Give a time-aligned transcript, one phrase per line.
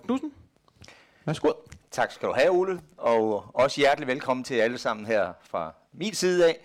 [0.00, 0.32] Knudsen.
[1.24, 1.52] Værsgo.
[1.90, 6.14] Tak skal du have, Ole, og også hjertelig velkommen til alle sammen her fra min
[6.14, 6.60] side af.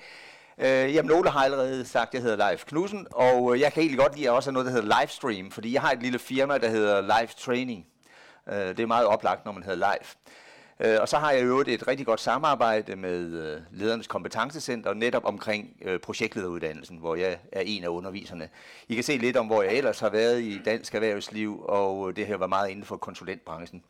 [0.57, 3.81] Øh, jamen, Ole har allerede sagt, at jeg hedder Live Knudsen, og øh, jeg kan
[3.81, 6.01] egentlig godt lide, at jeg også har noget, der hedder Livestream, fordi jeg har et
[6.01, 7.85] lille firma, der hedder Live Training.
[8.49, 10.07] Øh, det er meget oplagt, når man hedder live.
[10.79, 15.25] Øh, og så har jeg jo et rigtig godt samarbejde med øh, Ledernes Kompetencecenter, netop
[15.25, 18.49] omkring øh, projektlederuddannelsen, hvor jeg er en af underviserne.
[18.87, 22.15] I kan se lidt om, hvor jeg ellers har været i dansk erhvervsliv, og øh,
[22.15, 23.83] det her var meget inden for konsulentbranchen.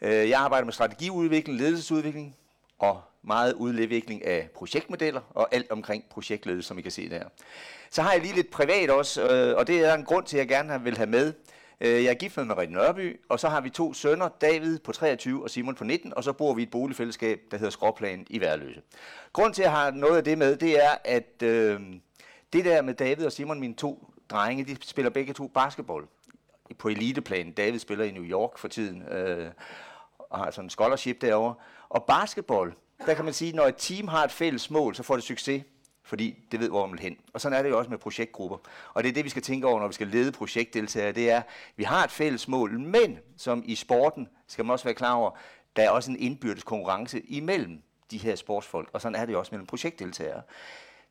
[0.00, 2.36] Øh, jeg arbejder med strategiudvikling, ledelsesudvikling
[2.78, 7.24] og meget udvikling af projektmodeller og alt omkring projektledelse, som I kan se der.
[7.90, 10.40] Så har jeg lige lidt privat også, øh, og det er en grund til, at
[10.40, 11.32] jeg gerne vil have med.
[11.80, 14.92] Øh, jeg er gift med Marie Nørby, og så har vi to sønner, David på
[14.92, 18.26] 23 og Simon på 19, og så bor vi i et boligfællesskab, der hedder Skråplan
[18.30, 18.82] i Værløse.
[19.32, 21.80] Grund til, at jeg har noget af det med, det er, at øh,
[22.52, 26.04] det der med David og Simon, mine to drenge, de spiller begge to basketball
[26.78, 27.52] på eliteplan.
[27.52, 29.02] David spiller i New York for tiden.
[29.02, 29.50] Øh,
[30.30, 31.54] og har sådan en scholarship derovre.
[31.88, 32.72] Og basketball,
[33.06, 35.62] der kan man sige, når et team har et fælles mål, så får det succes,
[36.10, 37.16] fordi det ved, hvor man vil hen.
[37.32, 38.56] Og sådan er det jo også med projektgrupper.
[38.94, 41.12] Og det er det, vi skal tænke over, når vi skal lede projektdeltagere.
[41.12, 41.42] Det er,
[41.76, 45.30] vi har et fælles mål, men som i sporten skal man også være klar over,
[45.76, 49.38] der er også en indbyrdes konkurrence imellem de her sportsfolk, og sådan er det jo
[49.38, 50.42] også mellem projektdeltagere.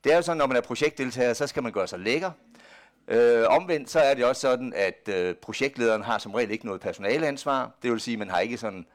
[0.03, 2.31] Det er jo sådan, når man er projektdeltager, så skal man gøre sig lækker.
[3.07, 6.81] Øh, omvendt så er det også sådan, at øh, projektlederen har som regel ikke noget
[6.81, 7.71] personaleansvar.
[7.83, 8.85] Det vil sige, at man har ikke sådan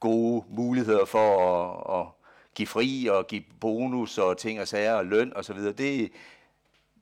[0.00, 2.19] gode muligheder for at, at
[2.54, 5.56] give fri og give bonus og ting og sager og løn osv.
[5.56, 6.12] Så, det,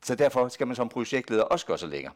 [0.02, 2.12] så derfor skal man som projektleder også gøre sig længere.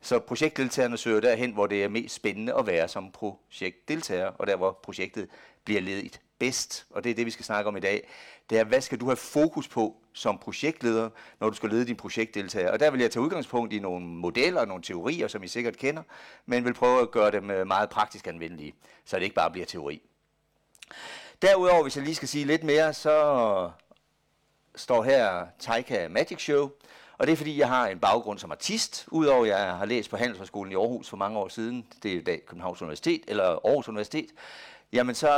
[0.00, 4.56] Så projektdeltagerne søger derhen, hvor det er mest spændende at være som projektdeltager, og der
[4.56, 5.28] hvor projektet
[5.64, 6.86] bliver ledet bedst.
[6.90, 8.08] Og det er det, vi skal snakke om i dag.
[8.50, 11.96] Det er, hvad skal du have fokus på som projektleder, når du skal lede din
[11.96, 12.70] projektdeltager?
[12.70, 15.76] Og der vil jeg tage udgangspunkt i nogle modeller og nogle teorier, som I sikkert
[15.76, 16.02] kender,
[16.46, 19.66] men vil prøve at gøre dem øh, meget praktisk anvendelige, så det ikke bare bliver
[19.66, 20.02] teori.
[21.42, 23.70] Derudover, hvis jeg lige skal sige lidt mere, så
[24.74, 26.70] står her Taika Magic Show.
[27.18, 30.10] Og det er fordi, jeg har en baggrund som artist, udover at jeg har læst
[30.10, 31.86] på Handelshøjskolen i Aarhus for mange år siden.
[32.02, 34.26] Det er i dag Københavns Universitet, eller Aarhus Universitet.
[34.92, 35.28] Jamen så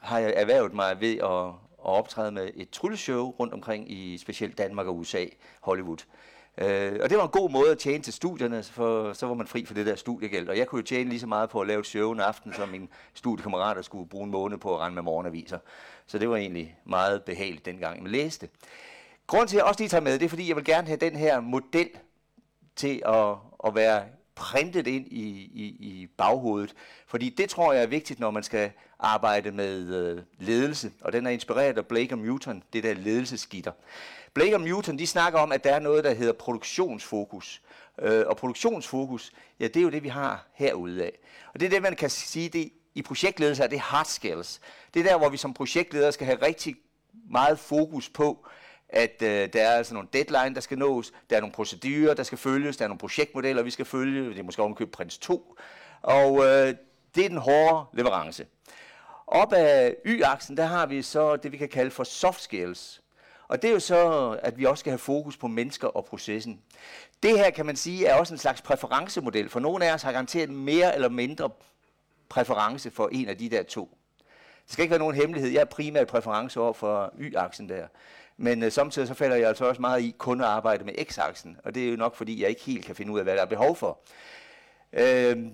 [0.00, 1.46] har jeg erhvervet mig ved at,
[1.86, 5.24] at optræde med et trylleshow rundt omkring i specielt Danmark og USA,
[5.60, 5.98] Hollywood.
[6.58, 9.46] Øh, og det var en god måde at tjene til studierne, for så var man
[9.46, 10.48] fri for det der studiegæld.
[10.48, 12.54] Og jeg kunne jo tjene lige så meget på at lave et show en aften,
[12.54, 15.58] som mine studiekammerater skulle bruge en måned på at rende med morgenaviser.
[16.06, 18.48] Så det var egentlig meget behageligt dengang, man læste.
[19.26, 20.96] Grunden til, at jeg også lige tager med, det er, fordi jeg vil gerne have
[20.96, 21.88] den her model
[22.76, 23.34] til at,
[23.66, 26.74] at være printet ind i, i, i baghovedet.
[27.06, 30.92] Fordi det tror jeg er vigtigt, når man skal arbejde med øh, ledelse.
[31.00, 33.72] Og den er inspireret af Blake og Newton, det der ledelsesgitter.
[34.34, 37.62] Blake og Newton, de snakker om, at der er noget, der hedder produktionsfokus.
[38.02, 41.18] Øh, og produktionsfokus, ja, det er jo det, vi har herude af.
[41.54, 44.60] Og det er det, man kan sige, det i projektledelse er det hard skills.
[44.94, 46.76] Det er der, hvor vi som projektleder skal have rigtig
[47.30, 48.46] meget fokus på,
[48.88, 52.22] at øh, der er altså nogle deadline, der skal nås, der er nogle procedurer, der
[52.22, 55.56] skal følges, der er nogle projektmodeller, vi skal følge, det er måske ovenkøbe Prins 2,
[56.02, 56.74] og øh,
[57.14, 58.46] det er den hårde leverance.
[59.26, 63.00] Op ad Y-aksen, der har vi så det, vi kan kalde for soft skills.
[63.50, 66.60] Og det er jo så, at vi også skal have fokus på mennesker og processen.
[67.22, 70.12] Det her, kan man sige, er også en slags præferencemodel, for nogle af os har
[70.12, 71.50] garanteret mere eller mindre
[72.28, 73.98] præference for en af de der to.
[74.64, 75.50] Det skal ikke være nogen hemmelighed.
[75.50, 77.86] Jeg er primært præference over for Y-aksen der.
[78.36, 81.56] Men øh, samtidig så falder jeg altså også meget i kun at arbejde med X-aksen,
[81.64, 83.42] og det er jo nok fordi, jeg ikke helt kan finde ud af, hvad der
[83.42, 83.98] er behov for.
[84.92, 85.46] Øh,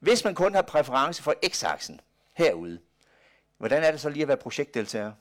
[0.00, 2.00] hvis man kun har præference for X-aksen
[2.36, 2.78] herude,
[3.58, 5.12] hvordan er det så lige at være projektdeltager?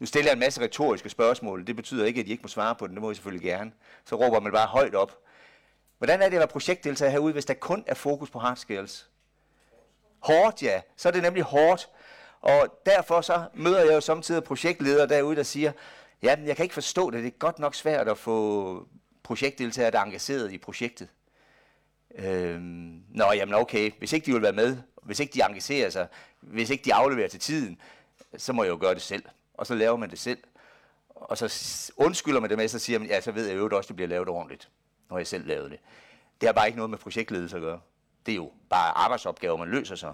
[0.00, 1.66] Nu stiller jeg en masse retoriske spørgsmål.
[1.66, 2.94] Det betyder ikke, at I ikke må svare på den.
[2.94, 3.72] Det må I selvfølgelig gerne.
[4.04, 5.18] Så råber man bare højt op.
[5.98, 9.08] Hvordan er det at være projektdeltager herude, hvis der kun er fokus på hard skills?
[10.20, 10.80] Hårdt, ja.
[10.96, 11.88] Så er det nemlig hårdt.
[12.40, 15.72] Og derfor så møder jeg jo samtidig projektledere derude, der siger,
[16.22, 17.22] ja, jeg kan ikke forstå det.
[17.22, 18.88] Det er godt nok svært at få
[19.22, 21.08] projektdeltagere, der er engageret i projektet.
[22.14, 26.06] Øhm, nå, jamen okay, hvis ikke de vil være med, hvis ikke de engagerer sig,
[26.40, 27.80] hvis ikke de afleverer til tiden,
[28.36, 29.22] så må jeg jo gøre det selv
[29.54, 30.38] og så laver man det selv.
[31.08, 33.78] Og så undskylder man det med, så siger man, ja, så ved jeg jo også,
[33.78, 34.68] at det bliver lavet ordentligt,
[35.10, 35.78] når jeg selv lavede det.
[36.40, 37.80] Det har bare ikke noget med projektledelse at gøre.
[38.26, 40.12] Det er jo bare arbejdsopgaver, man løser så.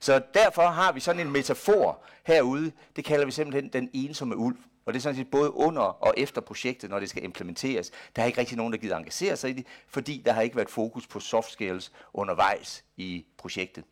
[0.00, 4.56] Så derfor har vi sådan en metafor herude, det kalder vi simpelthen den ensomme ulv.
[4.86, 7.90] Og det er sådan set både under og efter projektet, når det skal implementeres.
[8.16, 10.56] Der er ikke rigtig nogen, der gider engagere sig i det, fordi der har ikke
[10.56, 13.84] været fokus på soft skills undervejs i projektet.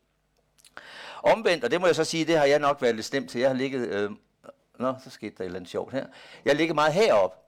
[1.22, 3.40] Omvendt, og det må jeg så sige, det har jeg nok været lidt stemt til.
[3.40, 4.10] Jeg har ligget øh,
[4.78, 6.06] Nå, så skete der et eller andet sjovt her.
[6.44, 7.42] Jeg ligger meget herop.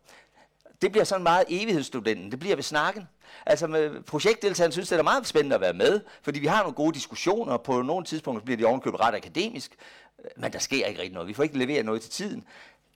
[0.83, 2.31] Det bliver sådan meget evighedsstudenten.
[2.31, 3.09] Det bliver ved snakken.
[3.47, 6.75] Altså med projektdeltagerne synes, det er meget spændende at være med, fordi vi har nogle
[6.75, 9.77] gode diskussioner, og på nogle tidspunkter bliver de ovenkøbet ret akademisk,
[10.37, 11.29] men der sker ikke rigtig noget.
[11.29, 12.45] Vi får ikke leveret noget til tiden.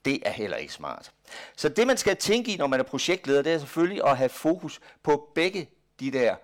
[0.05, 1.11] Det er heller ikke smart.
[1.55, 4.29] Så det, man skal tænke i, når man er projektleder, det er selvfølgelig at have
[4.29, 5.69] fokus på begge
[5.99, 6.35] de der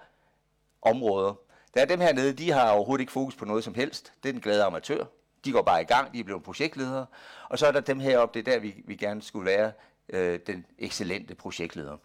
[0.81, 1.33] områder.
[1.73, 4.13] Der er dem her nede, de har overhovedet ikke fokus på noget som helst.
[4.23, 5.05] Det er den glade amatør.
[5.45, 7.05] De går bare i gang, de er blevet projektledere.
[7.49, 9.71] Og så er der dem heroppe, det er der, vi, vi gerne skulle være
[10.09, 11.97] øh, den excellente projektleder.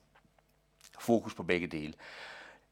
[0.98, 1.94] Fokus på begge dele.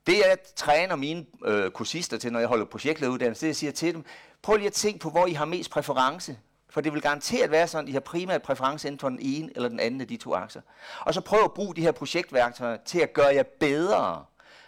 [0.07, 3.95] Det jeg træner mine øh, kursister til, når jeg holder projektlederuddannelse, det jeg siger til
[3.95, 4.05] dem,
[4.43, 6.39] prøv lige at tænke på, hvor I har mest præference.
[6.71, 9.51] For det vil garanteret være sådan, at I har primært præference inden for den ene
[9.55, 10.61] eller den anden af de to akser.
[11.01, 14.25] Og så prøv at bruge de her projektværktøjer til at gøre jer bedre.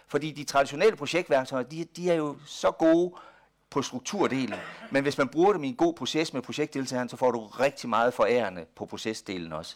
[0.07, 3.13] Fordi de traditionelle projektværktøjer, de, de er jo så gode
[3.75, 4.59] på strukturdelen.
[4.91, 7.89] Men hvis man bruger dem i en god proces med projektdeltageren, så får du rigtig
[7.89, 9.75] meget forærende på procesdelen også.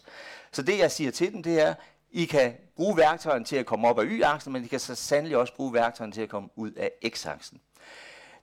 [0.52, 1.74] Så det jeg siger til dem, det er,
[2.10, 5.36] I kan bruge værktøjerne til at komme op af y-aksen, men I kan så sandelig
[5.36, 7.60] også bruge værktøjerne til at komme ud af x-aksen.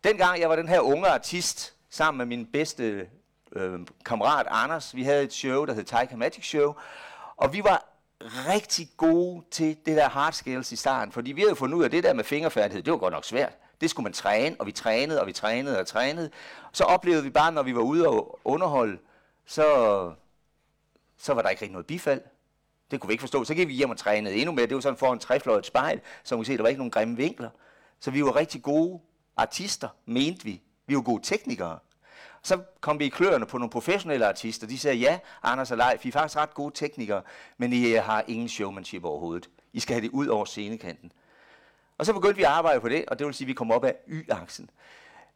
[0.03, 3.07] Dengang jeg var den her unge artist, sammen med min bedste
[3.55, 6.73] øh, kammerat Anders, vi havde et show, der hed Taika Magic Show,
[7.37, 7.85] og vi var
[8.21, 11.85] rigtig gode til det der hard skills i starten, fordi vi havde fundet ud af,
[11.85, 13.53] at det der med fingerfærdighed, det var godt nok svært.
[13.81, 16.31] Det skulle man træne, og vi trænede, og vi trænede og trænede.
[16.71, 18.97] Så oplevede vi bare, når vi var ude og underholde,
[19.45, 19.63] så,
[21.17, 22.21] så var der ikke rigtig noget bifald.
[22.91, 23.43] Det kunne vi ikke forstå.
[23.43, 24.65] Så gik vi hjem og trænede endnu mere.
[24.65, 27.17] Det var sådan for en spejl, så man kunne se, der var ikke nogen grimme
[27.17, 27.49] vinkler.
[27.99, 28.99] Så vi var rigtig gode
[29.37, 30.61] artister, mente vi.
[30.87, 31.79] Vi var gode teknikere.
[32.43, 34.67] Så kom vi i kløerne på nogle professionelle artister.
[34.67, 37.21] De sagde, ja, Anders og Leif, I er faktisk ret gode teknikere,
[37.57, 39.49] men I har ingen showmanship overhovedet.
[39.73, 41.11] I skal have det ud over scenekanten.
[41.97, 43.71] Og så begyndte vi at arbejde på det, og det vil sige, at vi kom
[43.71, 44.69] op af y-aksen.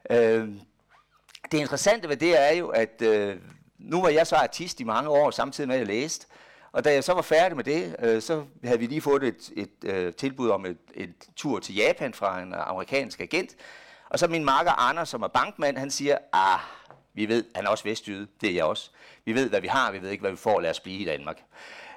[0.10, 0.50] Øh,
[1.52, 3.38] det interessante ved det er jo, at øh,
[3.78, 6.28] nu var jeg så artist i mange år, samtidig med at jeg læste.
[6.72, 9.52] Og da jeg så var færdig med det, øh, så havde vi lige fået et,
[9.56, 13.56] et øh, tilbud om et, et tur til Japan fra en øh, amerikansk agent.
[14.10, 16.60] Og så min marker Anders, som er bankmand, han siger, ah,
[17.14, 18.90] vi ved, han er også vestjyde, det er jeg også.
[19.26, 21.06] Vi ved, hvad vi har, vi ved ikke, hvad vi får, lad os blive i
[21.06, 21.44] Danmark.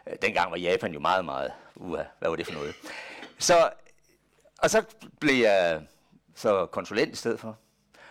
[0.07, 2.75] Øh, dengang var Japan jo meget, meget, uha, hvad var det for noget?
[3.39, 3.71] Så,
[4.65, 4.83] og så
[5.21, 5.83] blev jeg
[6.35, 7.59] så konsulent i stedet for.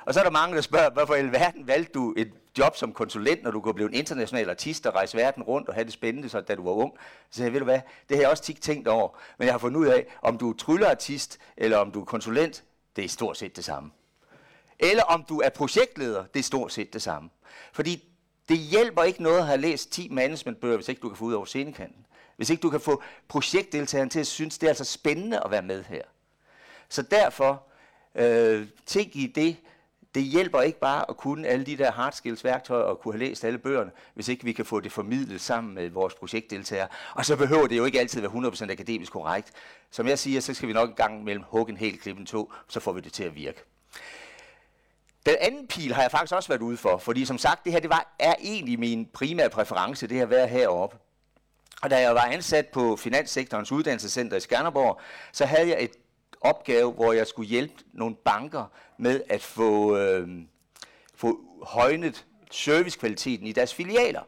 [0.05, 2.93] Og så er der mange, der spørger, hvorfor i alverden valgte du et job som
[2.93, 5.93] konsulent, når du kunne blive en international artist og rejse verden rundt og have det
[5.93, 6.93] spændende, så da du var ung.
[7.29, 7.79] Så sagde jeg, ved du hvad,
[8.09, 9.09] det har jeg også tit tænkt over.
[9.37, 12.63] Men jeg har fundet ud af, om du er trylleartist eller om du er konsulent,
[12.95, 13.91] det er stort set det samme.
[14.79, 17.29] Eller om du er projektleder, det er stort set det samme.
[17.73, 18.03] Fordi
[18.49, 21.33] det hjælper ikke noget at have læst 10 managementbøger, hvis ikke du kan få ud
[21.33, 22.05] over scenekanten.
[22.37, 25.61] Hvis ikke du kan få projektdeltageren til at synes, det er altså spændende at være
[25.61, 26.01] med her.
[26.93, 27.63] Så derfor,
[28.15, 29.57] øh, tænk i det,
[30.15, 33.19] det hjælper ikke bare at kunne alle de der hard skills værktøjer og kunne have
[33.19, 36.87] læst alle bøgerne, hvis ikke vi kan få det formidlet sammen med vores projektdeltagere.
[37.15, 39.51] Og så behøver det jo ikke altid være 100% akademisk korrekt.
[39.91, 42.53] Som jeg siger, så skal vi nok en gang mellem hugge en hel klippen to,
[42.67, 43.63] så får vi det til at virke.
[45.25, 47.79] Den anden pil har jeg faktisk også været ude for, fordi som sagt, det her
[47.79, 50.97] det var, er egentlig min primære præference, det her at være heroppe.
[51.81, 55.01] Og da jeg var ansat på Finanssektorens uddannelsescenter i Skanderborg,
[55.31, 55.91] så havde jeg et
[56.43, 58.65] opgave, hvor jeg skulle hjælpe nogle banker
[58.97, 60.27] med at få, øh,
[61.15, 64.21] få højnet servicekvaliteten i deres filialer.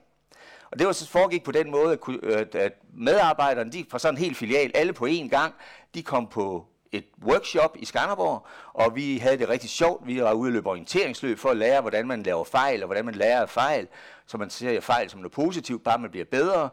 [0.72, 4.24] Og det var så foregik på den måde, at, at medarbejderne de, fra sådan en
[4.24, 5.54] hel filial, alle på én gang,
[5.94, 10.08] de kom på et workshop i Skanderborg, og vi havde det rigtig sjovt.
[10.08, 13.06] Vi var ude og løbe orienteringsløb for at lære, hvordan man laver fejl, og hvordan
[13.06, 13.88] man lærer af fejl,
[14.26, 16.70] så man ser fejl som noget positivt, bare man bliver bedre.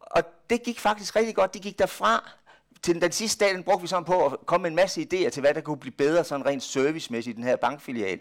[0.00, 1.54] Og det gik faktisk rigtig godt.
[1.54, 2.30] Det gik derfra
[2.82, 5.28] til den sidste dag, den brugte vi sådan på at komme med en masse idéer
[5.28, 8.20] til, hvad der kunne blive bedre sådan rent servicemæssigt i den her bankfilial.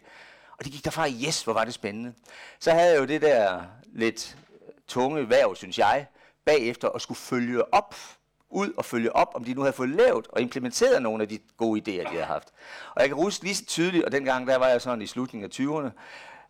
[0.58, 2.14] Og det gik derfra, yes, hvor var det spændende.
[2.60, 4.38] Så havde jeg jo det der lidt
[4.88, 6.08] tunge værv, synes jeg,
[6.46, 7.96] bagefter at skulle følge op
[8.50, 11.40] ud og følge op, om de nu havde fået lavet og implementeret nogle af de
[11.58, 12.50] gode idéer, de havde haft.
[12.96, 15.52] Og jeg kan huske lige så tydeligt, og dengang der var jeg sådan i slutningen
[15.52, 15.90] af 20'erne,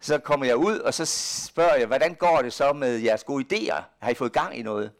[0.01, 1.05] så kommer jeg ud, og så
[1.45, 3.81] spørger jeg, hvordan går det så med jeres gode idéer?
[3.99, 4.91] Har I fået gang i noget?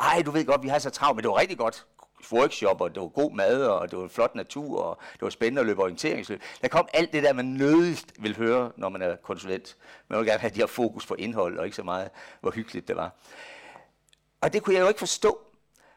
[0.00, 1.86] Ej, du ved godt, vi har så travlt, men det var rigtig godt
[2.32, 5.60] workshop, og det var god mad, og det var flot natur, og det var spændende
[5.60, 6.42] at løbe orienteringsløb.
[6.62, 9.76] Der kom alt det der, man nødigst vil høre, når man er konsulent.
[10.08, 12.10] Man vil gerne have de her fokus på indhold, og ikke så meget,
[12.40, 13.16] hvor hyggeligt det var.
[14.40, 15.38] Og det kunne jeg jo ikke forstå.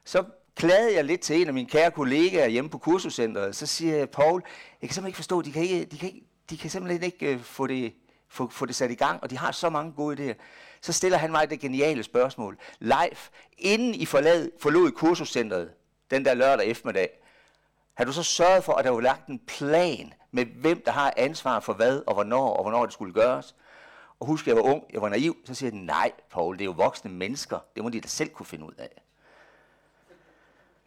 [0.06, 0.24] Så
[0.56, 3.56] klagede jeg lidt til en af mine kære kollegaer hjemme på kursuscenteret.
[3.56, 4.44] Så siger jeg, Paul,
[4.82, 7.34] jeg kan simpelthen ikke forstå, de kan, ikke, de kan, ikke, de kan simpelthen ikke
[7.34, 7.94] øh, få, det,
[8.30, 10.36] få, få det sat i gang, og de har så mange gode idéer.
[10.82, 12.58] Så stiller han mig det geniale spørgsmål.
[12.80, 13.18] Live,
[13.58, 15.72] inden I forlad, forlod kursuscenteret,
[16.12, 17.10] den der lørdag eftermiddag,
[17.94, 21.14] har du så sørget for, at der var lagt en plan med, hvem der har
[21.18, 23.56] ansvar for hvad, og hvornår, og hvornår det skulle gøres?
[24.20, 26.66] Og husk, jeg var ung, jeg var naiv, så siger jeg, nej, Paul, det er
[26.66, 29.02] jo voksne mennesker, det må de da selv kunne finde ud af.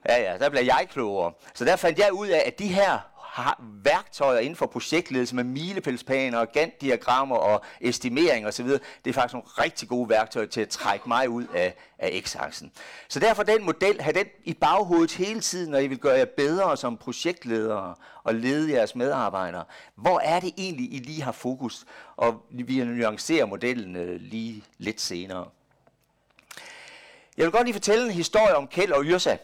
[0.09, 1.33] Ja, ja, der blev jeg klogere.
[1.55, 2.99] Så der fandt jeg ud af, at de her
[3.29, 9.33] har værktøjer inden for projektledelse med milepælsplaner og Gantt-diagrammer og estimering osv., det er faktisk
[9.33, 12.73] nogle rigtig gode værktøjer til at trække mig ud af, af x-aksen.
[13.09, 16.25] Så derfor den model, have den i baghovedet hele tiden, når I vil gøre jer
[16.37, 19.65] bedre som projektledere og lede jeres medarbejdere.
[19.95, 21.85] Hvor er det egentlig, I lige har fokus?
[22.17, 25.49] Og vi nuancerer modellen øh, lige lidt senere.
[27.37, 29.37] Jeg vil godt lige fortælle en historie om Kjeld og Yrsa.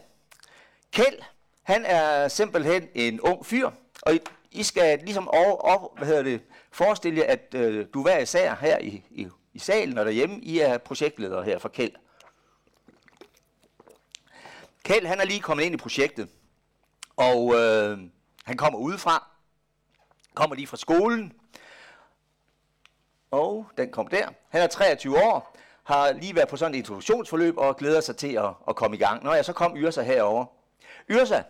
[0.91, 1.19] Kjeld,
[1.65, 4.19] han er simpelthen en ung fyr, og I,
[4.51, 6.41] I skal ligesom over, over, hvad hedder det,
[6.71, 10.59] forestille jer, at øh, du hver især her i, i, i salen og derhjemme, I
[10.59, 11.91] er projektledere her for Kjeld.
[14.83, 16.29] Kjeld, han er lige kommet ind i projektet,
[17.17, 17.99] og øh,
[18.43, 19.27] han kommer udefra,
[20.33, 21.33] kommer lige fra skolen,
[23.31, 24.27] og den kom der.
[24.49, 28.33] Han er 23 år, har lige været på sådan et introduktionsforløb og glæder sig til
[28.33, 29.23] at, at komme i gang.
[29.23, 30.45] Når jeg så kom Yrsa herover.
[31.09, 31.41] Yrsa,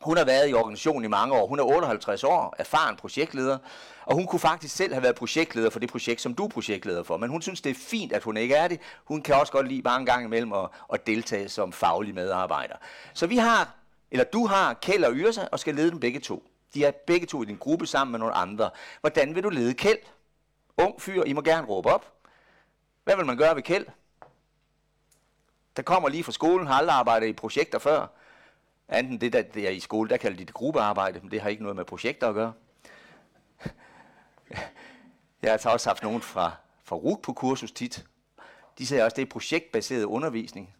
[0.00, 1.46] hun har været i organisationen i mange år.
[1.46, 3.58] Hun er 58 år, erfaren projektleder,
[4.04, 7.02] og hun kunne faktisk selv have været projektleder for det projekt, som du er projektleder
[7.02, 7.16] for.
[7.16, 8.80] Men hun synes, det er fint, at hun ikke er det.
[9.04, 12.74] Hun kan også godt lide bare en gang imellem at, at deltage som faglig medarbejder.
[13.14, 13.74] Så vi har,
[14.10, 16.42] eller du har Kjeld og Yrsa, og skal lede dem begge to.
[16.74, 18.70] De er begge to i din gruppe sammen med nogle andre.
[19.00, 19.98] Hvordan vil du lede Kjeld?
[20.78, 22.12] Ung fyr, I må gerne råbe op.
[23.04, 23.86] Hvad vil man gøre ved Kjeld?
[25.76, 28.06] Der kommer lige fra skolen, har aldrig arbejdet i projekter før.
[28.98, 31.48] Enten det, der, det er i skole, der kalder de det gruppearbejde, men det har
[31.48, 32.52] ikke noget med projekter at gøre.
[35.42, 36.52] Jeg har altså også haft nogen fra,
[36.84, 38.04] fra RUG på kursus tit.
[38.78, 40.74] De siger også, at det er projektbaseret undervisning.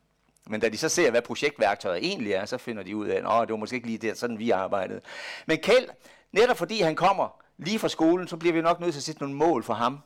[0.47, 3.49] Men da de så ser, hvad projektværktøjet egentlig er, så finder de ud af, at
[3.49, 5.01] det var måske ikke lige der, sådan vi arbejdede.
[5.47, 5.89] Men Kjeld,
[6.33, 9.21] netop fordi han kommer lige fra skolen, så bliver vi nok nødt til at sætte
[9.21, 9.99] nogle mål for ham.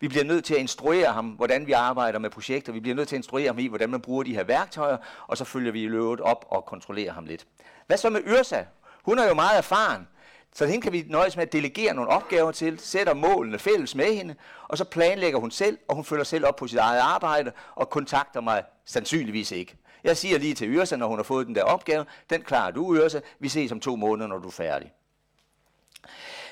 [0.00, 2.72] Vi bliver nødt til at instruere ham, hvordan vi arbejder med projekter.
[2.72, 5.36] Vi bliver nødt til at instruere ham i, hvordan man bruger de her værktøjer, og
[5.36, 7.46] så følger vi i løbet op og kontrollerer ham lidt.
[7.86, 8.62] Hvad så med Yrsa?
[9.04, 10.08] Hun er jo meget erfaren,
[10.54, 14.14] så hende kan vi nøjes med at delegere nogle opgaver til, sætter målene fælles med
[14.14, 14.34] hende,
[14.68, 17.90] og så planlægger hun selv, og hun følger selv op på sit eget arbejde, og
[17.90, 19.76] kontakter mig sandsynligvis ikke.
[20.04, 22.96] Jeg siger lige til Yrsa, når hun har fået den der opgave, den klarer du,
[22.96, 24.92] Yrsa, vi ses om to måneder, når du er færdig.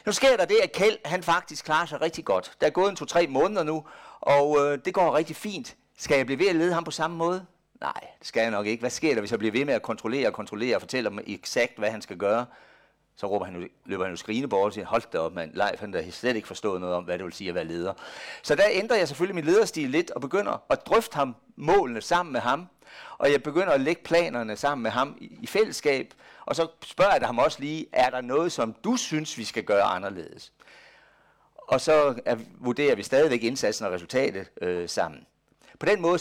[0.07, 2.53] Nu sker der det, at Kjeld han faktisk klarer sig rigtig godt.
[2.61, 3.85] Der er gået en to-tre måneder nu,
[4.21, 5.77] og øh, det går rigtig fint.
[5.99, 7.47] Skal jeg blive ved at lede ham på samme måde?
[7.81, 8.81] Nej, det skal jeg nok ikke.
[8.81, 11.19] Hvad sker der, hvis jeg bliver ved med at kontrollere og kontrollere og fortælle ham
[11.27, 12.47] eksakt, hvad han skal gøre?
[13.17, 15.81] Så råber han, løber han jo skrigende bort og siger, hold da op mand, Leif
[15.81, 17.93] han har slet ikke forstået noget om, hvad det vil sige at være leder.
[18.43, 22.33] Så der ændrer jeg selvfølgelig min lederstil lidt og begynder at drøfte ham målene sammen
[22.33, 22.69] med ham.
[23.19, 26.15] Og jeg begynder at lægge planerne sammen med ham i, i fællesskab.
[26.47, 29.65] Og så spørger jeg ham også lige, er der noget, som du synes, vi skal
[29.65, 30.53] gøre anderledes?
[31.57, 35.27] Og så er, vurderer vi stadigvæk indsatsen og resultatet øh, sammen.
[35.79, 36.19] På den måde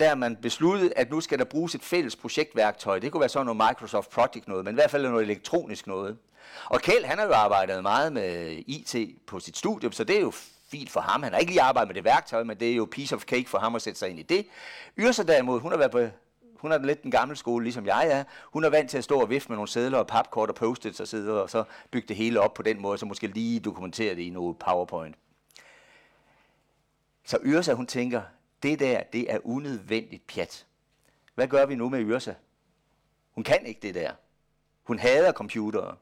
[0.00, 2.98] der man besluttet, at nu skal der bruges et fælles projektværktøj.
[2.98, 6.16] Det kunne være sådan noget Microsoft Project noget, men i hvert fald noget elektronisk noget.
[6.64, 10.20] Og Kjeld, han har jo arbejdet meget med IT på sit studium, så det er
[10.20, 10.32] jo
[10.70, 11.22] fint for ham.
[11.22, 13.48] Han har ikke lige arbejdet med det værktøj, men det er jo piece of cake
[13.48, 14.46] for ham at sætte sig ind i det.
[14.98, 15.98] Yrsa derimod, hun har været på
[16.60, 18.24] hun er lidt den gamle skole, ligesom jeg er.
[18.44, 21.00] Hun er vant til at stå og vifte med nogle sædler og papkort og post-its
[21.00, 24.14] og sidde og så bygge det hele op på den måde, så måske lige dokumentere
[24.14, 25.16] det i noget PowerPoint.
[27.24, 28.22] Så Yrsa, hun tænker,
[28.62, 30.66] det der, det er unødvendigt pjat.
[31.34, 32.34] Hvad gør vi nu med Yrsa?
[33.30, 34.12] Hun kan ikke det der.
[34.82, 35.96] Hun hader computere.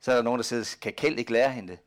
[0.00, 1.78] Så er der nogen, der siger, kan Kjeld ikke lære hende det?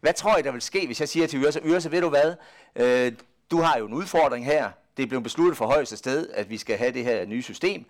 [0.00, 2.34] Hvad tror I, der vil ske, hvis jeg siger til Yrsa, Yrsa, ved du hvad?
[2.76, 3.12] Øh,
[3.50, 4.70] du har jo en udfordring her.
[4.98, 7.84] Det er blevet besluttet for højeste sted, at vi skal have det her nye system.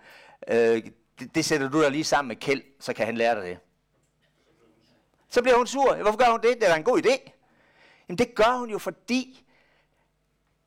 [0.47, 0.83] Øh,
[1.19, 3.59] det, det sætter du der lige sammen med Kjeld, så kan han lære dig det.
[5.29, 5.95] Så bliver hun sur.
[5.95, 6.55] Hvorfor gør hun det?
[6.59, 7.31] Det er da en god idé.
[8.09, 9.45] Jamen det gør hun jo, fordi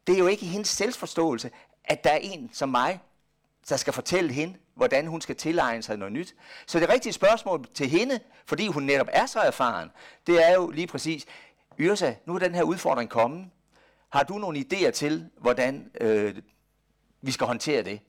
[0.06, 1.50] det er jo ikke hendes selvforståelse,
[1.84, 3.00] at der er en som mig,
[3.68, 6.34] der skal fortælle hende, hvordan hun skal tilegne sig noget nyt.
[6.66, 9.90] Så det rigtige spørgsmål til hende, fordi hun netop er så erfaren,
[10.26, 11.26] det er jo lige præcis,
[11.78, 13.50] Yrsa, nu er den her udfordring kommet.
[14.12, 16.34] Har du nogle idéer til, hvordan øh,
[17.20, 18.00] vi skal håndtere det?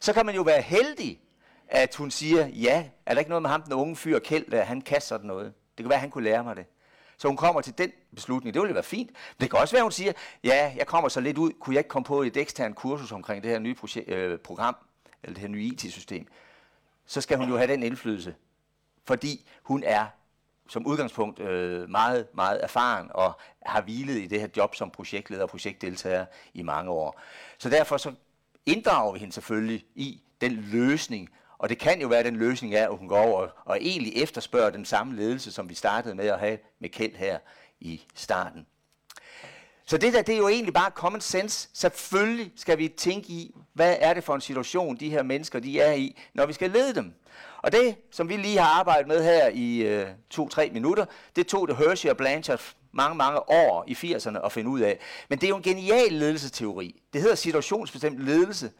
[0.00, 1.20] Så kan man jo være heldig,
[1.68, 4.64] at hun siger, ja, er der ikke noget med ham, den unge fyr Kjeld, der
[4.64, 5.54] han kaster sådan noget?
[5.78, 6.66] Det kan være, at han kunne lære mig det.
[7.18, 8.54] Så hun kommer til den beslutning.
[8.54, 9.10] Det ville være fint.
[9.10, 10.12] Men det kan også være, at hun siger,
[10.44, 11.52] ja, jeg kommer så lidt ud.
[11.60, 14.76] Kunne jeg ikke komme på et eksternt kursus omkring det her nye projekt, øh, program,
[15.22, 16.26] eller det her nye IT-system?
[17.06, 18.34] Så skal hun jo have den indflydelse.
[19.04, 20.06] Fordi hun er
[20.68, 25.42] som udgangspunkt øh, meget, meget erfaren og har hvilet i det her job som projektleder
[25.42, 27.20] og projektdeltager i mange år.
[27.58, 28.12] Så derfor så
[28.66, 32.74] inddrager vi hende selvfølgelig i den løsning, og det kan jo være, at den løsning
[32.74, 36.26] er, at hun går over og egentlig efterspørger den samme ledelse, som vi startede med
[36.26, 37.38] at have med Kjeld her
[37.80, 38.66] i starten.
[39.86, 41.68] Så det der, det er jo egentlig bare common sense.
[41.74, 45.80] Selvfølgelig skal vi tænke i, hvad er det for en situation, de her mennesker de
[45.80, 47.14] er i, når vi skal lede dem.
[47.62, 51.04] Og det, som vi lige har arbejdet med her i øh, to-tre minutter,
[51.36, 52.60] det tog det Hershey og Blanchard
[52.92, 54.98] mange, mange år i 80'erne at finde ud af.
[55.28, 57.02] Men det er jo en genial ledelsesteori.
[57.12, 58.70] Det hedder situationsbestemt ledelse.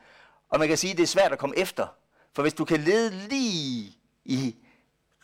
[0.48, 1.86] Og man kan sige, at det er svært at komme efter.
[2.34, 3.92] For hvis du kan lede lige
[4.24, 4.56] i,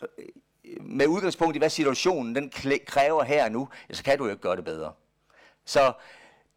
[0.03, 0.27] øh,
[0.81, 2.53] med udgangspunkt i, hvad situationen den
[2.87, 4.93] kræver her og nu, ja, så kan du jo ikke gøre det bedre.
[5.65, 5.93] Så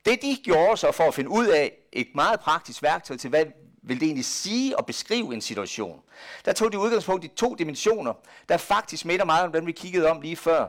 [0.06, 3.46] det de gjorde så for at finde ud af et meget praktisk værktøj til, hvad
[3.82, 6.02] vil det egentlig sige at beskrive en situation,
[6.46, 8.14] der tog de udgangspunkt i to dimensioner,
[8.50, 10.68] der faktisk minder meget om den, vi kiggede om lige før.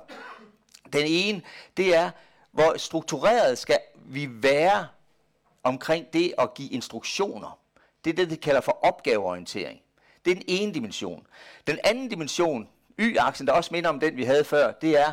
[0.92, 1.42] Den ene,
[1.76, 2.10] det er,
[2.52, 4.86] hvor struktureret skal vi være
[5.62, 7.58] omkring det at give instruktioner.
[8.04, 9.80] Det er det, de kalder for opgaveorientering.
[10.24, 11.26] Det er den ene dimension.
[11.66, 12.68] Den anden dimension,
[13.00, 15.12] Y-aksen, der også minder om den, vi havde før, det er,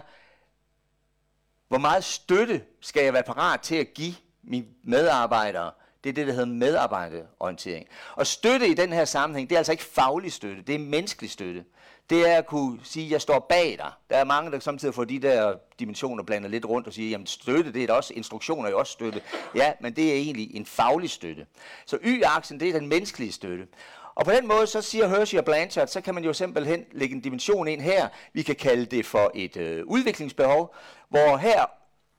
[1.73, 4.13] hvor meget støtte skal jeg være parat til at give
[4.43, 5.71] mine medarbejdere?
[6.03, 7.87] Det er det, der hedder medarbejderorientering.
[8.15, 11.31] Og støtte i den her sammenhæng, det er altså ikke faglig støtte, det er menneskelig
[11.31, 11.65] støtte.
[12.09, 13.91] Det er at kunne sige, at jeg står bag dig.
[14.09, 17.27] Der er mange, der samtidig får de der dimensioner blandet lidt rundt og siger, jamen
[17.27, 19.21] støtte, det er da også, instruktioner er også støtte.
[19.55, 21.45] Ja, men det er egentlig en faglig støtte.
[21.85, 23.67] Så Y-aksen, det er den menneskelige støtte.
[24.15, 27.15] Og på den måde, så siger Hershey og Blanchard, så kan man jo simpelthen lægge
[27.15, 28.07] en dimension ind her.
[28.33, 30.75] Vi kan kalde det for et øh, udviklingsbehov,
[31.09, 31.65] hvor her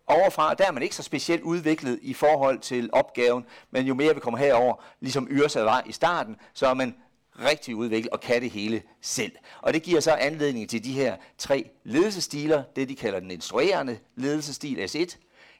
[0.06, 4.14] overfra, der er man ikke så specielt udviklet i forhold til opgaven, men jo mere
[4.14, 6.94] vi kommer herover, ligesom Yrsa var i starten, så er man
[7.38, 9.32] rigtig udviklet og kan det hele selv.
[9.60, 13.98] Og det giver så anledning til de her tre ledelsestiler, det de kalder den instruerende
[14.16, 15.16] ledelsestil S1,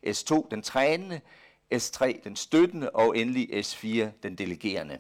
[0.06, 1.20] S2 den trænende,
[1.74, 4.98] S3 den støttende og endelig S4 den delegerende.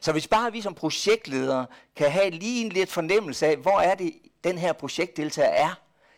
[0.00, 3.94] Så hvis bare vi som projektledere kan have lige en lidt fornemmelse af, hvor er
[3.94, 4.14] det,
[4.44, 5.74] den her projektdeltager er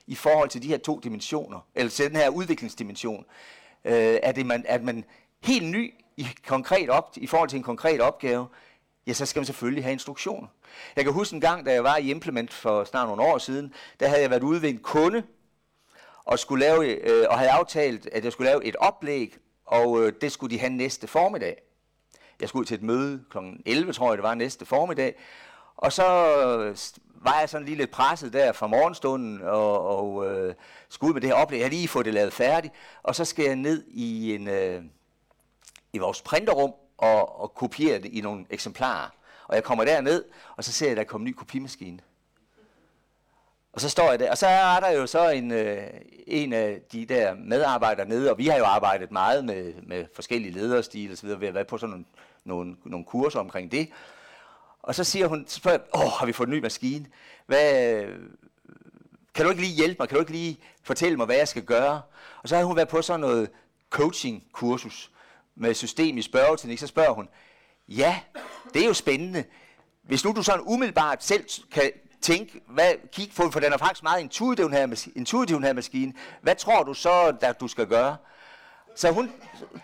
[0.06, 3.24] i forhold til de her to dimensioner, eller til den her udviklingsdimension,
[3.84, 5.04] øh, er det man, at man
[5.42, 8.46] helt ny i, konkret op, i forhold til en konkret opgave,
[9.06, 10.48] ja, så skal man selvfølgelig have instruktioner.
[10.96, 13.74] Jeg kan huske en gang, da jeg var i Implement for snart nogle år siden,
[14.00, 15.22] der havde jeg været ude ved en kunde,
[16.24, 20.12] og, skulle lave, øh, og havde aftalt, at jeg skulle lave et oplæg, og øh,
[20.20, 21.56] det skulle de have næste formiddag.
[22.42, 23.38] Jeg skulle ud til et møde kl.
[23.66, 25.14] 11, tror jeg det var, næste formiddag.
[25.76, 26.02] Og så
[27.14, 30.54] var jeg sådan lige lidt presset der fra morgenstunden, og, og øh,
[30.88, 31.58] skulle ud med det her oplæg.
[31.58, 32.74] Jeg har lige fået det lavet færdigt.
[33.02, 34.82] Og så skal jeg ned i, en, øh,
[35.92, 39.08] i vores printerrum og, og kopiere det i nogle eksemplarer.
[39.48, 40.24] Og jeg kommer derned,
[40.56, 41.98] og så ser jeg, at der kommer en ny kopimaskine.
[43.72, 45.86] Og så står jeg der, og så er der jo så en, øh,
[46.26, 50.52] en af de der medarbejdere nede, og vi har jo arbejdet meget med, med forskellige
[50.52, 52.04] lederstil og så videre, ved at være på sådan nogle,
[52.44, 53.90] nogle, nogle kurser omkring det.
[54.82, 57.06] Og så siger hun, spørger, åh, har vi fået en ny maskine?
[57.46, 58.04] Hvad,
[59.34, 60.08] kan du ikke lige hjælpe mig?
[60.08, 62.02] Kan du ikke lige fortælle mig, hvad jeg skal gøre?
[62.42, 63.50] Og så har hun været på sådan noget
[63.90, 65.10] coaching-kursus
[65.54, 66.78] med system i spørgeteknik.
[66.78, 67.28] Så spørger hun,
[67.88, 68.20] ja,
[68.74, 69.44] det er jo spændende.
[70.02, 74.02] Hvis nu du sådan umiddelbart selv kan tænke, hvad, kig på, for den er faktisk
[74.02, 76.12] meget intuitiv, den her, intuitiv, den her maskine.
[76.42, 78.16] Hvad tror du så, at du skal gøre?
[78.94, 79.32] Så hun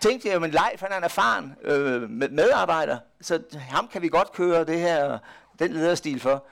[0.01, 4.65] tænkte, at Leif han er en erfaren øh, medarbejder, så ham kan vi godt køre
[4.65, 5.17] det her,
[5.59, 6.45] den lederstil for.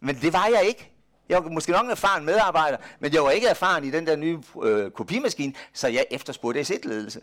[0.00, 0.92] Men det var jeg ikke.
[1.28, 4.16] Jeg var måske nok en erfaren medarbejder, men jeg var ikke erfaren i den der
[4.16, 7.20] nye øh, kopimaskine, så jeg efterspurgte S1-ledelse.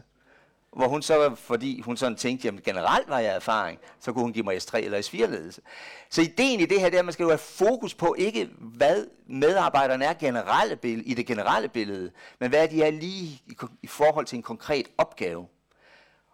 [0.76, 4.34] Hvor hun så, fordi hun sådan tænkte, jamen generelt var jeg erfaring, så kunne hun
[4.34, 5.62] give mig S3 eller S4-ledelse.
[6.10, 8.50] Så ideen i det her, det er, at man skal jo have fokus på ikke,
[8.58, 13.56] hvad medarbejderne er generelle billede, i det generelle billede, men hvad de er lige i,
[13.82, 15.48] i forhold til en konkret opgave.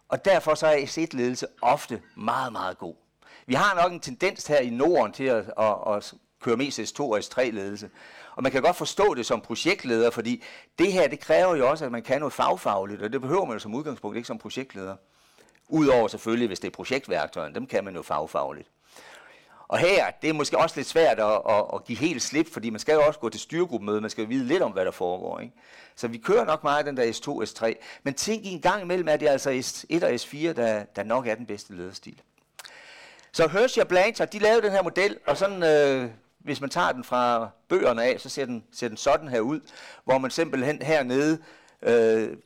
[0.10, 2.96] Og derfor så er S1-ledelse ofte meget, meget god.
[3.48, 7.00] Vi har nok en tendens her i Norden til at, at, at køre mest S2
[7.00, 7.90] og S3-ledelse.
[8.36, 10.44] Og man kan godt forstå det som projektleder, fordi
[10.80, 13.54] det her, det kræver jo også, at man kan noget fagfagligt, og det behøver man
[13.54, 14.96] jo som udgangspunkt ikke som projektleder.
[15.70, 18.70] Udover selvfølgelig, hvis det er projektværktøjen, dem kan man jo fagfagligt.
[19.68, 22.70] Og her, det er måske også lidt svært at, at, at give helt slip, fordi
[22.70, 24.92] man skal jo også gå til styregruppemøde, man skal jo vide lidt om, hvad der
[24.92, 25.40] foregår.
[25.40, 25.54] Ikke?
[25.96, 29.08] Så vi kører nok meget den der S2, S3, men tænk i en gang imellem,
[29.08, 32.22] at det er altså S1 og S4, der, der nok er den bedste lederstil.
[33.32, 36.10] Så Hershey og Blanchard, de lavede den her model, og sådan øh,
[36.46, 39.60] hvis man tager den fra bøgerne af, så ser den, ser den sådan her ud,
[40.04, 41.42] hvor man simpelthen hernede
[41.82, 42.38] øh,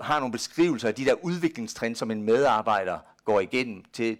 [0.00, 4.18] har nogle beskrivelser af de der udviklingstrin, som en medarbejder går igennem til,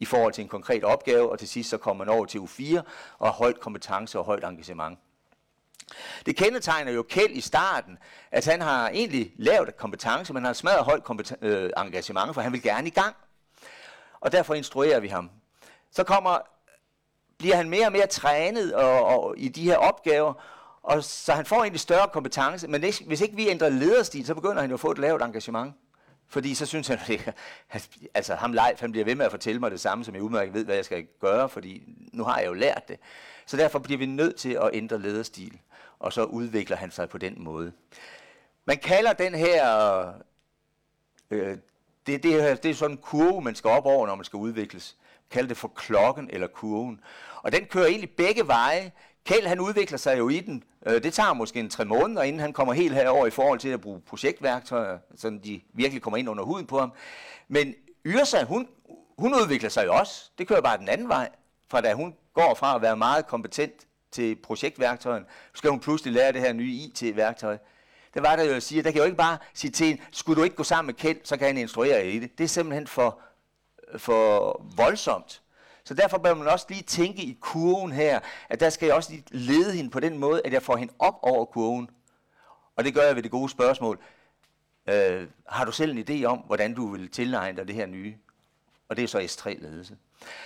[0.00, 2.80] i forhold til en konkret opgave, og til sidst så kommer man over til U4
[3.18, 4.98] og højt kompetence og højt engagement.
[6.26, 7.98] Det kendetegner jo Kjeld i starten,
[8.30, 12.52] at han har egentlig lavet kompetence, men han har smadret højt øh, engagement, for han
[12.52, 13.16] vil gerne i gang.
[14.20, 15.30] Og derfor instruerer vi ham.
[15.90, 16.38] Så kommer
[17.40, 20.32] bliver han mere og mere trænet og, og, i de her opgaver,
[20.82, 24.60] Og så han får egentlig større kompetence, men hvis ikke vi ændrer lederstil, så begynder
[24.60, 25.74] han jo at få et lavt engagement.
[26.28, 26.98] Fordi så synes han,
[27.70, 30.22] at altså ham Leif, han bliver ved med at fortælle mig det samme, som jeg
[30.22, 32.98] udmærket ved, hvad jeg skal gøre, fordi nu har jeg jo lært det.
[33.46, 35.58] Så derfor bliver vi nødt til at ændre lederstil,
[35.98, 37.72] og så udvikler han sig på den måde.
[38.64, 40.12] Man kalder den her,
[41.30, 41.58] øh,
[42.06, 44.96] det, det, det er sådan en kurve, man skal op over, når man skal udvikles.
[45.30, 47.00] Kald det for klokken eller kurven.
[47.42, 48.92] Og den kører egentlig begge veje.
[49.24, 50.64] Kjeld han udvikler sig jo i den.
[50.86, 53.68] Øh, det tager måske en tre måneder, inden han kommer helt herover i forhold til
[53.68, 56.92] at bruge projektværktøjer, så de virkelig kommer ind under huden på ham.
[57.48, 57.74] Men
[58.06, 58.68] Yrsa, hun,
[59.18, 60.30] hun udvikler sig jo også.
[60.38, 61.28] Det kører bare den anden vej.
[61.70, 63.72] Fra da hun går fra at være meget kompetent
[64.12, 67.58] til projektværktøjen, så skal hun pludselig lære det her nye IT-værktøj.
[68.14, 70.38] Det var der jo at sige, der kan jo ikke bare sige til en, skulle
[70.38, 72.38] du ikke gå sammen med Kjeld, så kan han instruere i det.
[72.38, 73.20] Det er simpelthen for,
[73.98, 75.42] for voldsomt.
[75.84, 79.10] Så derfor bør man også lige tænke i kurven her, at der skal jeg også
[79.10, 81.90] lige lede hende på den måde, at jeg får hende op over kurven.
[82.76, 83.98] Og det gør jeg ved det gode spørgsmål.
[84.88, 88.14] Øh, har du selv en idé om, hvordan du vil tilegne dig det her nye?
[88.88, 89.94] Og det er så S3-ledelse.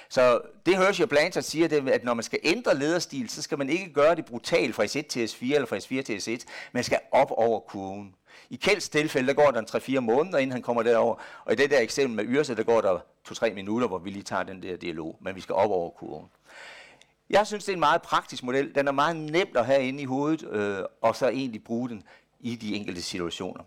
[0.09, 3.59] Så det Hershey og Blanchard siger, det, at når man skal ændre lederstil, så skal
[3.59, 6.44] man ikke gøre det brutalt fra S1 til S4 eller fra S4 til S1.
[6.73, 8.14] Man skal op over kurven.
[8.51, 11.16] I Kjelds tilfælde, der går der en 3-4 måneder, inden han kommer derover.
[11.44, 14.23] Og i det der eksempel med Yrse, der går der 2-3 minutter, hvor vi lige
[14.23, 15.18] tager den der dialog.
[15.20, 16.27] Men vi skal op over kurven.
[17.31, 18.75] Jeg synes, det er en meget praktisk model.
[18.75, 22.03] Den er meget nemt at have inde i hovedet, øh, og så egentlig bruge den
[22.40, 23.64] i de enkelte situationer.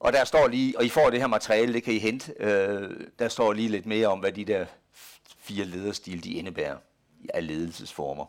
[0.00, 2.90] Og der står lige, og I får det her materiale, det kan I hente, øh,
[3.18, 4.66] der står lige lidt mere om, hvad de der
[5.38, 6.76] fire lederstil, de indebærer
[7.34, 8.26] af ledelsesformer.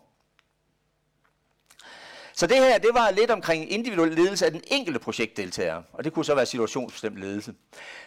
[2.37, 6.13] Så det her, det var lidt omkring individuel ledelse af den enkelte projektdeltager, og det
[6.13, 7.53] kunne så være situationsbestemt ledelse.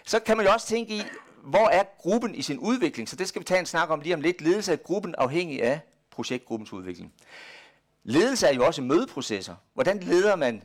[0.07, 1.03] Så kan man jo også tænke i,
[1.45, 3.09] hvor er gruppen i sin udvikling?
[3.09, 4.41] Så det skal vi tage en snak om lige om lidt.
[4.41, 7.13] Ledelse af gruppen afhængig af projektgruppens udvikling.
[8.05, 9.55] Ledelse er jo også mødeprocesser.
[9.75, 10.63] Hvordan leder man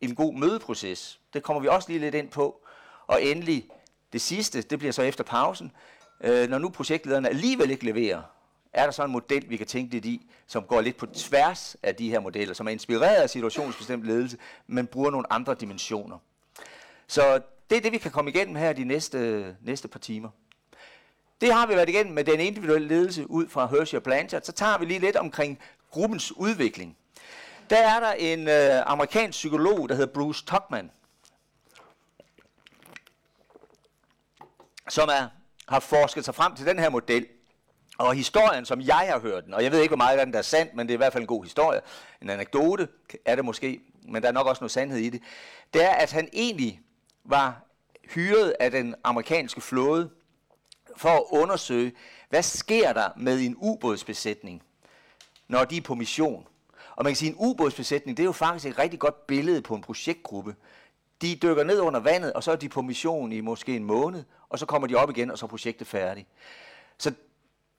[0.00, 1.20] en god mødeproces?
[1.34, 2.64] Det kommer vi også lige lidt ind på.
[3.06, 3.68] Og endelig,
[4.12, 5.72] det sidste, det bliver så efter pausen.
[6.20, 8.22] Øh, når nu projektlederne alligevel ikke leverer,
[8.72, 11.76] er der så en model, vi kan tænke lidt i, som går lidt på tværs
[11.82, 16.18] af de her modeller, som er inspireret af situationsbestemt ledelse, men bruger nogle andre dimensioner.
[17.06, 20.28] Så det er det, vi kan komme igennem her de næste, næste par timer.
[21.40, 24.42] Det har vi været igennem med den individuelle ledelse ud fra Hershey og Blanchard.
[24.42, 25.58] Så tager vi lige lidt omkring
[25.90, 26.96] gruppens udvikling.
[27.70, 30.90] Der er der en øh, amerikansk psykolog, der hedder Bruce Tuckman,
[34.88, 35.28] som er,
[35.68, 37.26] har forsket sig frem til den her model,
[37.98, 40.32] og historien, som jeg har hørt den, og jeg ved ikke, hvor meget af den
[40.32, 41.80] der er sandt, men det er i hvert fald en god historie,
[42.22, 42.88] en anekdote
[43.24, 45.22] er det måske, men der er nok også noget sandhed i det,
[45.74, 46.80] det er, at han egentlig
[47.24, 47.62] var
[48.14, 50.10] hyret af den amerikanske flåde
[50.96, 51.92] for at undersøge,
[52.28, 54.62] hvad sker der med en ubådsbesætning,
[55.48, 56.46] når de er på mission.
[56.96, 59.62] Og man kan sige, at en ubådsbesætning, det er jo faktisk et rigtig godt billede
[59.62, 60.56] på en projektgruppe.
[61.22, 64.24] De dykker ned under vandet, og så er de på mission i måske en måned,
[64.48, 66.28] og så kommer de op igen, og så er projektet færdigt.
[66.98, 67.12] Så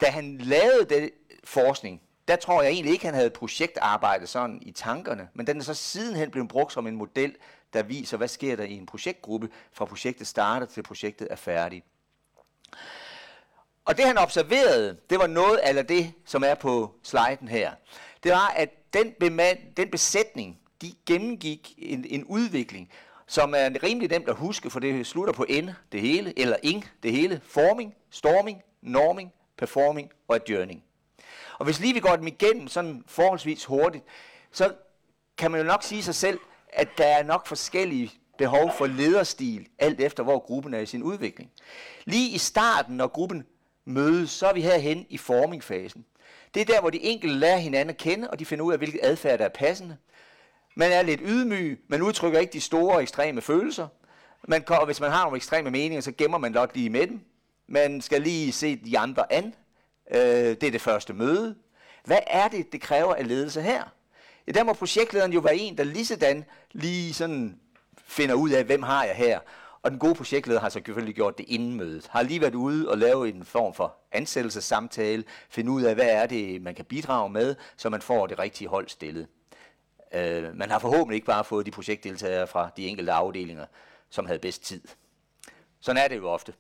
[0.04, 1.10] da han lavede den
[1.44, 5.64] forskning, der tror jeg egentlig ikke, han havde projektarbejde sådan i tankerne, men den er
[5.64, 7.36] så sidenhen blevet brugt som en model,
[7.74, 11.86] der viser, hvad sker der i en projektgruppe, fra projektet starter til projektet er færdigt.
[13.86, 17.72] Og det han observerede, det var noget af det, som er på sliden her.
[18.24, 22.92] Det var, at den, bemand, den besætning, de gennemgik en, en udvikling,
[23.28, 26.90] som er rimelig nemt at huske, for det slutter på N, det hele, eller ing,
[27.04, 27.42] det hele.
[27.44, 29.34] Forming, storming, norming,
[29.64, 30.84] performing og adjourning.
[31.60, 34.04] Og hvis lige vi går dem igennem sådan forholdsvis hurtigt,
[34.52, 34.74] så
[35.38, 36.40] kan man jo nok sige sig selv,
[36.74, 41.04] at der er nok forskellige behov for lederstil, alt efter hvor gruppen er i sin
[41.04, 41.52] udvikling.
[42.06, 43.46] Lige i starten, når gruppen
[43.86, 46.06] mødes, så er vi herhen i formingfasen.
[46.54, 48.78] Det er der, hvor de enkelte lærer hinanden at kende, og de finder ud af,
[48.78, 49.98] hvilket adfærd, der er passende.
[50.76, 53.88] Man er lidt ydmyg, man udtrykker ikke de store ekstreme følelser.
[54.48, 57.22] Man og hvis man har nogle ekstreme meninger, så gemmer man nok lige med dem.
[57.68, 59.54] Man skal lige se de andre an.
[60.12, 61.56] Øh, det er det første møde.
[62.06, 63.84] Hvad er det, det kræver af ledelse her?
[64.48, 67.60] Ja, der må projektlederen jo være en, der lige sådan lige sådan
[67.98, 69.40] finder ud af, hvem har jeg her.
[69.82, 72.08] Og den gode projektleder har så selvfølgelig gjort det inden mødet.
[72.08, 76.26] Har lige været ude og lave en form for ansættelsessamtale, finde ud af, hvad er
[76.26, 79.28] det, man kan bidrage med, så man får det rigtige hold stillet.
[80.14, 83.66] Øh, man har forhåbentlig ikke bare fået de projektdeltagere fra de enkelte afdelinger,
[84.10, 84.82] som havde bedst tid.
[85.80, 86.54] Sådan er det jo ofte.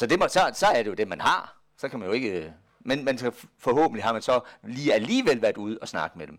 [0.00, 1.56] Så, det må, så, så er det jo det, man har.
[1.76, 2.30] Så kan man jo ikke...
[2.30, 3.18] Øh, men, men
[3.58, 6.38] forhåbentlig har man så lige alligevel været ude og snakke med dem.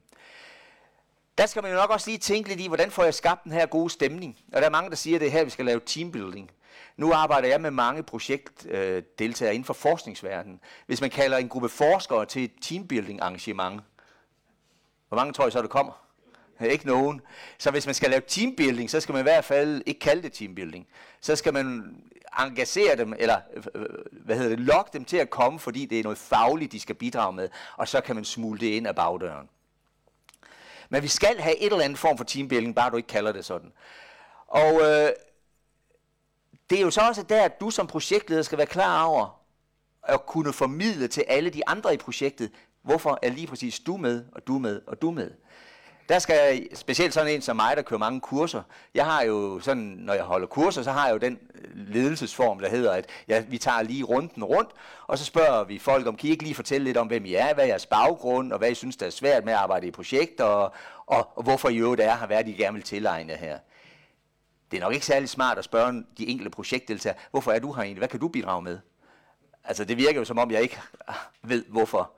[1.37, 3.51] Der skal man jo nok også lige tænke lidt i, hvordan får jeg skabt den
[3.51, 4.37] her gode stemning.
[4.53, 6.51] Og der er mange, der siger, at det er her, vi skal lave teambuilding.
[6.97, 10.59] Nu arbejder jeg med mange projektdeltagere inden for forskningsverdenen.
[10.85, 13.81] Hvis man kalder en gruppe forskere til et teambuilding arrangement,
[15.07, 16.07] Hvor mange tror I så, der kommer?
[16.61, 17.21] Ikke nogen.
[17.57, 20.33] Så hvis man skal lave teambuilding, så skal man i hvert fald ikke kalde det
[20.33, 20.87] teambuilding.
[21.21, 21.95] Så skal man
[22.39, 25.99] engagere dem, eller øh, øh, hvad hedder det, lokke dem til at komme, fordi det
[25.99, 28.95] er noget fagligt, de skal bidrage med, og så kan man smule det ind af
[28.95, 29.49] bagdøren.
[30.89, 33.45] Men vi skal have et eller andet form for teambuilding, bare du ikke kalder det
[33.45, 33.71] sådan.
[34.47, 35.09] Og øh,
[36.69, 39.41] det er jo så også der, at du som projektleder skal være klar over
[40.03, 44.25] at kunne formidle til alle de andre i projektet, hvorfor er lige præcis du med,
[44.31, 45.31] og du med, og du med.
[46.11, 48.63] Der skal specielt sådan en som mig, der kører mange kurser.
[48.93, 52.59] Jeg har jo sådan, når jeg holder kurser, så har jeg jo den øh, ledelsesform,
[52.59, 54.69] der hedder, at ja, vi tager lige runden rundt,
[55.07, 57.33] og så spørger vi folk, om kan I ikke lige fortælle lidt om, hvem I
[57.33, 59.87] er, hvad er jeres baggrund, og hvad I synes, der er svært med at arbejde
[59.87, 60.73] i projekter, og,
[61.05, 63.59] og, og hvorfor I øvrigt er her, hvad I gerne vil tilegne her.
[64.71, 67.81] Det er nok ikke særlig smart at spørge de enkelte projektdeltagere, hvorfor er du her
[67.81, 68.79] egentlig, hvad kan du bidrage med?
[69.63, 70.79] Altså det virker jo som om, jeg ikke
[71.41, 72.11] ved hvorfor.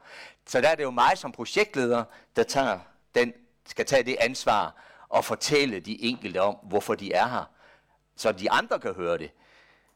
[0.48, 2.04] Så der er det jo mig som projektleder,
[2.36, 2.80] der tager
[3.16, 3.34] den
[3.66, 4.76] skal tage det ansvar
[5.10, 7.44] og fortælle de enkelte om, hvorfor de er her,
[8.16, 9.32] så de andre kan høre det.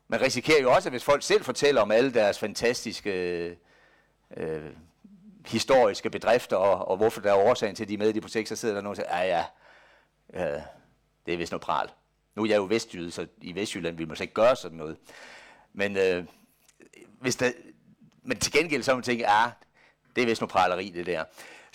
[0.07, 3.11] Man risikerer jo også, at hvis folk selv fortæller om alle deres fantastiske
[4.37, 4.71] øh,
[5.45, 8.21] historiske bedrifter, og, og hvorfor der er årsagen til, at de er med i de
[8.21, 9.45] projekter, så sidder der nogen og siger, ah, ja,
[10.33, 10.61] ja, øh,
[11.25, 11.89] det er vist noget pral.
[12.35, 14.97] Nu er jeg jo vestjyde, så i Vestjylland vil man så ikke gøre sådan noget.
[15.73, 16.25] Men, øh,
[17.19, 17.51] hvis der,
[18.23, 19.51] men til gengæld så man tænke, ja,
[20.15, 21.23] det er vist noget praleri, det der.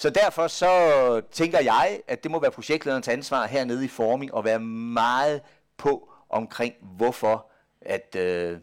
[0.02, 4.44] Så derfor så tænker jeg, at det må være projektlederens ansvar hernede i forming at
[4.44, 5.40] være meget
[5.76, 8.58] på omkring, hvorfor at, øh,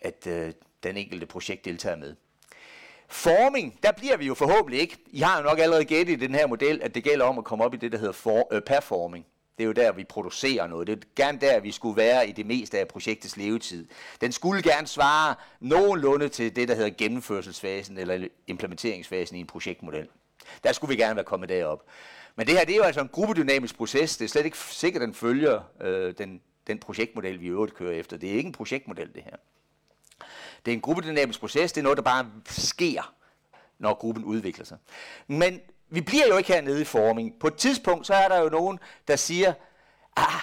[0.00, 2.14] at øh, den enkelte projekt deltager med.
[3.08, 4.98] Forming, der bliver vi jo forhåbentlig ikke.
[5.06, 7.44] I har jo nok allerede gættet i den her model, at det gælder om at
[7.44, 9.26] komme op i det, der hedder for, øh, performing.
[9.58, 10.86] Det er jo der, vi producerer noget.
[10.86, 13.86] Det er gerne der, vi skulle være i det meste af projektets levetid.
[14.20, 20.08] Den skulle gerne svare nogenlunde til det, der hedder gennemførselsfasen eller implementeringsfasen i en projektmodel.
[20.64, 21.84] Der skulle vi gerne være kommet derop.
[22.36, 24.16] Men det her, det er jo altså en gruppedynamisk proces.
[24.16, 27.74] Det er slet ikke sikkert, at den følger øh, den, den projektmodel, vi i øvrigt
[27.74, 28.16] kører efter.
[28.16, 29.36] Det er ikke en projektmodel, det her.
[30.64, 31.72] Det er en gruppedynamisk proces.
[31.72, 33.14] Det er noget, der bare sker,
[33.78, 34.78] når gruppen udvikler sig.
[35.26, 37.34] Men vi bliver jo ikke hernede i forming.
[37.40, 39.52] På et tidspunkt, så er der jo nogen, der siger,
[40.16, 40.40] ah,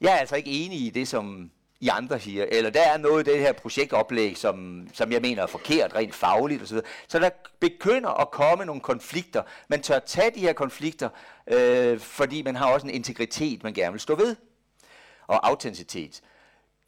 [0.00, 3.28] jeg er altså ikke enig i det, som I andre siger, eller der er noget
[3.28, 6.78] i det her projektoplæg, som, som jeg mener er forkert, rent fagligt osv.
[7.08, 9.42] Så der begynder at komme nogle konflikter.
[9.68, 11.08] Man tør tage de her konflikter,
[11.46, 14.36] øh, fordi man har også en integritet, man gerne vil stå ved,
[15.26, 16.20] og autenticitet.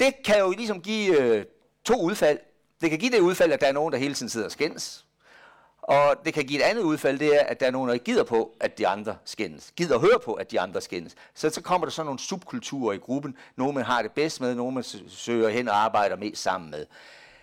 [0.00, 1.44] Det kan jo ligesom give øh,
[1.84, 2.38] to udfald.
[2.80, 5.05] Det kan give det udfald, at der er nogen, der hele tiden sidder og skændes,
[5.86, 8.04] og det kan give et andet udfald, det er, at der er nogen, der ikke
[8.04, 9.72] gider på, at de andre skændes.
[9.76, 11.14] Gider høre på, at de andre skændes.
[11.34, 13.36] Så, så kommer der sådan nogle subkulturer i gruppen.
[13.56, 16.86] Nogle man har det bedst med, nogle man søger hen og arbejder mest sammen med.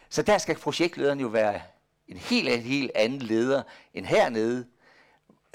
[0.09, 1.61] Så der skal projektlederen jo være
[2.07, 4.65] en helt, en helt anden leder end hernede.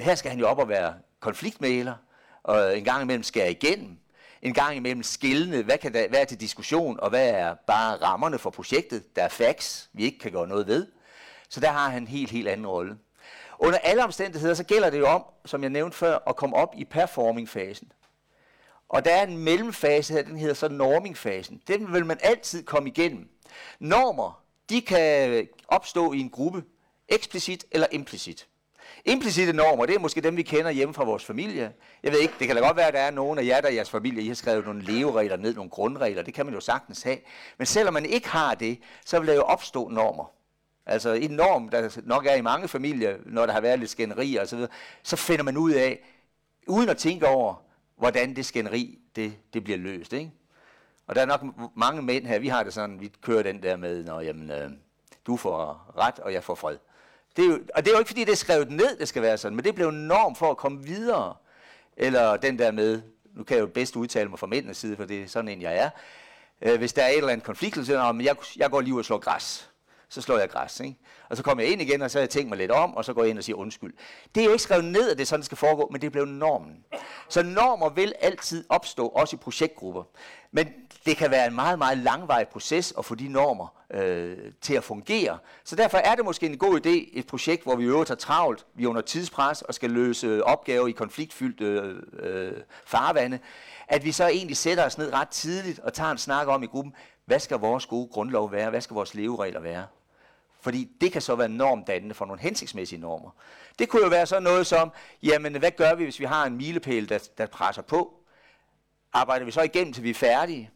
[0.00, 1.94] Her skal han jo op og være konfliktmæler,
[2.42, 3.98] og en gang imellem skære igennem.
[4.42, 7.96] En gang imellem skillende, hvad, kan der, hvad er til diskussion, og hvad er bare
[7.96, 9.16] rammerne for projektet.
[9.16, 10.86] Der er facts, vi ikke kan gøre noget ved.
[11.48, 12.98] Så der har han en helt, helt anden rolle.
[13.58, 16.74] Under alle omstændigheder, så gælder det jo om, som jeg nævnte før, at komme op
[16.76, 17.92] i performing-fasen.
[18.88, 21.62] Og der er en mellemfase her, den hedder så norming-fasen.
[21.68, 23.28] Den vil man altid komme igennem.
[23.78, 26.64] Normer, de kan opstå i en gruppe,
[27.08, 28.48] eksplicit eller implicit.
[29.04, 31.72] Implicite normer, det er måske dem, vi kender hjemme fra vores familie.
[32.02, 33.68] Jeg ved ikke, det kan da godt være, at der er nogen af jer, der
[33.68, 36.22] i jeres familie, I har skrevet nogle leveregler ned, nogle grundregler.
[36.22, 37.18] Det kan man jo sagtens have.
[37.58, 40.37] Men selvom man ikke har det, så vil der jo opstå normer.
[40.88, 44.36] Altså en norm, der nok er i mange familier, når der har været lidt skænderi
[44.36, 44.70] og så videre,
[45.02, 46.04] så finder man ud af,
[46.66, 47.54] uden at tænke over,
[47.96, 50.12] hvordan det skænderi, det, det bliver løst.
[50.12, 50.32] Ikke?
[51.06, 51.44] Og der er nok
[51.76, 54.70] mange mænd her, vi har det sådan, vi kører den der med, når jamen, øh,
[55.26, 56.76] du får ret, og jeg får fred.
[57.36, 59.22] Det er jo, og det er jo ikke fordi, det er skrevet ned, det skal
[59.22, 61.34] være sådan, men det blev en norm for at komme videre.
[61.96, 63.02] Eller den der med,
[63.34, 65.62] nu kan jeg jo bedst udtale mig fra mændenes side, for det er sådan en,
[65.62, 65.90] jeg er.
[66.62, 68.98] Øh, hvis der er et eller andet konflikt, så siger jeg, jeg går lige ud
[68.98, 69.70] og slår græs
[70.10, 70.80] så slår jeg græs.
[70.80, 70.96] Ikke?
[71.28, 73.04] Og så kommer jeg ind igen, og så har jeg tænkt mig lidt om, og
[73.04, 73.94] så går jeg ind og siger undskyld.
[74.34, 76.84] Det er jo ikke skrevet ned, at det sådan, skal foregå, men det blev normen.
[77.28, 80.02] Så normer vil altid opstå, også i projektgrupper.
[80.52, 80.68] Men
[81.06, 84.84] det kan være en meget, meget langvarig proces at få de normer øh, til at
[84.84, 85.38] fungere.
[85.64, 88.66] Så derfor er det måske en god idé, et projekt, hvor vi øvrigt har travlt,
[88.74, 91.64] vi er under tidspres og skal løse opgaver i konfliktfyldte
[92.18, 92.52] øh,
[92.86, 93.38] farvande,
[93.88, 96.66] at vi så egentlig sætter os ned ret tidligt og tager en snak om i
[96.66, 96.94] gruppen,
[97.26, 99.86] hvad skal vores gode grundlov være, hvad skal vores leveregler være?
[100.60, 103.30] Fordi det kan så være normdannende for nogle hensigtsmæssige normer.
[103.78, 104.92] Det kunne jo være sådan noget som,
[105.22, 108.14] jamen hvad gør vi, hvis vi har en milepæl, der, der presser på?
[109.12, 110.70] Arbejder vi så igennem, til vi er færdige?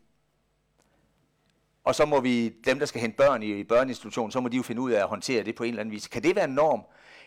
[1.85, 4.57] Og så må vi, dem der skal hente børn i, i børneinstitutionen, så må de
[4.57, 6.09] jo finde ud af at håndtere det på en eller anden vis.
[6.09, 6.83] Kan det være en norm?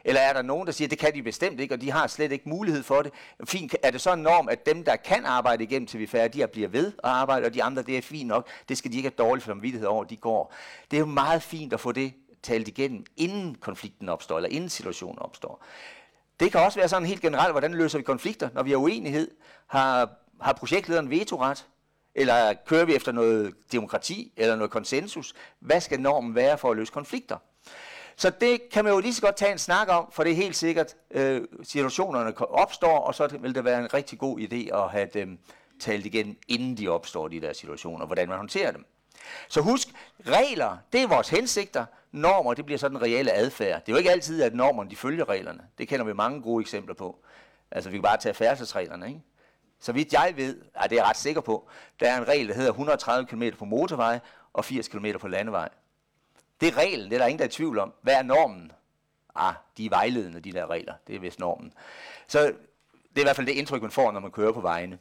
[0.08, 2.08] Eller er der nogen, der siger, at det kan de bestemt ikke, og de har
[2.08, 3.12] slet ikke mulighed for det?
[3.46, 6.08] Fint, er det så en norm, at dem, der kan arbejde igennem til vi er
[6.08, 8.92] færdige, de bliver ved at arbejde, og de andre, det er fint nok, det skal
[8.92, 10.54] de ikke have dårlig samvittighed over, de går.
[10.92, 12.14] Det er jo meget fint at få det
[12.46, 15.66] talt igennem, inden konflikten opstår, eller inden situationen opstår.
[16.40, 19.32] Det kan også være sådan helt generelt, hvordan løser vi konflikter, når vi har uenighed?
[19.68, 20.10] Har,
[20.42, 21.68] har projektlederen vetoret?
[22.16, 25.34] Eller kører vi efter noget demokrati eller noget konsensus?
[25.60, 27.38] Hvad skal normen være for at løse konflikter?
[28.16, 30.36] Så det kan man jo lige så godt tage en snak om, for det er
[30.36, 34.90] helt sikkert, øh, situationerne opstår, og så vil det være en rigtig god idé at
[34.90, 35.40] have dem
[35.80, 38.86] talt igen, inden de opstår, de der situationer, hvordan man håndterer dem.
[39.48, 39.88] Så husk,
[40.28, 43.82] regler, det er vores hensigter, normer, det bliver sådan en reelle adfærd.
[43.86, 45.62] Det er jo ikke altid, at normerne de følger reglerne.
[45.78, 47.20] Det kender vi mange gode eksempler på.
[47.72, 49.22] Altså, vi kan bare tage færdselsreglerne, ikke?
[49.80, 51.68] Så vidt jeg ved, er det er jeg ret sikker på,
[52.00, 54.20] der er en regel, der hedder 130 km på motorvej
[54.54, 55.70] og 80 km på landevej.
[56.62, 57.94] Det er reglen, det er der ingen, der er i tvivl om.
[58.02, 58.72] Hvad er normen?
[59.36, 60.94] Ah, de er vejledende, de der regler.
[61.08, 61.74] Det er vist normen.
[62.28, 62.52] Så det
[63.16, 64.98] er i hvert fald det indtryk, man får, når man kører på vejene.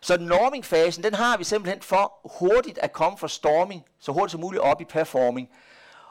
[0.00, 4.40] Så normingfasen, den har vi simpelthen for hurtigt at komme fra storming, så hurtigt som
[4.40, 5.48] muligt op i performing.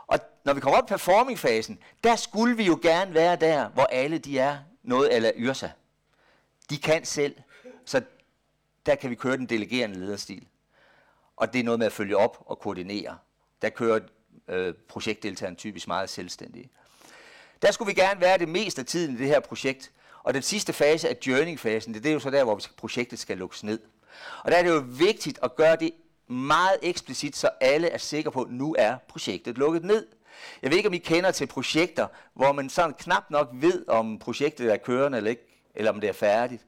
[0.07, 3.83] Og når vi kommer op i performingfasen, der skulle vi jo gerne være der, hvor
[3.83, 5.69] alle de er noget eller yrsa.
[6.69, 7.35] De kan selv,
[7.85, 8.01] så
[8.85, 10.47] der kan vi køre den delegerende lederstil.
[11.35, 13.17] Og det er noget med at følge op og koordinere.
[13.61, 13.99] Der kører
[14.47, 16.69] øh, projektdeltageren typisk meget selvstændige.
[17.61, 19.91] Der skulle vi gerne være det meste af tiden i det her projekt.
[20.23, 23.37] Og den sidste fase er journey-fasen, det, det er jo så der, hvor projektet skal
[23.37, 23.79] lukkes ned.
[24.43, 25.91] Og der er det jo vigtigt at gøre det
[26.27, 30.07] meget eksplicit, så alle er sikre på, at nu er projektet lukket ned.
[30.61, 34.19] Jeg ved ikke, om I kender til projekter, hvor man sådan knap nok ved, om
[34.19, 36.65] projektet er kørende eller ikke, eller om det er færdigt.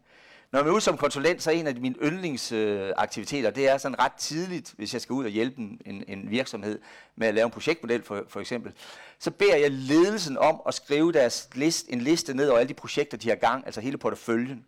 [0.52, 4.00] Når jeg er ude som konsulent, så er en af mine yndlingsaktiviteter, det er sådan
[4.00, 6.80] ret tidligt, hvis jeg skal ud og hjælpe en, en virksomhed
[7.16, 8.74] med at lave en projektmodel for, for eksempel,
[9.20, 12.74] så beder jeg ledelsen om at skrive deres list, en liste ned over alle de
[12.74, 14.66] projekter, de har gang, altså hele porteføljen.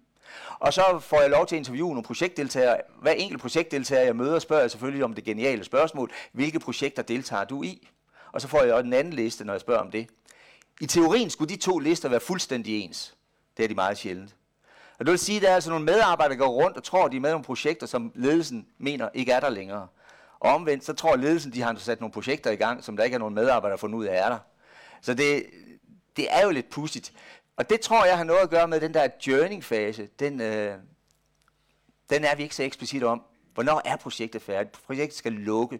[0.59, 2.77] Og så får jeg lov til at interviewe nogle projektdeltagere.
[3.01, 6.11] Hver enkelt projektdeltager, jeg møder, spørger jeg selvfølgelig om det geniale spørgsmål.
[6.31, 7.87] Hvilke projekter deltager du i?
[8.31, 10.07] Og så får jeg også en anden liste, når jeg spørger om det.
[10.81, 13.15] I teorien skulle de to lister være fuldstændig ens.
[13.57, 14.35] Det er de meget sjældent.
[15.03, 17.05] Og det vil sige, at der er altså nogle medarbejdere, der går rundt og tror,
[17.05, 19.87] at de er med nogle projekter, som ledelsen mener ikke er der længere.
[20.39, 23.03] Og omvendt, så tror ledelsen, de har altså sat nogle projekter i gang, som der
[23.03, 24.37] ikke er nogen medarbejdere, der fundet ud af er der.
[25.01, 25.45] Så det,
[26.17, 27.13] det er jo lidt pudsigt.
[27.57, 30.09] Og det tror jeg har noget at gøre med den der journey-fase.
[30.19, 30.75] Den, øh,
[32.09, 33.21] den er vi ikke så eksplicit om.
[33.53, 34.79] Hvornår er projektet færdigt?
[34.85, 35.79] Projektet skal lukke.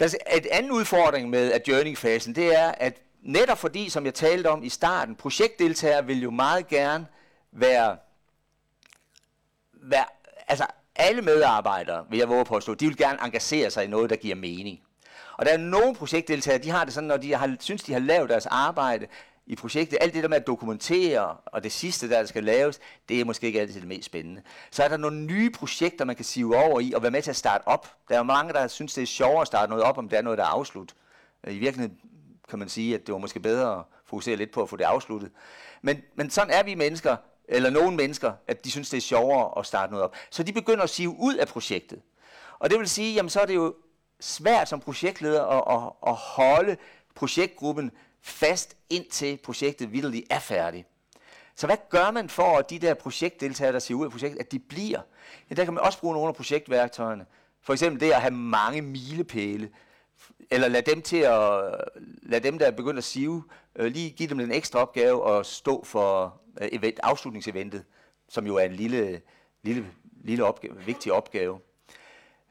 [0.00, 4.46] Der er et anden udfordring med journey-fasen, det er, at netop fordi, som jeg talte
[4.46, 7.06] om i starten, projektdeltagere vil jo meget gerne
[7.52, 7.96] være,
[9.72, 10.04] være
[10.48, 13.88] altså alle medarbejdere, vil jeg våge på at stå, de vil gerne engagere sig i
[13.88, 14.80] noget, der giver mening.
[15.36, 18.00] Og der er nogle projektdeltagere, de har det sådan, når de har, synes, de har
[18.00, 19.06] lavet deres arbejde
[19.46, 23.20] i projektet, alt det der med at dokumentere, og det sidste, der skal laves, det
[23.20, 24.42] er måske ikke altid det mest spændende.
[24.70, 27.30] Så er der nogle nye projekter, man kan sive over i, og være med til
[27.30, 27.94] at starte op.
[28.08, 30.22] Der er mange, der synes, det er sjovere at starte noget op, om det er
[30.22, 30.94] noget, der er afslut.
[31.44, 31.98] Øh, I virkeligheden
[32.48, 34.84] kan man sige, at det var måske bedre at fokusere lidt på at få det
[34.84, 35.30] afsluttet.
[35.82, 37.16] Men, men sådan er vi mennesker,
[37.50, 40.14] eller nogle mennesker, at de synes, det er sjovere at starte noget op.
[40.30, 42.00] Så de begynder at sive ud af projektet.
[42.58, 43.74] Og det vil sige, jamen så er det jo
[44.20, 46.76] svært som projektleder at, at, at holde
[47.14, 47.90] projektgruppen
[48.22, 50.86] fast indtil projektet vildt er færdigt.
[51.56, 54.52] Så hvad gør man for, at de der projektdeltagere, der siger ud af projektet, at
[54.52, 55.00] de bliver?
[55.50, 57.26] Ja, der kan man også bruge nogle af projektværktøjerne.
[57.62, 59.70] For eksempel det at have mange milepæle,
[60.50, 61.74] eller lad dem til at,
[62.22, 63.44] lad dem, der er begyndt at sive,
[63.76, 67.84] øh, lige give dem en ekstra opgave og stå for Øh, event, afslutningseventet,
[68.28, 69.22] som jo er en lille,
[69.62, 69.86] lille,
[70.24, 71.60] lille opgave, vigtig opgave.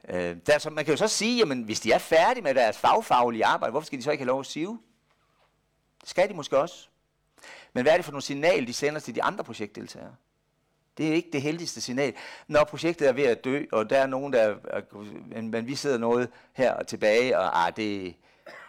[0.08, 2.78] Øh, der, så man kan jo så sige, jamen hvis de er færdige med deres
[2.78, 4.80] fagfaglige arbejde, hvorfor skal de så ikke have lov at sive?
[6.00, 6.88] Det skal de måske også.
[7.72, 10.14] Men hvad er det for nogle signal, de sender til de andre projektdeltagere?
[10.98, 12.14] Det er ikke det heldigste signal.
[12.48, 14.56] Når projektet er ved at dø, og der er nogen, der...
[15.26, 18.14] Men, men vi sidder noget her og tilbage, og ah, det,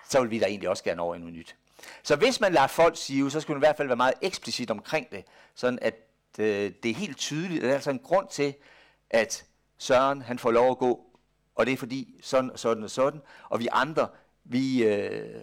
[0.09, 1.55] så vil vi da egentlig også gerne over i noget nyt.
[2.03, 4.71] Så hvis man lader folk sige, så skulle man i hvert fald være meget eksplicit
[4.71, 5.23] omkring det,
[5.55, 5.95] sådan at
[6.39, 8.53] øh, det er helt tydeligt, at der er altså en grund til,
[9.09, 9.45] at
[9.77, 11.05] Søren han får lov at gå,
[11.55, 14.07] og det er fordi sådan og sådan og sådan, og vi andre,
[14.43, 15.41] vi, øh,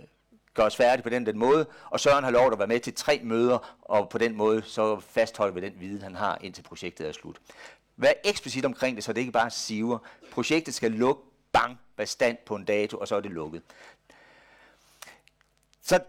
[0.59, 2.95] gør os færdige på den, den måde, og Søren har lov at være med til
[2.95, 7.09] tre møder, og på den måde så fastholder vi den viden, han har, indtil projektet
[7.09, 7.37] er slut.
[7.97, 9.99] Vær eksplicit omkring det, så det ikke bare siver.
[10.33, 13.63] Projektet skal lukke, bang, bestand på en dato, og så er det lukket.
[15.83, 16.01] Så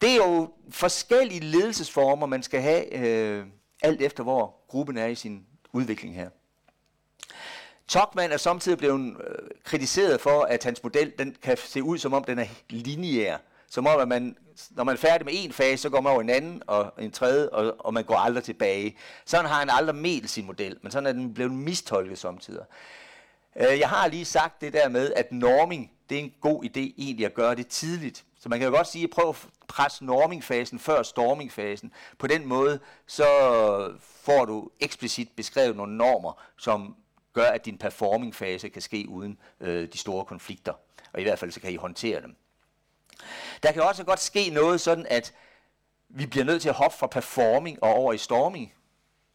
[0.00, 3.46] det er jo forskellige ledelsesformer, man skal have, øh,
[3.82, 6.28] alt efter hvor gruppen er i sin udvikling her.
[7.88, 12.12] Tokman er samtidig blevet øh, kritiseret for, at hans model den kan se ud som
[12.12, 13.36] om den er lineær.
[13.70, 14.36] Som om, at man,
[14.70, 17.10] når man er færdig med en fase, så går man over en anden og en
[17.10, 18.96] tredje, og, og man går aldrig tilbage.
[19.24, 22.64] Sådan har han aldrig mel sin model, men sådan er den blevet mistolket samtidig.
[23.56, 26.80] Øh, jeg har lige sagt det der med, at norming, det er en god idé
[26.98, 28.24] egentlig at gøre det tidligt.
[28.44, 31.92] Så man kan jo godt sige, prøv at presse normingfasen før stormingfasen.
[32.18, 33.24] På den måde, så
[34.00, 36.96] får du eksplicit beskrevet nogle normer, som
[37.32, 40.72] gør, at din performingfase kan ske uden øh, de store konflikter.
[41.12, 42.36] Og i hvert fald så kan I håndtere dem.
[43.62, 45.34] Der kan også godt ske noget sådan, at
[46.08, 48.72] vi bliver nødt til at hoppe fra performing og over i storming.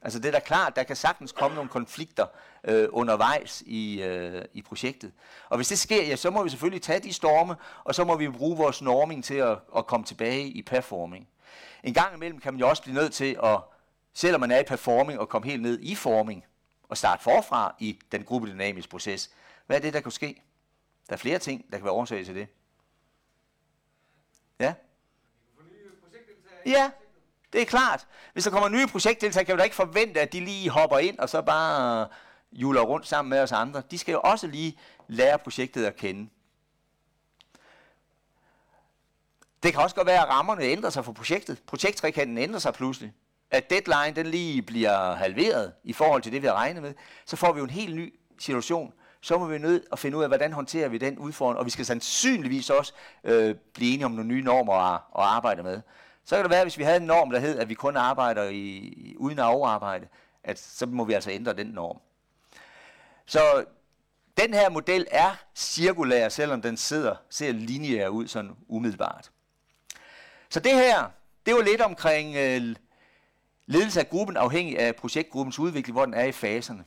[0.01, 2.25] Altså det er da klart, der kan sagtens komme nogle konflikter
[2.63, 5.11] øh, undervejs i, øh, i projektet.
[5.49, 8.17] Og hvis det sker, ja, så må vi selvfølgelig tage de storme, og så må
[8.17, 11.27] vi bruge vores norming til at, at komme tilbage i performing.
[11.83, 13.59] En gang imellem kan man jo også blive nødt til at,
[14.13, 16.45] selvom man er i performing, at komme helt ned i forming
[16.89, 19.31] og starte forfra i den gruppedynamiske proces.
[19.67, 20.41] Hvad er det, der kan ske?
[21.09, 22.47] Der er flere ting, der kan være årsag til det.
[24.59, 24.73] Ja?
[26.65, 26.91] Ja,
[27.53, 28.07] det er klart.
[28.33, 31.19] Hvis der kommer nye projektdeltagere, kan vi da ikke forvente, at de lige hopper ind
[31.19, 32.07] og så bare
[32.51, 33.81] juler rundt sammen med os andre.
[33.91, 36.29] De skal jo også lige lære projektet at kende.
[39.63, 41.61] Det kan også godt være, at rammerne ændrer sig for projektet.
[41.67, 43.13] Projekttrekanten ændrer sig pludselig.
[43.51, 46.93] At deadline den lige bliver halveret i forhold til det, vi har regnet med.
[47.25, 48.93] Så får vi jo en helt ny situation.
[49.21, 51.59] Så må vi nødt at finde ud af, hvordan håndterer vi den udfordring.
[51.59, 52.93] Og vi skal sandsynligvis også
[53.23, 55.81] øh, blive enige om nogle nye normer at, at arbejde med.
[56.25, 58.43] Så kan det være, hvis vi havde en norm, der hed, at vi kun arbejder
[58.43, 60.07] i, uden at overarbejde,
[60.43, 61.99] at så må vi altså ændre den norm.
[63.25, 63.65] Så
[64.37, 69.31] den her model er cirkulær, selvom den sidder, ser lineær ud sådan umiddelbart.
[70.49, 71.09] Så det her,
[71.45, 72.75] det var lidt omkring øh,
[73.65, 76.83] ledelse af gruppen, afhængig af projektgruppens udvikling, hvor den er i faserne.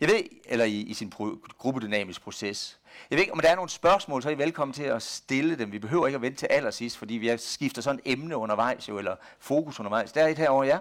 [0.00, 2.78] Jeg ved, eller i, i sin pro, gruppedynamisk proces.
[3.10, 5.58] Jeg ved ikke, om der er nogle spørgsmål, så er I velkommen til at stille
[5.58, 5.72] dem.
[5.72, 9.16] Vi behøver ikke at vente til allersidst, fordi vi skifter sådan emne undervejs, jo, eller
[9.38, 10.12] fokus undervejs.
[10.12, 10.78] Der er et herovre, ja?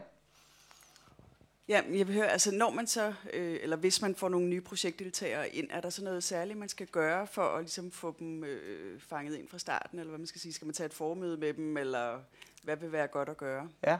[1.68, 4.62] Ja, jeg vil høre, altså når man så, øh, eller hvis man får nogle nye
[4.62, 8.44] projektdeltagere ind, er der så noget særligt, man skal gøre for at ligesom få dem
[8.44, 10.54] øh, fanget ind fra starten, eller hvad man skal sige?
[10.54, 12.20] Skal man tage et formøde med dem, eller
[12.64, 13.70] hvad vil være godt at gøre?
[13.84, 13.98] Ja,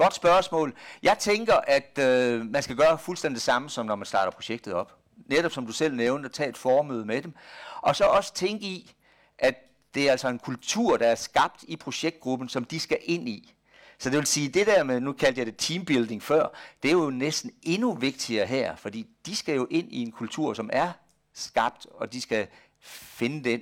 [0.00, 0.74] godt spørgsmål.
[1.02, 4.74] Jeg tænker, at øh, man skal gøre fuldstændig det samme, som når man starter projektet
[4.74, 4.94] op.
[5.26, 7.34] Netop som du selv nævnte, at tage et formøde med dem.
[7.80, 8.92] Og så også tænke i,
[9.38, 9.54] at
[9.94, 13.54] det er altså en kultur, der er skabt i projektgruppen, som de skal ind i.
[13.98, 16.48] Så det vil sige, det der med, nu kaldte jeg det teambuilding før,
[16.82, 20.54] det er jo næsten endnu vigtigere her, fordi de skal jo ind i en kultur,
[20.54, 20.92] som er
[21.34, 22.46] skabt, og de skal
[22.80, 23.60] finde den.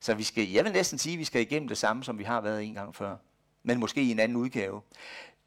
[0.00, 2.24] Så vi skal, jeg vil næsten sige, at vi skal igennem det samme, som vi
[2.24, 3.16] har været en gang før,
[3.62, 4.80] men måske i en anden udgave.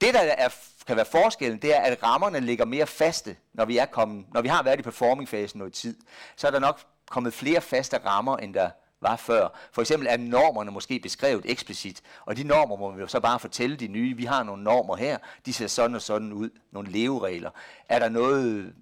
[0.02, 0.50] Det, der er,
[0.88, 4.42] kan være forskellen, det er, at rammerne ligger mere faste, når vi, er kommet, når
[4.42, 5.98] vi har været i performingfasen noget tid.
[6.36, 8.70] Så er der nok kommet flere faste rammer, end der
[9.02, 9.48] var før.
[9.72, 13.40] For eksempel er normerne måske beskrevet eksplicit, og de normer må vi jo så bare
[13.40, 14.16] fortælle de nye.
[14.16, 17.52] Vi har nogle normer her, de ser sådan og sådan ud, nogle leveregler.
[17.90, 18.74] Er der noget,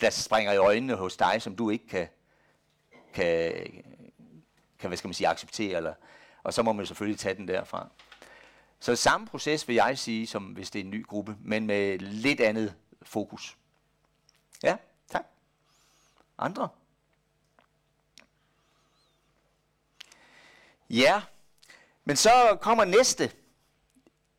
[0.00, 2.08] der springer i øjnene hos dig, som du ikke kan,
[3.14, 3.52] kan,
[4.78, 5.94] kan hvad skal man sige, acceptere, eller,
[6.42, 7.88] og så må man selvfølgelig tage den derfra.
[8.82, 11.98] Så samme proces vil jeg sige, som hvis det er en ny gruppe, men med
[11.98, 13.56] lidt andet fokus.
[14.62, 14.76] Ja,
[15.10, 15.24] tak.
[16.38, 16.68] Andre?
[20.90, 21.22] Ja,
[22.04, 23.32] men så kommer næste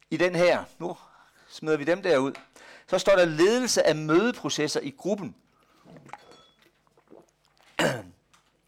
[0.09, 0.63] i den her.
[0.79, 0.97] Nu
[1.47, 2.33] smider vi dem derud.
[2.87, 5.35] Så står der ledelse af mødeprocesser i gruppen.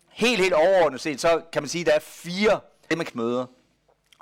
[0.09, 2.61] Helt, helt overordnet set, så kan man sige, at der er fire
[3.13, 3.45] møder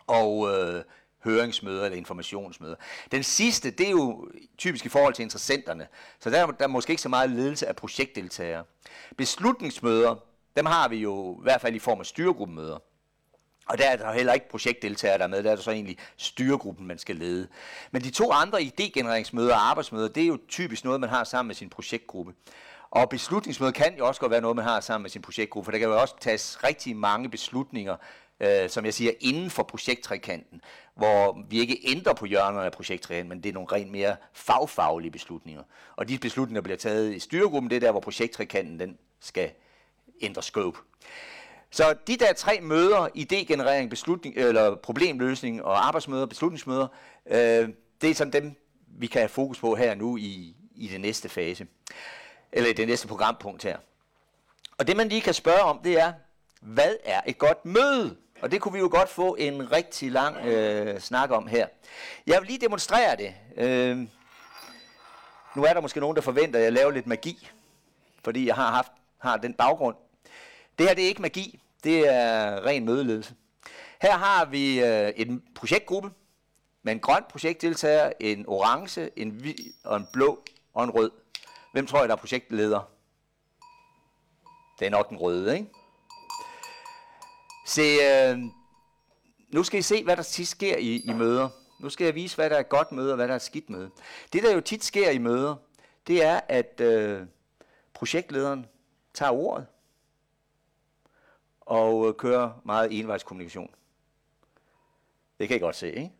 [0.07, 0.83] og øh,
[1.23, 2.75] høringsmøder eller informationsmøder.
[3.11, 5.87] Den sidste, det er jo typisk i forhold til interessenterne,
[6.19, 8.63] så der, der er måske ikke så meget ledelse af projektdeltagere.
[9.17, 10.15] Beslutningsmøder,
[10.57, 12.77] dem har vi jo i hvert fald i form af styregruppemøder.
[13.69, 15.97] Og der er der heller ikke projektdeltagere der er med, der er der så egentlig
[16.17, 17.47] styregruppen, man skal lede.
[17.91, 21.47] Men de to andre idégenereringsmøder og arbejdsmøder, det er jo typisk noget, man har sammen
[21.47, 22.33] med sin projektgruppe.
[22.91, 25.71] Og beslutningsmøder kan jo også godt være noget, man har sammen med sin projektgruppe, for
[25.71, 27.95] der kan jo også tages rigtig mange beslutninger,
[28.39, 30.61] øh, som jeg siger, inden for projekttrekanten,
[30.95, 35.11] hvor vi ikke ændrer på hjørnerne af projekttrekanten, men det er nogle rent mere fagfaglige
[35.11, 35.63] beslutninger.
[35.95, 39.51] Og de beslutninger bliver taget i styregruppen, det er der, hvor projekttrekanten den skal
[40.21, 40.79] ændre scope.
[41.71, 46.87] Så de der tre møder, idégenerering, beslutning, eller problemløsning og arbejdsmøder, beslutningsmøder,
[47.25, 47.69] øh,
[48.01, 48.55] det er sådan dem,
[48.87, 51.67] vi kan have fokus på her nu i, i den næste fase,
[52.51, 53.77] eller i det næste programpunkt her.
[54.77, 56.13] Og det man lige kan spørge om, det er,
[56.63, 58.17] hvad er et godt møde?
[58.41, 61.67] Og det kunne vi jo godt få en rigtig lang øh, snak om her.
[62.27, 63.35] Jeg vil lige demonstrere det.
[63.57, 63.97] Øh,
[65.55, 67.49] nu er der måske nogen, der forventer, at jeg laver lidt magi,
[68.23, 69.95] fordi jeg har haft har den baggrund.
[70.79, 73.35] Det her det er ikke magi, det er ren mødeledelse.
[74.01, 76.11] Her har vi øh, en projektgruppe
[76.83, 80.43] med en grøn projektdeltager, en orange, en hvid og en blå
[80.73, 81.11] og en rød.
[81.71, 82.89] Hvem tror jeg, der er projektleder?
[84.79, 85.69] Det er nok den røde, ikke?
[87.65, 88.39] Se, øh,
[89.49, 91.49] nu skal I se, hvad der tit sker i, i møder.
[91.79, 93.41] Nu skal jeg vise, hvad der er et godt møde, og hvad der er et
[93.41, 93.89] skidt møde.
[94.33, 95.55] Det, der jo tit sker i møder,
[96.07, 97.21] det er, at øh,
[97.93, 98.65] projektlederen
[99.13, 99.65] tager ordet
[101.61, 103.69] og øh, kører meget envejskommunikation.
[105.39, 106.11] Det kan I godt se, ikke?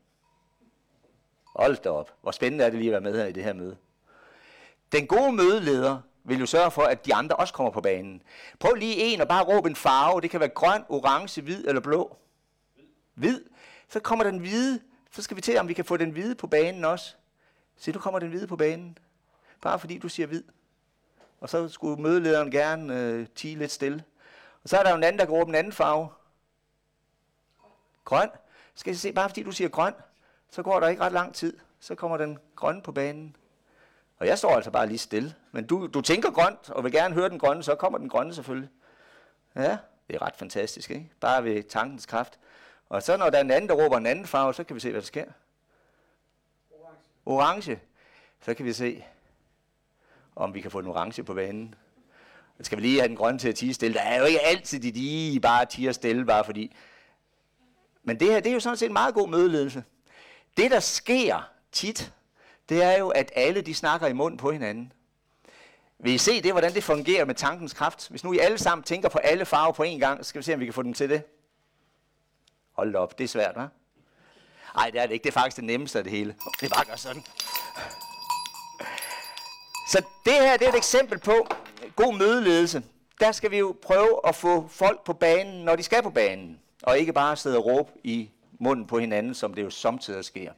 [1.44, 2.14] Hold da op.
[2.22, 3.78] Hvor spændende er det lige at være med her i det her møde.
[4.91, 8.21] Den gode mødeleder vil jo sørge for, at de andre også kommer på banen.
[8.59, 10.21] Prøv lige en og bare råb en farve.
[10.21, 12.17] Det kan være grøn, orange, hvid eller blå.
[13.13, 13.41] Hvid.
[13.89, 14.80] Så kommer den hvide.
[15.11, 17.15] Så skal vi til, om vi kan få den hvide på banen også.
[17.78, 18.97] Se, nu kommer den hvide på banen.
[19.61, 20.43] Bare fordi du siger hvid.
[21.41, 24.03] Og så skulle mødelederen gerne øh, tige lidt stille.
[24.63, 26.09] Og så er der jo en anden, der kan råbe en anden farve.
[28.05, 28.30] Grøn.
[28.76, 29.93] Skal jeg se, bare fordi du siger grøn,
[30.49, 31.57] så går der ikke ret lang tid.
[31.80, 33.36] Så kommer den grønne på banen.
[34.24, 35.36] Og jeg står altså bare lige stille.
[35.51, 38.34] Men du, du tænker grønt, og vil gerne høre den grønne, så kommer den grønne
[38.34, 38.69] selvfølgelig.
[39.55, 41.09] Ja, det er ret fantastisk, ikke?
[41.19, 42.39] Bare ved tankens kraft.
[42.89, 44.80] Og så når der er en anden, der råber en anden farve, så kan vi
[44.80, 45.26] se, hvad der sker.
[46.71, 46.99] Orange.
[47.26, 47.80] Orange.
[48.41, 49.05] Så kan vi se,
[50.36, 51.76] om vi kan få en orange på banen.
[52.61, 53.93] Skal vi lige have den grønne til at tige stille.
[53.93, 56.76] Der er jo ikke altid de, lige bare tiger stille, bare fordi.
[58.03, 59.84] Men det her, det er jo sådan set en meget god mødeledelse.
[60.57, 62.13] Det, der sker tit,
[62.70, 64.93] det er jo, at alle de snakker i munden på hinanden.
[65.99, 68.09] Vil I se det, hvordan det fungerer med tankens kraft?
[68.09, 70.43] Hvis nu I alle sammen tænker på alle farver på én gang, så skal vi
[70.43, 71.24] se, om vi kan få dem til det.
[72.72, 73.68] Hold op, det er svært, hva'?
[74.76, 75.24] Nej, det er det ikke.
[75.24, 76.36] Det er faktisk det nemmeste af det hele.
[76.61, 77.24] Det bare gør sådan.
[79.89, 81.47] Så det her det er et eksempel på
[81.95, 82.84] god mødeledelse.
[83.20, 86.59] Der skal vi jo prøve at få folk på banen, når de skal på banen.
[86.84, 90.51] Og ikke bare sidde og råbe i munden på hinanden, som det jo samtidig sker.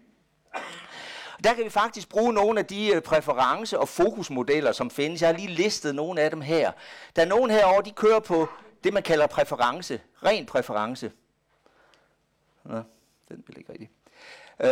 [1.44, 5.22] Der kan vi faktisk bruge nogle af de øh, præference- og fokusmodeller, som findes.
[5.22, 6.72] Jeg har lige listet nogle af dem her.
[7.16, 8.48] Der er nogle herover, de kører på
[8.84, 10.02] det, man kalder præference.
[10.24, 11.12] Ren præference.
[12.64, 12.82] Nå,
[13.30, 13.90] den vil ikke rigtig.
[14.60, 14.70] Øh,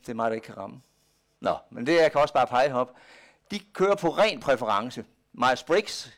[0.00, 0.80] det er mig, der ikke kan ramme.
[1.40, 2.94] Nå, men det jeg kan også bare pege op.
[3.50, 5.04] De kører på ren præference.
[5.38, 6.10] Myers-Briggs,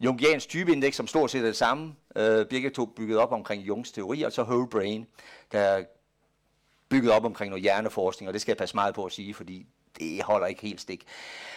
[0.00, 3.92] Jungians typeindeks, som stort set er det samme, øh, begge to bygget op omkring Jungs
[3.92, 5.06] teori, og så Whole Brain,
[5.52, 5.84] der
[6.88, 9.66] bygget op omkring noget hjerneforskning, og det skal jeg passe meget på at sige, fordi
[9.98, 11.04] det holder ikke helt stik.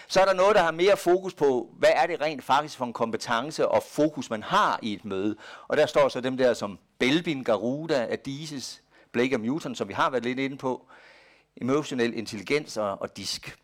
[0.08, 2.86] Så er der noget, der har mere fokus på, hvad er det rent faktisk for
[2.86, 5.36] en kompetence og fokus, man har i et møde.
[5.68, 9.94] Og der står så dem der som Belbin, Garuda, Adisis, Blake og Newton, som vi
[9.94, 10.88] har været lidt inde på,
[11.62, 13.58] emotionel intelligens og, og disk.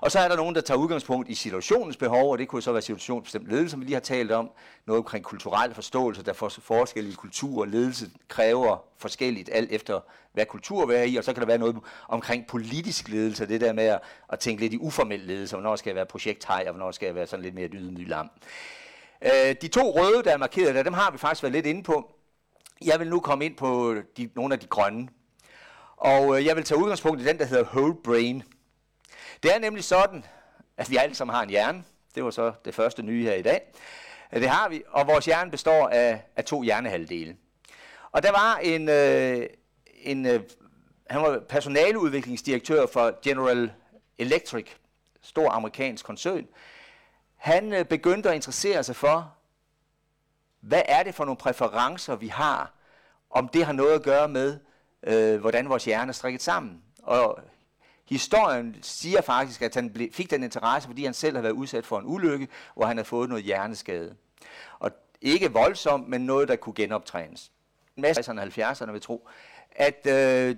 [0.00, 2.72] Og så er der nogen, der tager udgangspunkt i situationens behov, og det kunne så
[2.72, 4.50] være situationsbestemt ledelse, som vi lige har talt om.
[4.86, 10.00] Noget omkring kulturel forståelse, der for forskellige kulturer og ledelse kræver forskelligt, alt efter
[10.32, 11.16] hvad kultur er i.
[11.16, 11.76] Og så kan der være noget
[12.08, 14.00] omkring politisk ledelse, det der med at,
[14.32, 15.56] at tænke lidt i uformel ledelse.
[15.56, 18.30] Hvornår skal jeg være projekthej, og hvornår skal jeg være sådan lidt mere ydmyg lam.
[19.22, 21.82] Øh, de to røde, der er markeret der, dem har vi faktisk været lidt inde
[21.82, 22.14] på.
[22.84, 25.08] Jeg vil nu komme ind på de, nogle af de grønne.
[25.96, 28.42] Og øh, jeg vil tage udgangspunkt i den, der hedder whole brain.
[29.44, 30.24] Det er nemlig sådan,
[30.76, 31.84] at vi alle sammen har en hjerne.
[32.14, 33.72] Det var så det første nye her i dag.
[34.30, 37.36] Det har vi, og vores hjerne består af, af to hjernehalvdele.
[38.12, 39.46] Og der var en, øh,
[40.02, 40.40] en øh,
[41.10, 43.72] han var personaleudviklingsdirektør for General
[44.18, 44.66] Electric,
[45.22, 46.46] stor amerikansk koncern.
[47.36, 49.34] Han øh, begyndte at interessere sig for,
[50.60, 52.72] hvad er det for nogle præferencer, vi har,
[53.30, 54.58] om det har noget at gøre med,
[55.02, 56.82] øh, hvordan vores hjerne er strikket sammen.
[57.02, 57.38] Og
[58.08, 61.98] Historien siger faktisk, at han fik den interesse, fordi han selv havde været udsat for
[61.98, 64.14] en ulykke, hvor han havde fået noget hjerneskade.
[64.78, 64.90] Og
[65.20, 67.50] ikke voldsomt, men noget, der kunne genoptrænes.
[67.96, 69.28] Masser af 70'erne vil tro,
[69.70, 70.56] at øh,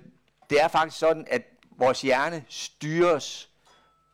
[0.50, 1.42] det er faktisk sådan, at
[1.78, 3.50] vores hjerne styres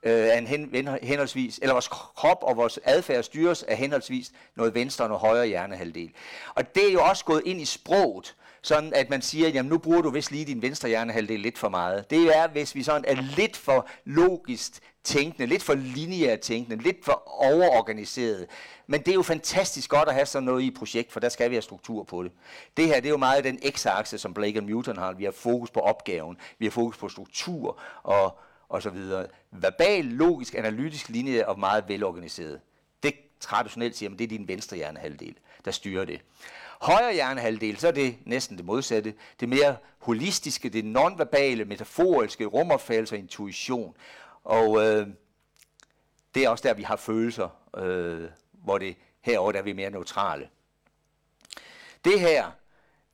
[0.03, 4.75] øh, af en hen, henholdsvis, eller vores krop og vores adfærd styres af henholdsvis noget
[4.75, 6.13] venstre og noget højre hjernehalvdel.
[6.55, 9.79] Og det er jo også gået ind i sproget, sådan at man siger, jamen nu
[9.79, 12.11] bruger du vist lige din venstre hjernehalvdel lidt for meget.
[12.11, 14.73] Det er, hvis vi sådan er lidt for logisk
[15.05, 18.47] tænkende, lidt for lineært tænkende, lidt for overorganiseret.
[18.87, 21.29] Men det er jo fantastisk godt at have sådan noget i et projekt, for der
[21.29, 22.33] skal vi have struktur på det.
[22.77, 25.13] Det her det er jo meget den x-akse, som Blake og Newton har.
[25.13, 28.39] Vi har fokus på opgaven, vi har fokus på struktur og,
[28.69, 29.27] og så videre.
[29.51, 32.61] Verbal, logisk, analytisk linje og meget velorganiseret.
[33.03, 35.35] Det traditionelt siger man, det er din venstre hjernehalvdel,
[35.65, 36.21] der styrer det.
[36.83, 39.15] Højre hjernehalvdel, så er det næsten det modsatte.
[39.41, 43.97] Det mere holistiske, det nonverbale, metaforiske, rumopfattelse og intuition.
[44.45, 45.07] Og øh,
[46.35, 49.91] det er også der, vi har følelser, øh, hvor det herover der er vi mere
[49.91, 50.49] neutrale.
[52.05, 52.51] Det her,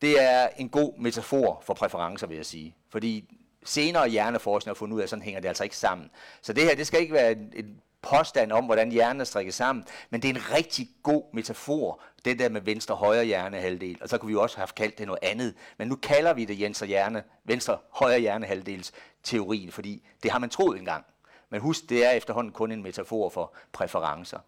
[0.03, 2.77] det er en god metafor for præferencer, vil jeg sige.
[2.91, 6.11] Fordi senere hjerneforskning har fundet ud af, at sådan hænger det altså ikke sammen.
[6.43, 9.55] Så det her, det skal ikke være en, en påstand om, hvordan hjernen er strikket
[9.55, 13.99] sammen, men det er en rigtig god metafor, det der med venstre højre hjernehalvdel.
[14.01, 16.45] Og så kunne vi jo også have kaldt det noget andet, men nu kalder vi
[16.45, 18.93] det Jens og hjerne, venstre højre hjernehalvdels
[19.23, 21.05] teorien, fordi det har man troet engang.
[21.51, 24.39] Men husk, det er efterhånden kun en metafor for præferencer.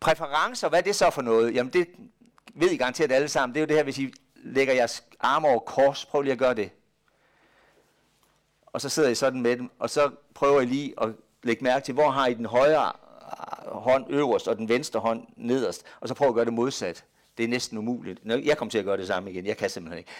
[0.00, 1.54] Præferencer, hvad er det så for noget?
[1.54, 1.88] Jamen det
[2.54, 3.54] ved I garanteret alle sammen.
[3.54, 6.06] Det er jo det her, hvis I lægger jeres arme over kors.
[6.06, 6.70] Prøv lige at gøre det.
[8.66, 11.08] Og så sidder I sådan med dem, og så prøver I lige at
[11.42, 12.92] læg mærke til, hvor har I den højre
[13.66, 17.04] øh, hånd øverst og den venstre hånd nederst, og så prøv at gøre det modsat.
[17.38, 18.20] Det er næsten umuligt.
[18.24, 19.46] Jeg kommer til at gøre det samme igen.
[19.46, 20.10] Jeg kan simpelthen ikke.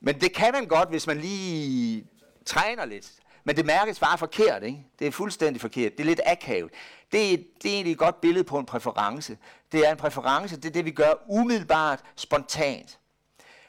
[0.00, 2.06] Men det kan man godt, hvis man lige
[2.46, 3.12] træner lidt.
[3.44, 4.86] Men det mærkes bare forkert, ikke?
[4.98, 5.92] Det er fuldstændig forkert.
[5.92, 6.70] Det er lidt akavet.
[7.12, 9.38] Det er, det er egentlig et godt billede på en præference.
[9.72, 12.98] Det er en præference, det er det, vi gør umiddelbart, spontant.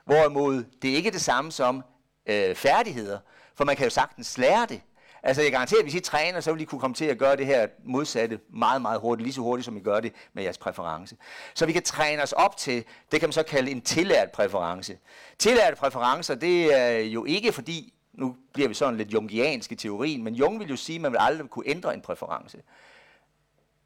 [0.05, 1.83] Hvorimod det er ikke det samme som
[2.25, 3.19] øh, færdigheder,
[3.55, 4.81] for man kan jo sagtens lære det.
[5.23, 7.35] Altså jeg garanterer, at hvis I træner, så vil I kunne komme til at gøre
[7.35, 10.57] det her modsatte meget, meget hurtigt, lige så hurtigt, som I gør det med jeres
[10.57, 11.17] præference.
[11.53, 14.97] Så vi kan træne os op til, det kan man så kalde en tillært præference.
[15.39, 20.23] Tillært præferencer, det er jo ikke fordi, nu bliver vi sådan lidt jungianske i teorien,
[20.23, 22.57] men Jung vil jo sige, at man vil aldrig kunne ændre en præference.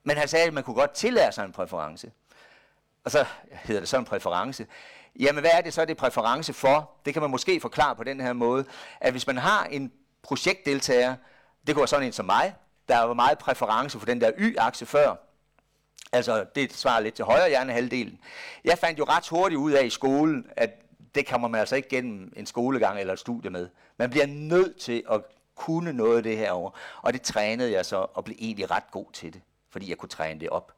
[0.03, 2.11] Men han sagde, at man kunne godt tillære sig en præference.
[3.03, 4.67] Og så hedder det så en præference.
[5.19, 6.91] Jamen, hvad er det så, det er præference for?
[7.05, 8.65] Det kan man måske forklare på den her måde,
[9.01, 9.91] at hvis man har en
[10.26, 11.15] projektdeltager,
[11.67, 12.55] det kunne være sådan en som mig,
[12.89, 15.15] der var meget præference for den der y-akse før,
[16.11, 18.19] altså det svarer lidt til højre hjernehalvdelen.
[18.63, 20.69] Jeg fandt jo ret hurtigt ud af i skolen, at
[21.15, 23.69] det kommer man altså ikke gennem en skolegang eller et studie med.
[23.97, 25.21] Man bliver nødt til at
[25.55, 26.71] kunne noget af det herover,
[27.01, 30.09] og det trænede jeg så og blev egentlig ret god til det, fordi jeg kunne
[30.09, 30.74] træne det op.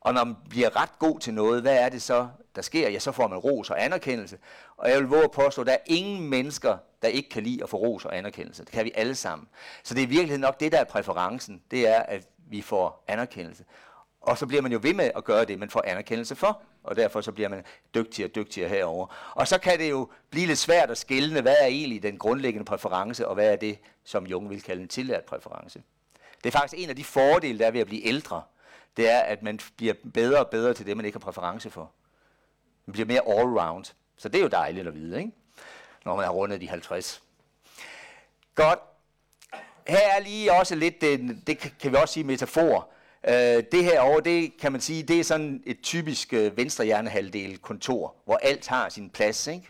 [0.00, 2.90] Og når man bliver ret god til noget, hvad er det så, der sker?
[2.90, 4.38] Ja, så får man ros og anerkendelse.
[4.76, 7.62] Og jeg vil våge at påstå, at der er ingen mennesker, der ikke kan lide
[7.62, 8.64] at få ros og anerkendelse.
[8.64, 9.48] Det kan vi alle sammen.
[9.82, 11.62] Så det er i virkeligheden nok det, der er præferencen.
[11.70, 13.64] Det er, at vi får anerkendelse.
[14.20, 16.62] Og så bliver man jo ved med at gøre det, man får anerkendelse for.
[16.82, 19.32] Og derfor så bliver man dygtigere og dygtigere herover.
[19.34, 22.64] Og så kan det jo blive lidt svært at skille, hvad er egentlig den grundlæggende
[22.64, 25.82] præference, og hvad er det, som Jung vil kalde en tillært præference.
[26.44, 28.42] Det er faktisk en af de fordele, der er ved at blive ældre
[28.98, 31.90] det er, at man bliver bedre og bedre til det, man ikke har præference for.
[32.86, 33.92] Man bliver mere all-round.
[34.16, 35.32] Så det er jo dejligt at vide, ikke?
[36.04, 37.22] når man har rundet de 50.
[38.54, 38.78] Godt.
[39.88, 42.88] Her er lige også lidt, øh, det, det kan vi også sige metafor.
[43.28, 43.34] Uh,
[43.72, 46.84] det her over, det kan man sige, det er sådan et typisk øh, venstrehjernehalvdel venstre
[46.84, 49.46] hjernehalvdel kontor, hvor alt har sin plads.
[49.46, 49.68] Ikke?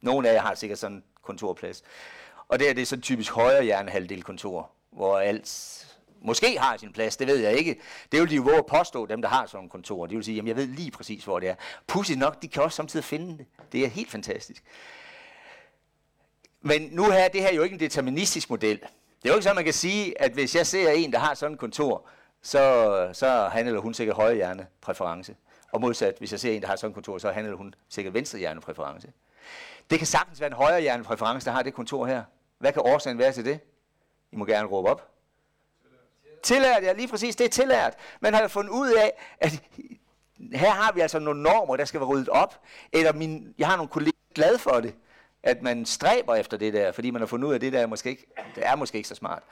[0.00, 1.82] Nogle af jer har sikkert sådan en kontorplads.
[2.48, 5.83] Og det er det sådan typisk højre hjernehalvdel kontor, hvor alt
[6.24, 7.80] måske har sin plads, det ved jeg ikke.
[8.12, 10.06] Det vil de jo våge at påstå, dem der har sådan en kontor.
[10.06, 11.54] De vil sige, jamen jeg ved lige præcis, hvor det er.
[11.86, 13.46] Pudsigt nok, de kan også samtidig finde det.
[13.72, 14.64] Det er helt fantastisk.
[16.60, 18.78] Men nu er det her jo ikke en deterministisk model.
[18.78, 18.88] Det
[19.24, 21.52] er jo ikke så, man kan sige, at hvis jeg ser en, der har sådan
[21.52, 22.06] et kontor,
[22.42, 25.36] så, så han eller hun sikkert højre hjerne præference.
[25.72, 27.74] Og modsat, hvis jeg ser en, der har sådan et kontor, så han eller hun
[27.88, 29.12] sikkert venstre hjerne præference.
[29.90, 32.22] Det kan sagtens være en højre hjerne præference, der har det kontor her.
[32.58, 33.60] Hvad kan årsagen være til det?
[34.32, 35.13] I må gerne råbe op.
[36.44, 37.94] Tillært, ja lige præcis, det er tillært.
[38.20, 39.62] Man har fundet ud af, at
[40.52, 42.60] her har vi altså nogle normer, der skal være ryddet op.
[42.92, 44.94] Eller min, jeg har nogle kolleger glad for det,
[45.42, 47.80] at man stræber efter det der, fordi man har fundet ud af, at det der
[47.80, 49.42] er måske ikke, det er måske ikke så smart.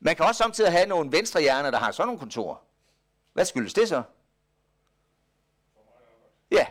[0.00, 2.56] Man kan også samtidig have nogle venstre hjerner, der har sådan nogle kontorer.
[3.32, 4.02] Hvad skyldes det så?
[6.50, 6.66] Ja,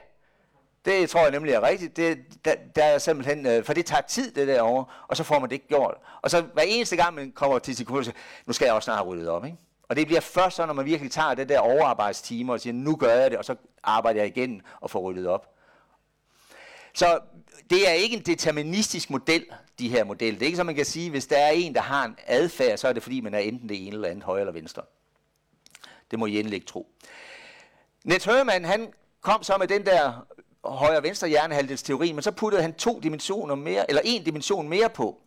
[0.85, 1.97] det tror jeg nemlig er rigtigt.
[1.97, 5.39] Det, der, der er simpelthen, øh, for det tager tid det derovre, og så får
[5.39, 5.97] man det ikke gjort.
[6.21, 8.13] Og så hver eneste gang, man kommer til sin kursus,
[8.45, 9.45] nu skal jeg også snart have ryddet op.
[9.45, 9.57] Ikke?
[9.89, 12.95] Og det bliver først så, når man virkelig tager det der overarbejdstimer og siger, nu
[12.95, 15.55] gør jeg det, og så arbejder jeg igen og får ryddet op.
[16.93, 17.19] Så
[17.69, 19.45] det er ikke en deterministisk model,
[19.79, 20.39] de her modeller.
[20.39, 22.77] Det er ikke så, man kan sige, hvis der er en, der har en adfærd,
[22.77, 24.81] så er det fordi, man er enten det ene eller andet, højre eller venstre.
[26.11, 26.87] Det må I endelig ikke tro.
[28.03, 30.25] Nets Herman, han kom så med den der
[30.65, 34.69] højre og venstre hjernehalvdels teori, men så puttede han to dimensioner mere, eller en dimension
[34.69, 35.17] mere på.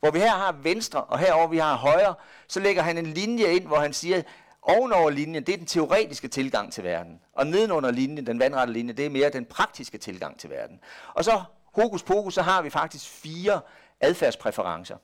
[0.00, 2.14] Hvor vi her har venstre, og herover vi har højre,
[2.48, 4.22] så lægger han en linje ind, hvor han siger,
[4.62, 7.20] ovenover linjen, det er den teoretiske tilgang til verden.
[7.32, 10.80] Og nedenunder linjen, den vandrette linje, det er mere den praktiske tilgang til verden.
[11.14, 11.42] Og så
[11.74, 13.60] hokus pokus, så har vi faktisk fire
[14.00, 14.96] adfærdspræferencer.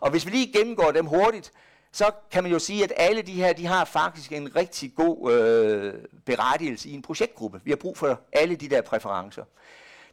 [0.00, 1.52] Og hvis vi lige gennemgår dem hurtigt,
[1.92, 5.32] så kan man jo sige, at alle de her, de har faktisk en rigtig god
[5.32, 7.60] øh, berettigelse i en projektgruppe.
[7.64, 9.44] Vi har brug for alle de der præferencer.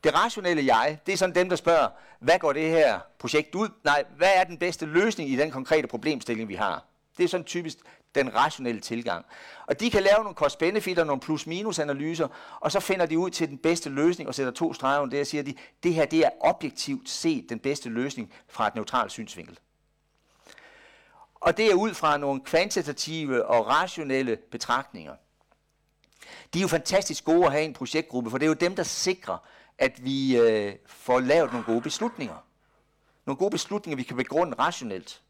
[0.04, 1.88] Det rationelle jeg, det er sådan dem, der spørger,
[2.20, 3.70] hvad går det her projekt ud?
[3.84, 6.86] Nej, hvad er den bedste løsning i den konkrete problemstilling, vi har?
[7.18, 7.78] Det er sådan typisk
[8.16, 9.26] den rationelle tilgang.
[9.68, 12.28] Og de kan lave nogle cost-benefit og nogle plus-minus-analyser,
[12.60, 15.22] og så finder de ud til den bedste løsning og sætter to streger under det,
[15.22, 15.54] og siger de,
[15.84, 19.60] det her det er objektivt set den bedste løsning fra et neutralt synsvinkel.
[21.40, 25.16] Og det er ud fra nogle kvantitative og rationelle betragtninger.
[26.54, 28.76] De er jo fantastisk gode at have i en projektgruppe, for det er jo dem,
[28.76, 29.38] der sikrer,
[29.78, 32.46] at vi øh, får lavet nogle gode beslutninger.
[33.26, 35.22] Nogle gode beslutninger, vi kan begrunde rationelt.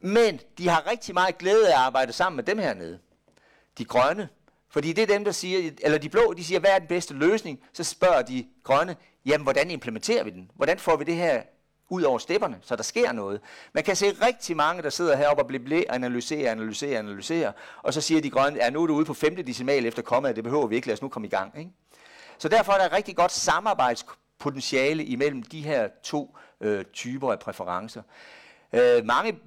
[0.00, 2.98] Men de har rigtig meget glæde af at arbejde sammen med dem hernede.
[3.78, 4.28] De grønne.
[4.68, 7.14] Fordi det er dem, der siger, eller de blå, de siger, hvad er den bedste
[7.14, 7.60] løsning?
[7.72, 10.50] Så spørger de grønne, jamen hvordan implementerer vi den?
[10.54, 11.42] Hvordan får vi det her
[11.92, 13.40] ud over stepperne, så der sker noget.
[13.72, 17.94] Man kan se rigtig mange, der sidder heroppe og bliver blæ, analysere, analysere, analysere, og
[17.94, 20.44] så siger de grønne, ja, nu er du ude på femte decimal efter kommet, det
[20.44, 21.58] behøver vi ikke, lad os nu komme i gang.
[21.58, 21.70] Ikke?
[22.38, 27.38] Så derfor er der et rigtig godt samarbejdspotentiale imellem de her to øh, typer af
[27.38, 28.02] præferencer.
[28.72, 29.38] Øh, mange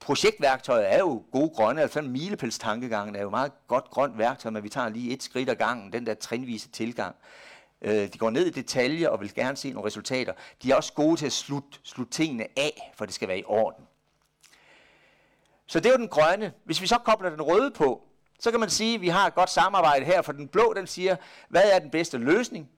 [0.00, 4.68] projektværktøjer er jo gode grønne, altså milepælstankegangen er jo meget godt grønt værktøj, men vi
[4.68, 7.16] tager lige et skridt ad gangen, den der trinvise tilgang.
[7.82, 10.32] Øh, de går ned i detaljer og vil gerne se nogle resultater.
[10.62, 13.44] De er også gode til at slutte, slut tingene af, for det skal være i
[13.46, 13.84] orden.
[15.66, 16.52] Så det er jo den grønne.
[16.64, 18.02] Hvis vi så kobler den røde på,
[18.40, 20.86] så kan man sige, at vi har et godt samarbejde her, for den blå den
[20.86, 21.16] siger,
[21.48, 22.70] hvad er den bedste løsning?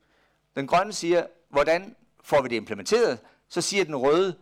[0.57, 3.19] Den grønne siger, hvordan får vi det implementeret?
[3.49, 4.35] Så siger den røde,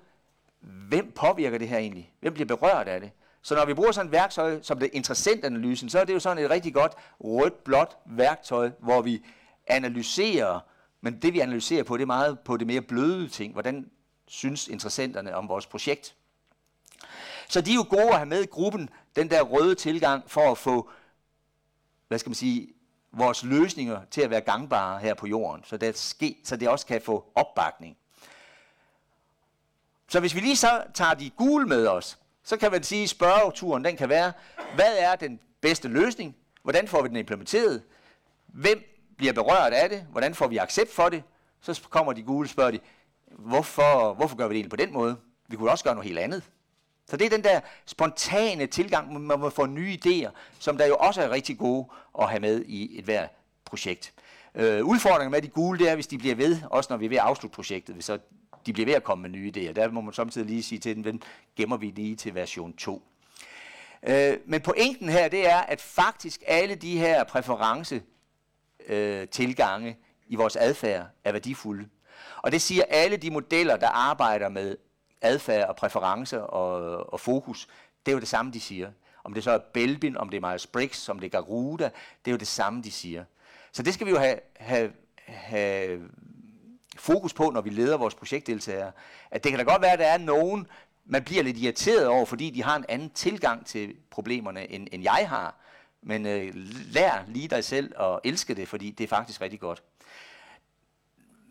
[0.60, 2.12] hvem påvirker det her egentlig?
[2.20, 3.10] Hvem bliver berørt af det?
[3.42, 6.44] Så når vi bruger sådan et værktøj som det interessentanalysen, så er det jo sådan
[6.44, 9.22] et rigtig godt rødt-blåt værktøj, hvor vi
[9.68, 10.60] analyserer,
[11.00, 13.52] men det vi analyserer på, det er meget på det mere bløde ting.
[13.52, 13.90] Hvordan
[14.26, 16.14] synes interessenterne om vores projekt?
[17.48, 20.50] Så de er jo gode at have med i gruppen, den der røde tilgang, for
[20.50, 20.90] at få,
[22.08, 22.68] hvad skal man sige,
[23.12, 26.86] vores løsninger til at være gangbare her på jorden, så det, ske, så det også
[26.86, 27.96] kan få opbakning.
[30.08, 33.08] Så hvis vi lige så tager de gule med os, så kan man sige, at
[33.08, 34.32] spørgeturen den kan være,
[34.74, 36.36] hvad er den bedste løsning?
[36.62, 37.82] Hvordan får vi den implementeret?
[38.46, 40.06] Hvem bliver berørt af det?
[40.10, 41.22] Hvordan får vi accept for det?
[41.60, 42.78] Så kommer de gule og spørger de,
[43.30, 45.16] hvorfor, hvorfor gør vi det egentlig på den måde?
[45.48, 46.42] Vi kunne også gøre noget helt andet.
[47.06, 50.96] Så det er den der spontane tilgang, man må få nye idéer, som der jo
[50.96, 51.86] også er rigtig gode
[52.20, 53.28] at have med i et hvert
[53.64, 54.12] projekt.
[54.54, 57.08] Øh, udfordringen med de gule, det er, hvis de bliver ved, også når vi er
[57.08, 58.18] ved at afslutte projektet, hvis så
[58.66, 59.72] de bliver ved at komme med nye idéer.
[59.72, 61.22] Der må man samtidig lige sige til dem, den
[61.56, 63.02] gemmer vi lige til version 2.
[64.02, 68.02] Øh, men pointen her, det er, at faktisk alle de her præference
[68.88, 71.88] øh, tilgange i vores adfærd er værdifulde.
[72.42, 74.76] Og det siger alle de modeller, der arbejder med
[75.20, 77.68] adfærd og præferencer og, og fokus,
[78.06, 78.90] det er jo det samme, de siger.
[79.24, 81.84] Om det så er Belbin, om det er Myers-Briggs, om det er Garuda,
[82.24, 83.24] det er jo det samme, de siger.
[83.72, 84.92] Så det skal vi jo have, have,
[85.26, 86.00] have
[86.96, 88.92] fokus på, når vi leder vores projektdeltagere.
[89.30, 90.66] At det kan da godt være, at der er nogen,
[91.04, 95.02] man bliver lidt irriteret over, fordi de har en anden tilgang til problemerne, end, end
[95.02, 95.54] jeg har.
[96.02, 96.52] Men øh,
[96.92, 99.82] lær lige dig selv at elske det, fordi det er faktisk rigtig godt.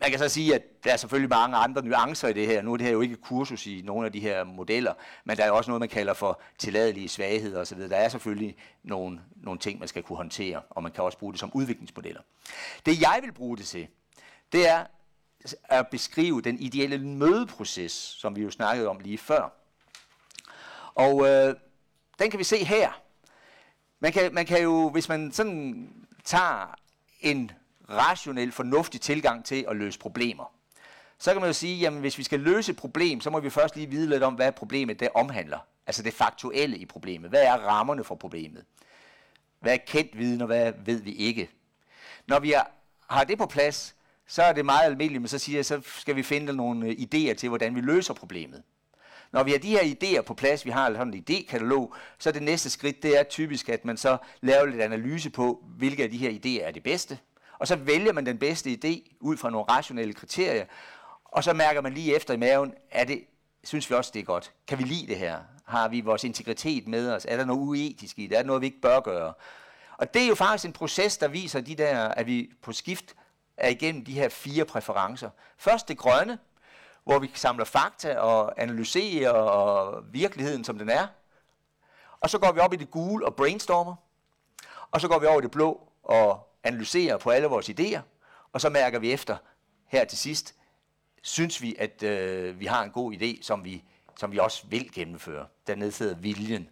[0.00, 2.62] Man kan så sige, at der er selvfølgelig mange andre nuancer i det her.
[2.62, 4.94] Nu er det her jo ikke et kursus i nogle af de her modeller,
[5.24, 7.78] men der er også noget, man kalder for tilladelige svagheder osv.
[7.78, 11.32] Der er selvfølgelig nogle, nogle ting, man skal kunne håndtere, og man kan også bruge
[11.32, 12.20] det som udviklingsmodeller.
[12.86, 13.88] Det jeg vil bruge det til,
[14.52, 14.84] det er
[15.64, 19.52] at beskrive den ideelle mødeproces, som vi jo snakkede om lige før.
[20.94, 21.54] Og øh,
[22.18, 23.00] den kan vi se her.
[24.00, 25.88] Man kan, man kan jo, hvis man sådan
[26.24, 26.74] tager
[27.20, 27.50] en
[27.90, 30.52] rationel, fornuftig tilgang til at løse problemer,
[31.18, 33.50] så kan man jo sige, jamen hvis vi skal løse et problem, så må vi
[33.50, 35.58] først lige vide lidt om, hvad problemet det omhandler.
[35.86, 37.30] Altså det faktuelle i problemet.
[37.30, 38.64] Hvad er rammerne for problemet?
[39.60, 41.50] Hvad er kendt viden, og hvad ved vi ikke?
[42.26, 42.54] Når vi
[43.08, 43.94] har det på plads,
[44.26, 46.92] så er det meget almindeligt, men så siger jeg, så skal vi finde nogle øh,
[46.92, 48.62] idéer til, hvordan vi løser problemet.
[49.32, 52.32] Når vi har de her idéer på plads, vi har sådan en idékatalog, så er
[52.32, 56.10] det næste skridt, det er typisk, at man så laver lidt analyse på, hvilke af
[56.10, 57.18] de her idéer er det bedste.
[57.58, 60.64] Og så vælger man den bedste idé ud fra nogle rationelle kriterier,
[61.24, 63.24] og så mærker man lige efter i maven, er det,
[63.64, 64.52] synes vi også, det er godt?
[64.68, 65.38] Kan vi lide det her?
[65.64, 67.26] Har vi vores integritet med os?
[67.28, 68.32] Er der noget uetisk i det?
[68.32, 69.32] Er der noget, vi ikke bør gøre?
[69.98, 73.14] Og det er jo faktisk en proces, der viser de der, at vi på skift
[73.56, 75.30] er igennem de her fire præferencer.
[75.58, 76.38] Først det grønne,
[77.08, 81.06] hvor vi samler fakta og analyserer og virkeligheden, som den er.
[82.20, 83.94] Og så går vi op i det gule og brainstormer.
[84.90, 88.00] Og så går vi over i det blå og analyserer på alle vores idéer.
[88.52, 89.36] Og så mærker vi efter
[89.86, 90.54] her til sidst,
[91.22, 93.84] synes vi, at øh, vi har en god idé, som vi,
[94.16, 95.46] som vi også vil gennemføre.
[95.66, 96.68] Dernede sidder viljen.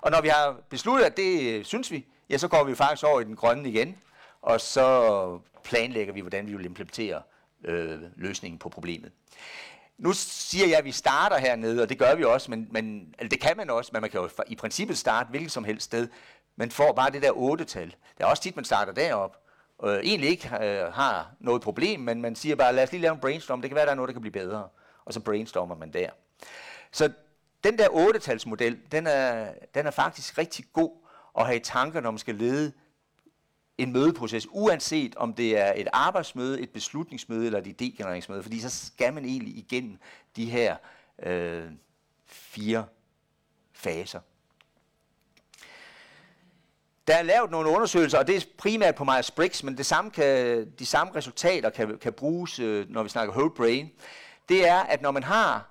[0.00, 3.04] Og når vi har besluttet, at det øh, synes vi, ja, så går vi faktisk
[3.04, 3.98] over i den grønne igen,
[4.42, 7.22] og så planlægger vi, hvordan vi vil implementere
[7.64, 9.12] øh, løsningen på problemet.
[9.98, 13.28] nu siger jeg, at vi starter hernede, og det gør vi også, men, men altså
[13.28, 16.08] det kan man også, men man kan jo i princippet starte hvilket som helst sted.
[16.56, 17.86] Man får bare det der 8-tal.
[17.88, 19.36] Det er også tit, man starter derop.
[19.78, 23.02] Og øh, egentlig ikke øh, har noget problem, men man siger bare, lad os lige
[23.02, 23.60] lave en brainstorm.
[23.60, 24.68] Det kan være, der er noget, der kan blive bedre.
[25.04, 26.10] Og så brainstormer man der.
[26.92, 27.12] Så
[27.64, 30.90] den der 8-talsmodel, den er, den er faktisk rigtig god
[31.38, 32.72] at have i tanker, når man skal lede
[33.78, 38.86] en mødeproces, uanset om det er et arbejdsmøde, et beslutningsmøde eller et idégenereringsmøde, fordi så
[38.86, 39.98] skal man egentlig igennem
[40.36, 40.76] de her
[41.22, 41.70] øh,
[42.26, 42.86] fire
[43.72, 44.20] faser.
[47.06, 50.70] Der er lavet nogle undersøgelser, og det er primært på Myers-Briggs, men det samme kan,
[50.78, 53.90] de samme resultater kan, kan bruges, øh, når vi snakker whole brain.
[54.48, 55.70] Det er, at når man har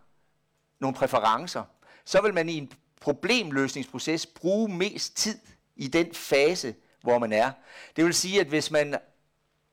[0.79, 1.63] nogle præferencer,
[2.05, 5.39] så vil man i en problemløsningsproces bruge mest tid
[5.75, 7.51] i den fase, hvor man er.
[7.95, 8.95] Det vil sige, at hvis man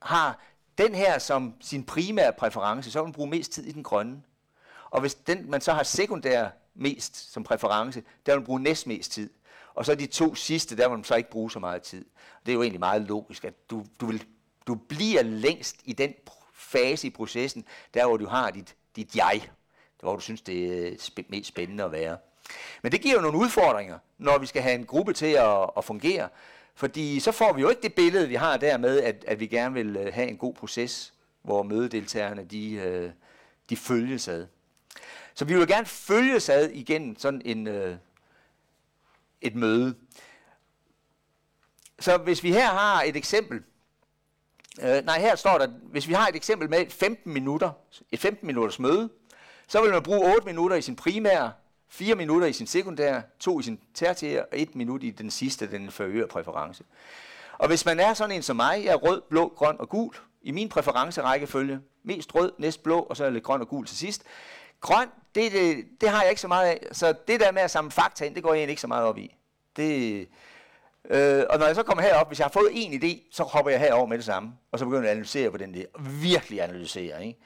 [0.03, 0.39] har
[0.79, 4.23] den her som sin primære præference, så vil man bruge mest tid i den grønne.
[4.91, 9.13] Og hvis den, man så har sekundær mest som præference, der vil man bruge næstmest
[9.13, 9.31] tid.
[9.75, 12.05] Og så de to sidste, der vil man så ikke bruge så meget tid.
[12.47, 14.25] Det er jo egentlig meget logisk, at du, du, vil,
[14.67, 16.15] du bliver længst i den
[16.55, 17.65] fase i processen,
[17.95, 19.49] der hvor du har dit, dit jeg,
[20.01, 22.17] hvor du synes, det er sp- mest spændende at være.
[22.83, 25.85] Men det giver jo nogle udfordringer, når vi skal have en gruppe til at, at
[25.85, 26.29] fungere.
[26.75, 29.47] Fordi så får vi jo ikke det billede, vi har der med, at, at vi
[29.47, 33.11] gerne vil øh, have en god proces, hvor mødedeltagerne de, øh,
[33.71, 34.47] de følges ad.
[35.35, 37.97] Så vi vil gerne følges ad igennem sådan en, øh,
[39.41, 39.95] et møde.
[41.99, 43.63] Så hvis vi her har et eksempel,
[44.83, 47.71] øh, nej her står der, hvis vi har et eksempel med 15 minutter,
[48.13, 49.11] et 15 minutters møde,
[49.69, 51.53] så vil man bruge 8 minutter i sin primære
[51.95, 55.71] 4 minutter i sin sekundære, 2 i sin tertiære og 1 minut i den sidste,
[55.71, 56.85] den inferiøre præference.
[57.59, 60.15] Og hvis man er sådan en som mig, jeg er rød, blå, grøn og gul,
[60.43, 63.97] i min præferencerækkefølge, mest rød, næst blå, og så er lidt grøn og gul til
[63.97, 64.23] sidst.
[64.81, 67.71] Grøn, det, det, det har jeg ikke så meget af, så det der med at
[67.71, 69.37] samle fakta ind, det går jeg egentlig ikke så meget op i.
[69.77, 70.21] Det,
[71.11, 73.71] øh, og når jeg så kommer herop, hvis jeg har fået en idé, så hopper
[73.71, 75.85] jeg herover med det samme, og så begynder jeg at analysere på den der.
[76.01, 77.39] Virkelig analysere, ikke?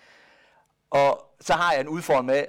[0.90, 2.44] Og så har jeg en udfordring med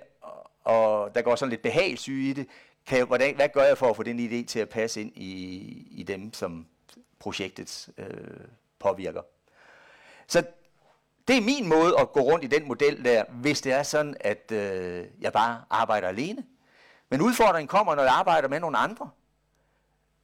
[0.63, 2.47] og der går sådan lidt behagelsyge i det.
[2.85, 5.11] Kan jeg, hvordan, hvad gør jeg for at få den idé til at passe ind
[5.15, 5.57] i,
[5.91, 6.65] i dem, som
[7.19, 8.47] projektet øh,
[8.79, 9.21] påvirker?
[10.27, 10.43] Så
[11.27, 14.15] det er min måde at gå rundt i den model der, hvis det er sådan,
[14.19, 16.45] at øh, jeg bare arbejder alene.
[17.09, 19.09] Men udfordringen kommer, når jeg arbejder med nogle andre.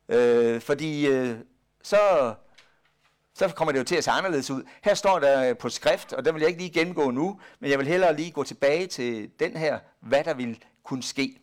[0.09, 1.38] Øh, fordi øh,
[1.83, 1.97] så,
[3.36, 4.63] så kommer det jo til at se anderledes ud.
[4.83, 7.71] Her står der øh, på skrift, og den vil jeg ikke lige gennemgå nu, men
[7.71, 11.38] jeg vil hellere lige gå tilbage til den her, hvad der vil kunne ske.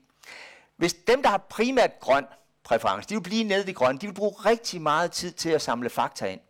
[0.76, 2.24] Hvis dem, der har primært grøn
[2.64, 5.62] præference, de vil blive nede i grøn, de vil bruge rigtig meget tid til at
[5.62, 6.40] samle fakta ind.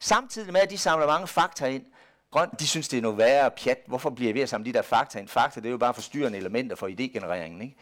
[0.00, 1.84] Samtidig med, at de samler mange fakta ind,
[2.30, 3.78] grøn, de synes, det er noget værre pjat.
[3.86, 5.28] Hvorfor bliver vi ved at samle de der fakta ind?
[5.28, 7.62] Fakta, det er jo bare forstyrrende elementer for idégenereringen.
[7.62, 7.76] Ikke?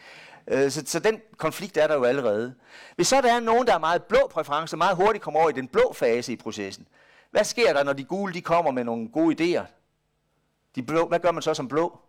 [0.47, 2.55] Øh, så, så den konflikt er der jo allerede.
[2.95, 5.53] Hvis så der er nogen, der er meget blå præference, meget hurtigt kommer over i
[5.53, 6.87] den blå fase i processen,
[7.31, 9.65] hvad sker der, når de gule de kommer med nogle gode idéer?
[10.75, 11.99] De blå, hvad gør man så som blå?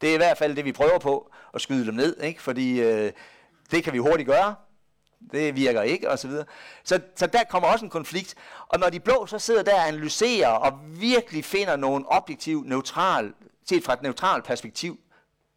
[0.00, 2.42] Det er i hvert fald det, vi prøver på, at skyde dem ned, ikke?
[2.42, 3.12] fordi øh,
[3.70, 4.54] det kan vi hurtigt gøre.
[5.32, 6.44] Det virker ikke, og så videre.
[6.84, 8.34] Så, så der kommer også en konflikt.
[8.68, 13.34] Og når de blå så sidder der og analyserer, og virkelig finder nogle objektiv, neutral,
[13.68, 15.00] set fra et neutralt perspektiv,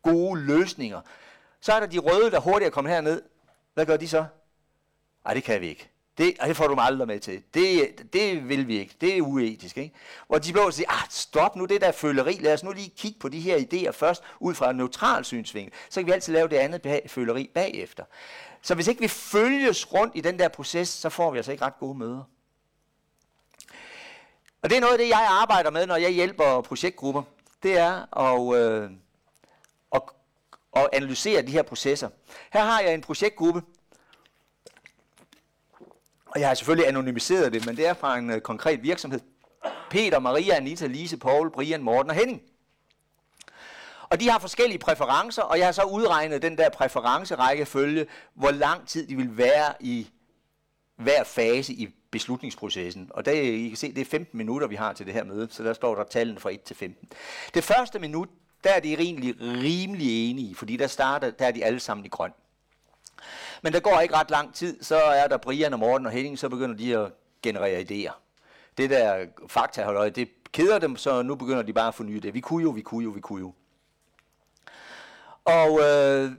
[0.02, 1.02] gode løsninger,
[1.62, 3.22] så er der de røde, der hurtigt er kommet herned.
[3.74, 4.26] Hvad gør de så?
[5.26, 5.93] Nej, det kan vi ikke.
[6.18, 7.43] Det, det får du mig aldrig med til.
[7.53, 8.95] Det, det vil vi ikke.
[9.01, 9.78] Det er uetisk.
[9.78, 9.95] Ikke?
[10.28, 12.34] Hvor de blå siger, ah, stop nu det der føleri.
[12.34, 15.74] Lad os nu lige kigge på de her idéer først, ud fra en neutral synsvinkel.
[15.89, 18.03] Så kan vi altid lave det andet føleri bagefter.
[18.61, 21.66] Så hvis ikke vi følges rundt i den der proces, så får vi altså ikke
[21.66, 22.24] ret gode møder.
[24.61, 27.24] Og det er noget af det, jeg arbejder med, når jeg hjælper projektgrupper.
[27.64, 28.91] Det er at, øh,
[29.95, 30.01] at,
[30.76, 32.09] at analysere de her processer.
[32.53, 33.61] Her har jeg en projektgruppe,
[36.34, 39.20] og jeg har selvfølgelig anonymiseret det, men det er fra en øh, konkret virksomhed.
[39.90, 42.42] Peter, Maria, Anita, Lise, Paul, Brian, Morten og Henning.
[44.10, 48.88] Og de har forskellige præferencer, og jeg har så udregnet den der præferencerækkefølge, hvor lang
[48.88, 50.10] tid de vil være i
[50.96, 53.10] hver fase i beslutningsprocessen.
[53.14, 55.48] Og der, I kan se, det er 15 minutter, vi har til det her møde,
[55.52, 57.08] så der står der tallene fra 1 til 15.
[57.54, 58.30] Det første minut,
[58.64, 62.10] der er de rimelig, rimelig enige, fordi der starter, der er de alle sammen i
[62.10, 62.32] grøn.
[63.64, 66.39] Men der går ikke ret lang tid, så er der Brian og Morten og Henning,
[66.39, 67.11] så begynder de at
[67.41, 68.14] generere idéer.
[68.78, 72.34] Det der fakta, det keder dem, så nu begynder de bare at forny det.
[72.34, 73.53] Vi kunne jo, vi kunne jo, vi kunne jo.
[75.45, 76.32] Og øh,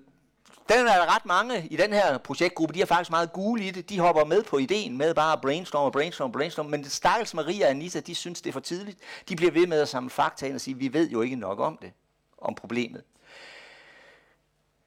[0.68, 3.70] den er der ret mange i den her projektgruppe, de er faktisk meget gule i
[3.70, 3.88] det.
[3.90, 6.68] De hopper med på ideen med bare brainstorm brainstorme, brainstorm brainstorme.
[6.68, 6.70] brainstorm.
[6.70, 8.98] Men Stakkels Maria og Anita, de synes det er for tidligt.
[9.28, 11.60] De bliver ved med at samle fakta ind og sige, vi ved jo ikke nok
[11.60, 11.92] om det.
[12.38, 13.02] om problemet.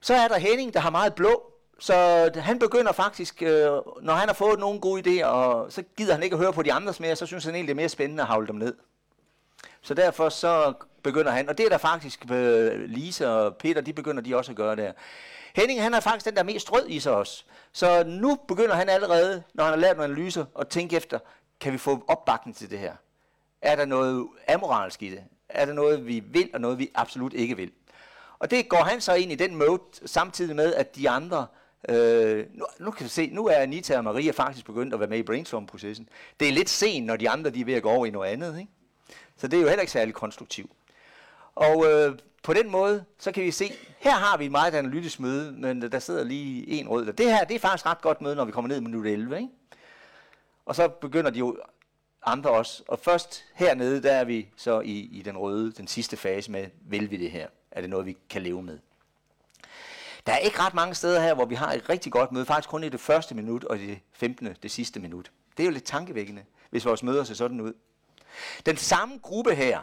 [0.00, 3.70] Så er der Henning, der har meget blå, så han begynder faktisk, øh,
[4.02, 6.62] når han har fået nogle gode idéer, og så gider han ikke at høre på
[6.62, 8.74] de andres mere, så synes han egentlig, det er mere spændende at havle dem ned.
[9.82, 10.72] Så derfor så
[11.02, 14.52] begynder han, og det er der faktisk øh, Lise og Peter, de begynder de også
[14.52, 14.92] at gøre der.
[15.54, 17.44] Henning, han er faktisk den, der er mest rød i sig også.
[17.72, 21.18] Så nu begynder han allerede, når han har lavet nogle analyser, at tænke efter,
[21.60, 22.94] kan vi få opbakning til det her?
[23.62, 25.24] Er der noget amoralsk i det?
[25.48, 27.70] Er der noget, vi vil, og noget, vi absolut ikke vil?
[28.38, 31.46] Og det går han så ind i den mode, samtidig med, at de andre,
[31.88, 35.08] øh, nu, nu kan vi se, nu er Anita og Maria faktisk begyndt at være
[35.08, 36.08] med i brainstorm-processen.
[36.40, 38.28] Det er lidt sent, når de andre de er ved at gå over i noget
[38.28, 38.72] andet, ikke?
[39.36, 40.72] Så det er jo heller ikke særlig konstruktivt.
[41.54, 45.20] Og øh, på den måde, så kan vi se, her har vi et meget analytisk
[45.20, 47.06] møde, men der sidder lige en rød.
[47.06, 47.12] Der.
[47.12, 49.36] Det her, det er faktisk ret godt møde, når vi kommer ned i minut 11,
[49.36, 49.48] ikke?
[50.66, 51.56] Og så begynder de jo
[52.26, 52.82] andre også.
[52.88, 56.66] Og først hernede, der er vi så i, i den røde, den sidste fase med,
[56.80, 57.46] vil vi det her?
[57.70, 58.78] Er det noget, vi kan leve med?
[60.28, 62.68] Der er ikke ret mange steder her, hvor vi har et rigtig godt møde, faktisk
[62.68, 64.56] kun i det første minut og i det 15.
[64.62, 65.30] det sidste minut.
[65.56, 67.72] Det er jo lidt tankevækkende, hvis vores møder ser sådan ud.
[68.66, 69.80] Den samme gruppe her,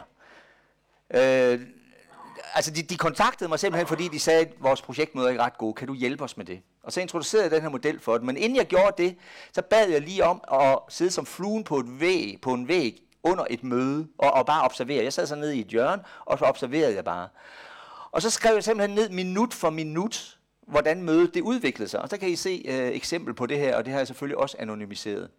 [1.10, 1.60] øh,
[2.54, 5.58] altså de, de kontaktede mig simpelthen, fordi de sagde, at vores projektmøder er ikke ret
[5.58, 6.60] gode, kan du hjælpe os med det?
[6.82, 8.26] Og så introducerede jeg den her model for dem.
[8.26, 9.16] Men inden jeg gjorde det,
[9.52, 13.02] så bad jeg lige om at sidde som fluen på, et væg, på en væg
[13.22, 15.04] under et møde og, og bare observere.
[15.04, 17.28] Jeg sad så nede i et hjørne, og så observerede jeg bare.
[18.16, 20.35] Og så skrev jeg simpelthen ned minut for minut,
[20.66, 22.00] hvordan mødet det udviklede sig.
[22.00, 24.38] Og så kan I se øh, eksempel på det her, og det har jeg selvfølgelig
[24.38, 25.30] også anonymiseret.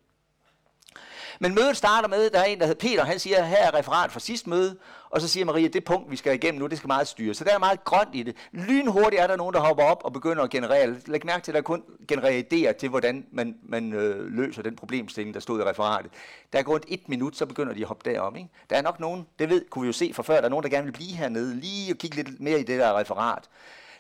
[1.40, 4.12] Men mødet starter med, der er en, der hedder Peter, han siger, her er referat
[4.12, 4.78] fra sidste møde,
[5.10, 7.34] og så siger Maria, det punkt, vi skal igennem nu, det skal meget styre.
[7.34, 8.36] Så der er meget grønt i det.
[8.52, 10.96] Lynhurtigt er der nogen, der hopper op og begynder at generere.
[11.06, 14.76] Læg mærke til, at der kun genererer idéer til, hvordan man, man øh, løser den
[14.76, 16.12] problemstilling, der stod i referatet.
[16.54, 18.36] Der er gået et minut, så begynder de at hoppe derop.
[18.36, 18.50] Ikke?
[18.70, 20.64] Der er nok nogen, det ved, kunne vi jo se fra før, der er nogen,
[20.64, 23.50] der gerne vil blive hernede, lige og kigge lidt mere i det der referat.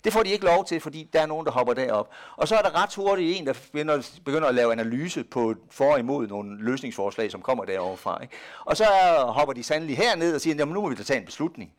[0.03, 2.09] Det får de ikke lov til, fordi der er nogen, der hopper derop.
[2.35, 5.91] Og så er der ret hurtigt en, der begynder, begynder at lave analyse på for
[5.91, 8.21] og imod nogle løsningsforslag, som kommer deroverfra.
[8.21, 8.33] Ikke?
[8.65, 8.85] Og så
[9.27, 11.71] hopper de sandelig herned og siger, jamen nu må vi da tage en beslutning.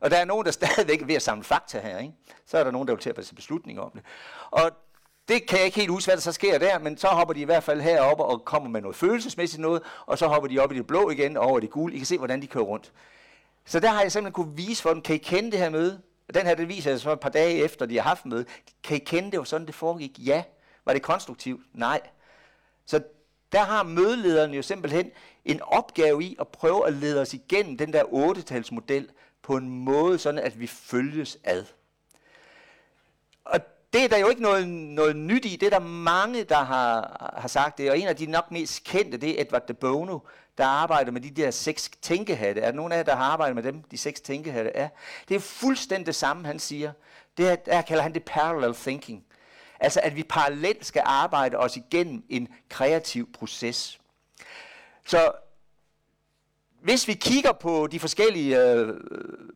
[0.00, 1.98] Og der er nogen, der stadigvæk er ved at samle fakta her.
[1.98, 2.14] Ikke?
[2.46, 4.02] Så er der nogen, der vil til at tage beslutning om det.
[4.50, 4.70] Og
[5.28, 7.40] det kan jeg ikke helt huske, hvad der så sker der, men så hopper de
[7.40, 10.72] i hvert fald herop og kommer med noget følelsesmæssigt noget, og så hopper de op
[10.72, 11.94] i det blå igen og over det gule.
[11.94, 12.92] I kan se, hvordan de kører rundt.
[13.64, 16.00] Så der har jeg simpelthen kunne vise for dem, kan I kende det her møde?
[16.28, 18.44] Og den her, det viser jeg så et par dage efter, de har haft møde.
[18.82, 20.18] Kan I kende det, var sådan det foregik?
[20.18, 20.44] Ja.
[20.84, 21.60] Var det konstruktivt?
[21.74, 22.00] Nej.
[22.86, 23.02] Så
[23.52, 25.10] der har mødelederen jo simpelthen
[25.44, 28.64] en opgave i at prøve at lede os igennem den der otte
[29.42, 31.64] på en måde, sådan at vi følges ad.
[33.44, 33.60] Og
[33.92, 35.56] det er der jo ikke noget, noget nyt i.
[35.56, 37.90] Det er der mange, der har, har sagt det.
[37.90, 40.18] Og en af de nok mest kendte, det er Edward de Bono,
[40.58, 42.60] der arbejder med de der seks tænkehatte.
[42.60, 44.72] Er der nogen af jer, der har arbejdet med dem, de seks tænkehatte?
[44.74, 44.88] Ja.
[45.28, 46.92] Det er fuldstændig det samme, han siger.
[47.36, 49.24] Det er, der kalder han det parallel thinking.
[49.80, 54.00] Altså, at vi parallelt skal arbejde os igennem en kreativ proces.
[55.06, 55.32] Så
[56.82, 58.94] hvis vi kigger på de forskellige øh,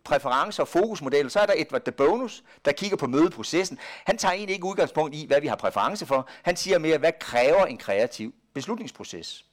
[0.04, 3.78] præferencer og fokusmodeller, så er der Edward de Bonus, der kigger på mødeprocessen.
[4.04, 6.28] Han tager egentlig ikke udgangspunkt i, hvad vi har præference for.
[6.42, 9.44] Han siger mere, hvad kræver en kreativ beslutningsproces.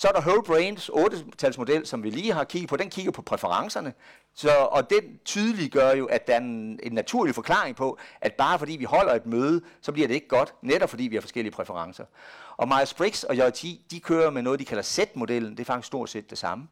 [0.00, 2.76] Så er der Whole Brains 8-talsmodel, som vi lige har kigget på.
[2.76, 3.92] Den kigger på præferencerne.
[4.34, 8.58] Så, og den tydeliggør jo, at der er en, en naturlig forklaring på, at bare
[8.58, 11.52] fordi vi holder et møde, så bliver det ikke godt, netop fordi vi har forskellige
[11.52, 12.04] præferencer.
[12.56, 15.50] Og Myers-Briggs og JT, de kører med noget, de kalder Z-modellen.
[15.50, 16.68] Det er faktisk stort set det samme.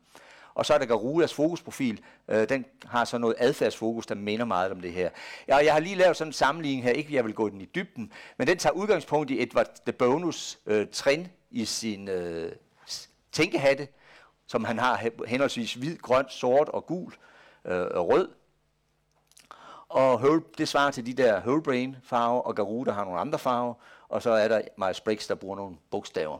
[0.54, 2.00] Og så er der Garudas fokusprofil.
[2.28, 5.10] Øh, den har så noget adfærdsfokus, der minder meget om det her.
[5.48, 6.90] Ja, jeg har lige lavet sådan en sammenligning her.
[6.90, 8.12] Ikke, jeg vil gå den i dybden.
[8.38, 12.52] Men den tager udgangspunkt i Edward de Bonus øh, trin i sin øh,
[13.38, 13.88] tænkehatte,
[14.46, 17.12] som han har henholdsvis hvid, grøn, sort og gul
[17.64, 18.28] øh, og rød.
[19.88, 23.74] Og whole, det svarer til de der whole farver, og Garuda har nogle andre farver,
[24.08, 26.38] og så er der Myers-Briggs, der bruger nogle bogstaver.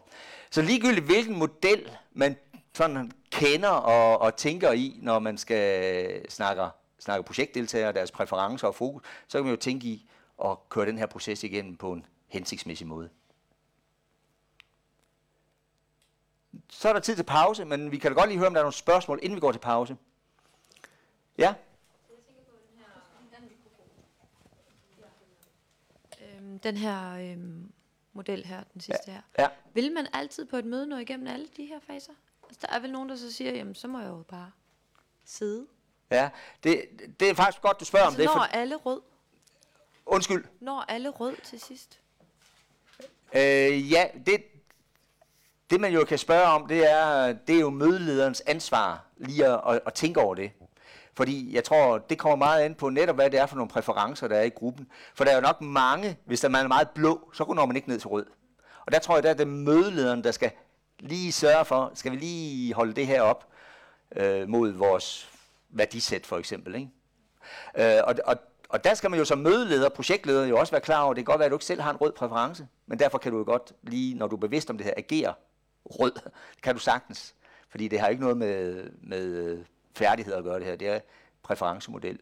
[0.51, 2.37] Så ligegyldigt hvilken model man
[2.75, 6.63] sådan kender og, og tænker i, når man skal snakke,
[6.99, 10.11] snakke projektdeltagere, deres præferencer og fokus, så kan man jo tænke i
[10.45, 13.09] at køre den her proces igennem på en hensigtsmæssig måde.
[16.69, 18.61] Så er der tid til pause, men vi kan da godt lige høre, om der
[18.61, 19.97] er nogle spørgsmål, inden vi går til pause.
[21.39, 21.55] Ja?
[26.23, 27.73] Øhm, den her øhm,
[28.13, 29.13] model her, den sidste ja.
[29.13, 29.23] her.
[29.39, 29.49] Ja.
[29.75, 32.13] Vil man altid på et møde nå igennem alle de her faser?
[32.43, 34.51] Altså, der er vel nogen, der så siger, jamen så må jeg jo bare
[35.25, 35.67] sidde.
[36.11, 36.31] Ja,
[36.65, 36.85] det,
[37.21, 38.27] det er faktisk godt, du spørger altså, om det.
[38.27, 38.59] Når For...
[38.59, 39.01] alle rød?
[40.07, 40.45] Undskyld.
[40.61, 42.01] Når alle rød til sidst?
[43.35, 44.45] Øh, ja, det,
[45.71, 49.61] det man jo kan spørge om, det er, det er jo mødelederens ansvar lige at,
[49.69, 50.51] at, at tænke over det.
[51.15, 54.29] Fordi jeg tror, det kommer meget an på netop, hvad det er for nogle præferencer,
[54.29, 54.87] der er i gruppen.
[55.15, 57.77] For der er jo nok mange, hvis der man er meget blå, så når man
[57.77, 58.27] ikke ned til rød.
[58.87, 60.51] Og der tror jeg, der er det mødelederen, der skal
[60.99, 63.47] lige sørge for, skal vi lige holde det her op
[64.17, 65.31] øh, mod vores
[65.71, 66.75] værdisæt for eksempel.
[66.75, 67.97] Ikke?
[67.97, 68.37] Øh, og, og,
[68.69, 71.33] og der skal man jo som mødeleder, projektleder jo også være klar over, det kan
[71.33, 73.45] godt være, at du ikke selv har en rød præference, men derfor kan du jo
[73.45, 75.35] godt lige, når du er bevidst om det her, agere
[75.91, 76.13] rød.
[76.55, 77.35] Det kan du sagtens,
[77.69, 79.65] fordi det har ikke noget med, med øh,
[79.97, 81.01] færdighed at gøre det her, det er
[81.43, 82.19] præferencemodel.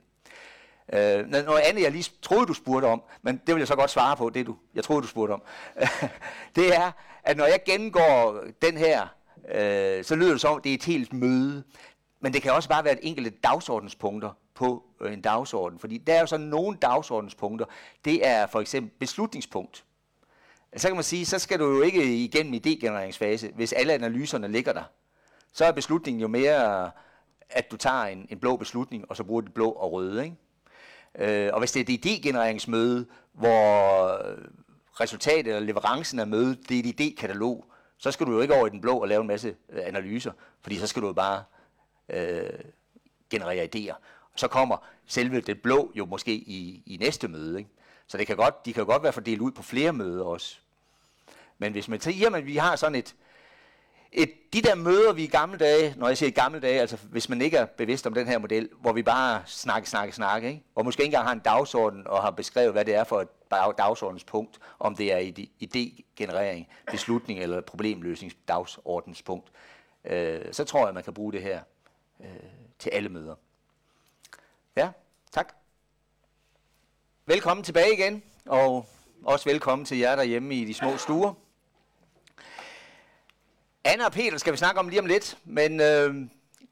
[0.93, 3.91] Øh, noget andet, jeg lige troede, du spurgte om, men det vil jeg så godt
[3.91, 5.43] svare på, det du, jeg troede, du spurgte om,
[6.57, 6.93] det er,
[7.23, 9.07] at når jeg gennemgår den her,
[9.49, 11.64] øh, så lyder det som, det er et helt møde.
[12.21, 15.79] Men det kan også bare være et enkelt dagsordenspunkter på øh, en dagsorden.
[15.79, 17.67] Fordi der er jo så nogle dagsordenspunkter.
[18.05, 19.85] Det er for eksempel beslutningspunkt.
[20.77, 24.72] Så kan man sige, så skal du jo ikke igennem idégenereringsfase, hvis alle analyserne ligger
[24.72, 24.85] der.
[25.53, 26.91] Så er beslutningen jo mere,
[27.51, 30.24] at du tager en, en blå beslutning, og så bruger du blå og røde.
[30.24, 30.37] Ikke?
[31.18, 34.20] Øh, og hvis det er et idégenereringsmøde, hvor
[35.01, 37.64] resultatet eller leverancen af mødet, det er et idékatalog,
[37.99, 40.33] så skal du jo ikke over i den blå og lave en masse øh, analyser,
[40.61, 41.45] fordi så skal du jo bare
[42.09, 42.51] øh,
[43.31, 43.95] generere idéer.
[44.33, 47.59] Og så kommer selve det blå jo måske i, i næste møde.
[47.59, 47.70] Ikke?
[48.07, 50.59] Så det kan godt, de kan jo godt være fordelt ud på flere møder også.
[51.59, 53.15] Men hvis man siger, at vi har sådan et,
[54.13, 56.97] et, de der møder, vi i gamle dage, når jeg siger i gamle dage, altså
[56.97, 60.49] hvis man ikke er bevidst om den her model, hvor vi bare snakker, snakker, snakker,
[60.49, 60.63] ikke?
[60.75, 63.29] og måske ikke engang har en dagsorden og har beskrevet, hvad det er for et
[63.79, 65.33] dagsordenspunkt, om det er
[65.63, 69.53] idégenerering, beslutning eller problemløsningsdagsordenspunkt,
[70.05, 71.61] øh, så tror jeg, at man kan bruge det her
[72.21, 72.27] øh,
[72.79, 73.35] til alle møder.
[74.77, 74.91] Ja,
[75.33, 75.55] tak.
[77.27, 78.87] Velkommen tilbage igen, og
[79.25, 81.35] også velkommen til jer derhjemme i de små stuer.
[83.89, 86.14] Anna og Peter skal vi snakke om lige om lidt, men øh,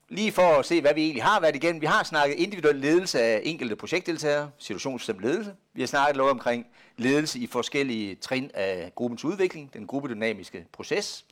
[0.09, 1.81] lige for at se, hvad vi egentlig har været igennem.
[1.81, 5.55] Vi har snakket individuel ledelse af enkelte projektdeltagere, situationsbestemt ledelse.
[5.75, 11.25] Vi har snakket noget omkring ledelse i forskellige trin af gruppens udvikling, den gruppedynamiske proces.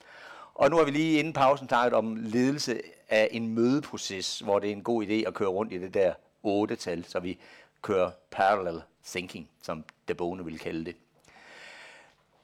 [0.54, 4.68] Og nu har vi lige inden pausen snakket om ledelse af en mødeproces, hvor det
[4.68, 6.14] er en god idé at køre rundt i det der
[6.46, 7.38] 8-tal, så vi
[7.82, 10.96] kører parallel thinking, som Debone vil kalde det.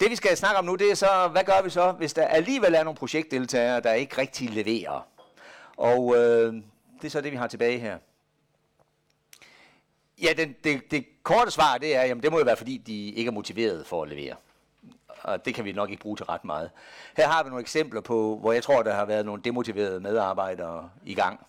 [0.01, 2.27] Det vi skal snakke om nu, det er så, hvad gør vi så, hvis der
[2.27, 5.07] alligevel er nogle projektdeltagere, der ikke rigtig leverer?
[5.77, 6.55] Og øh,
[7.01, 7.99] det er så det, vi har tilbage her.
[10.23, 13.11] Ja, den, det, det korte svar, det er, jamen det må jo være, fordi de
[13.11, 14.35] ikke er motiveret for at levere.
[15.23, 16.71] Og det kan vi nok ikke bruge til ret meget.
[17.17, 20.91] Her har vi nogle eksempler på, hvor jeg tror, der har været nogle demotiverede medarbejdere
[21.05, 21.47] i gang.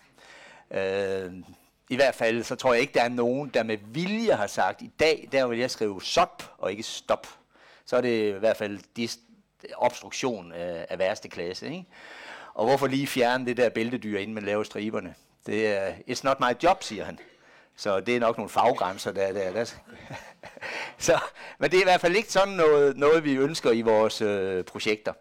[0.71, 1.33] Øh,
[1.89, 4.81] I hvert fald, så tror jeg ikke, der er nogen, der med vilje har sagt,
[4.81, 7.27] i dag, der vil jeg skrive stop og ikke stop
[7.89, 9.19] så er det i hvert fald dis-
[9.75, 11.65] obstruktion af, af værste klasse.
[11.65, 11.85] Ikke?
[12.53, 15.15] Og hvorfor lige fjerne det der bæltedyr, inden man laver striberne?
[15.45, 17.19] Det er, it's not my job, siger han.
[17.75, 19.51] Så det er nok nogle faggrænser, der er der.
[19.51, 19.65] der.
[20.97, 21.19] så,
[21.59, 24.63] men det er i hvert fald ikke sådan noget, noget vi ønsker i vores øh,
[24.63, 25.13] projekter.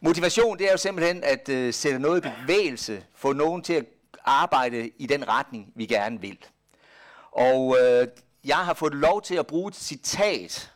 [0.00, 3.84] Motivation, det er jo simpelthen at øh, sætte noget i bevægelse, få nogen til at
[4.24, 6.38] arbejde i den retning, vi gerne vil.
[7.32, 8.08] Og øh,
[8.44, 10.73] jeg har fået lov til at bruge et citat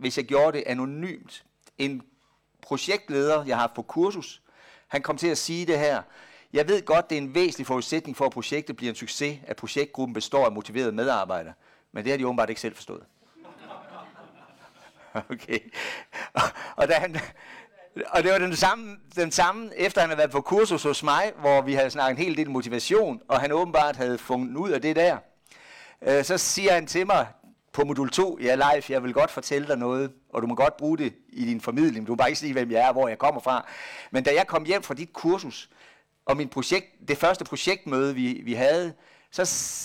[0.00, 1.44] hvis jeg gjorde det anonymt.
[1.78, 2.02] En
[2.62, 4.42] projektleder, jeg har haft på kursus,
[4.88, 6.02] han kom til at sige det her.
[6.52, 9.56] Jeg ved godt, det er en væsentlig forudsætning for, at projektet bliver en succes, at
[9.56, 11.52] projektgruppen består af motiverede medarbejdere.
[11.92, 13.04] Men det har de åbenbart ikke selv forstået.
[15.30, 15.58] Okay.
[16.32, 16.42] Og,
[16.76, 17.16] og, da han,
[18.06, 21.32] og det var den samme, den samme, efter han havde været på kursus hos mig,
[21.38, 24.82] hvor vi havde snakket en hel del motivation, og han åbenbart havde fundet ud af
[24.82, 25.18] det der.
[26.02, 27.26] Øh, så siger han til mig,
[27.80, 30.76] på modul 2, ja live, jeg vil godt fortælle dig noget, og du må godt
[30.76, 32.06] bruge det i din formidling.
[32.06, 33.66] Du må bare ikke sige, hvem jeg er, hvor jeg kommer fra.
[34.10, 35.70] Men da jeg kom hjem fra dit kursus,
[36.26, 38.92] og min projekt, det første projektmøde, vi, vi havde,
[39.32, 39.44] så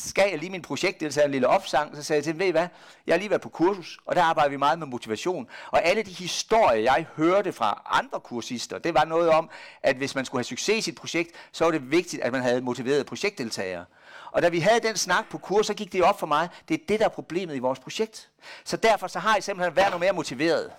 [0.10, 2.52] skal jeg lige min projektdeltager en lille opsang, så sagde jeg til dem, ved I
[2.52, 2.68] hvad,
[3.08, 5.48] jeg har lige været på kursus, og der arbejder vi meget med motivation.
[5.72, 9.50] Og alle de historier, jeg hørte fra andre kursister, det var noget om,
[9.84, 12.42] at hvis man skulle have succes i sit projekt, så var det vigtigt, at man
[12.42, 13.86] havde motiverede projektdeltagere.
[14.32, 16.82] Og da vi havde den snak på kurs, så gik det op for mig, det
[16.82, 18.30] er det, der er problemet i vores projekt.
[18.64, 20.72] Så derfor så har I simpelthen været noget mere motiveret.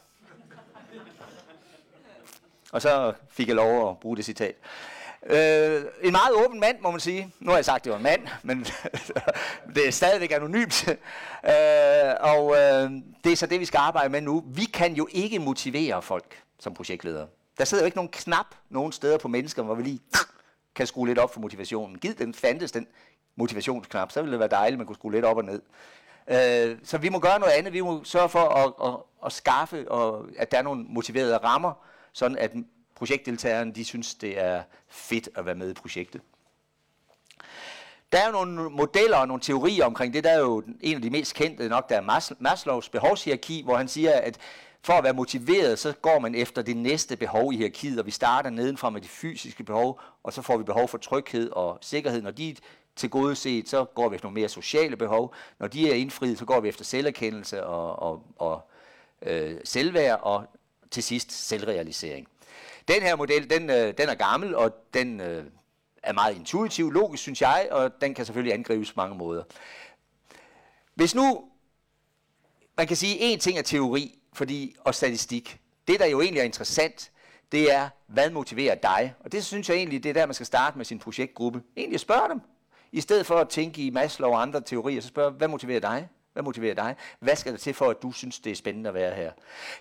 [2.72, 4.54] Og så fik jeg lov at bruge det citat.
[5.26, 7.32] Øh, en meget åben mand, må man sige.
[7.40, 8.66] Nu har jeg sagt, at det var en mand, men
[9.74, 10.88] det er stadigvæk anonymt.
[10.88, 10.94] øh,
[12.20, 12.90] og øh,
[13.24, 14.44] det er så det, vi skal arbejde med nu.
[14.46, 17.26] Vi kan jo ikke motivere folk som projektledere.
[17.58, 20.00] Der sidder jo ikke nogen knap nogen steder på mennesker, hvor vi lige
[20.74, 21.98] kan skrue lidt op for motivationen.
[21.98, 22.86] Giv den fandtes den
[23.36, 25.62] motivationsknap, så ville det være dejligt, at man kunne skrue lidt op og ned.
[26.28, 27.72] Øh, så vi må gøre noget andet.
[27.72, 31.72] Vi må sørge for at, at, at skaffe, og at der er nogle motiverede rammer,
[32.12, 32.52] sådan at
[32.96, 36.20] projektdeltagerne de synes, det er fedt at være med i projektet.
[38.12, 40.24] Der er jo nogle modeller og nogle teorier omkring det.
[40.24, 43.88] Der er jo en af de mest kendte nok, der er Maslows behovshierarki, hvor han
[43.88, 44.38] siger, at
[44.82, 48.10] for at være motiveret, så går man efter det næste behov i hierarkiet, og vi
[48.10, 52.22] starter nedenfra med de fysiske behov, og så får vi behov for tryghed og sikkerhed.
[52.22, 52.54] Når de er
[52.96, 55.34] til gode set, så går vi efter nogle mere sociale behov.
[55.58, 58.68] Når de er indfriet, så går vi efter selverkendelse og, og, og
[59.22, 60.44] øh, selvværd, og
[60.90, 62.28] til sidst selvrealisering.
[62.88, 65.44] Den her model, den, øh, den er gammel, og den øh,
[66.02, 69.42] er meget intuitiv, logisk, synes jeg, og den kan selvfølgelig angribes på mange måder.
[70.94, 71.44] Hvis nu,
[72.76, 75.60] man kan sige, en ting er teori fordi, og statistik.
[75.88, 77.10] Det, der jo egentlig er interessant,
[77.52, 79.14] det er, hvad motiverer dig?
[79.20, 81.62] Og det synes jeg egentlig, det er der, man skal starte med sin projektgruppe.
[81.76, 82.40] Egentlig spørge dem.
[82.92, 86.08] I stedet for at tænke i Maslow og andre teorier, så spørg, hvad motiverer dig?
[86.36, 86.96] Hvad motiverer dig?
[87.18, 89.32] Hvad skal der til for, at du synes, det er spændende at være her?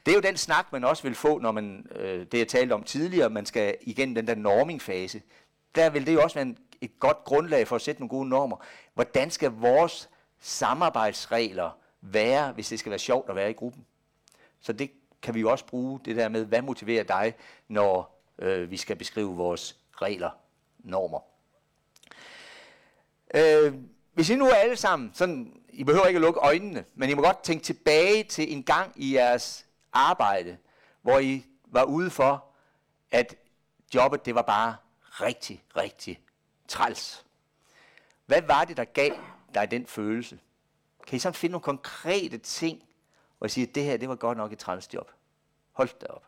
[0.06, 2.74] Det er jo den snak, man også vil få, når man, øh, det jeg talte
[2.74, 5.22] om tidligere, man skal igennem den der normingfase.
[5.76, 8.30] Der vil det jo også være en, et godt grundlag for at sætte nogle gode
[8.30, 8.58] normer.
[8.94, 10.10] Hvordan skal vores
[10.40, 13.86] samarbejdsregler være, hvis det skal være sjovt at være i gruppen?
[14.62, 14.92] Så det
[15.22, 17.34] kan vi jo også bruge, det der med, hvad motiverer dig,
[17.68, 20.30] når øh, vi skal beskrive vores regler,
[20.80, 21.20] normer.
[23.36, 23.74] Øh,
[24.16, 27.14] hvis I nu er alle sammen, sådan, I behøver ikke at lukke øjnene, men I
[27.14, 30.58] må godt tænke tilbage til en gang i jeres arbejde,
[31.02, 32.46] hvor I var ude for,
[33.12, 33.36] at
[33.96, 36.20] jobbet det var bare rigtig, rigtig
[36.68, 37.26] træls.
[38.26, 39.12] Hvad var det, der gav
[39.54, 40.40] dig den følelse?
[41.08, 42.84] Kan I så finde nogle konkrete ting,
[43.40, 45.12] og I siger, at det her det var godt nok et træls job?
[45.72, 46.26] Hold da op.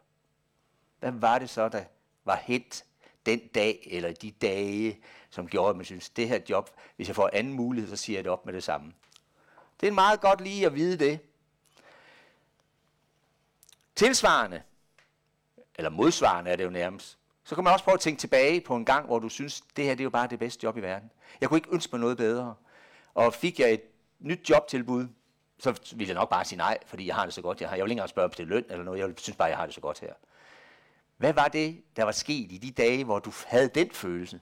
[0.99, 1.83] Hvad var det så, der
[2.25, 2.85] var hent
[3.25, 4.99] den dag, eller de dage,
[5.37, 8.17] som gjorde, at man synes, det her job, hvis jeg får anden mulighed, så siger
[8.17, 8.93] jeg det op med det samme.
[9.81, 11.19] Det er meget godt lige at vide det.
[13.95, 14.61] Tilsvarende,
[15.75, 18.75] eller modsvarende er det jo nærmest, så kan man også prøve at tænke tilbage på
[18.75, 20.81] en gang, hvor du synes, det her det er jo bare det bedste job i
[20.81, 21.11] verden.
[21.41, 22.55] Jeg kunne ikke ønske mig noget bedre.
[23.13, 23.81] Og fik jeg et
[24.19, 25.07] nyt jobtilbud,
[25.59, 27.75] så ville jeg nok bare sige nej, fordi jeg har det så godt, jeg har.
[27.75, 28.99] Jeg vil ikke engang spørge, om det løn eller noget.
[28.99, 30.13] Jeg synes bare, jeg har det så godt her.
[31.17, 34.39] Hvad var det, der var sket i de dage, hvor du havde den følelse?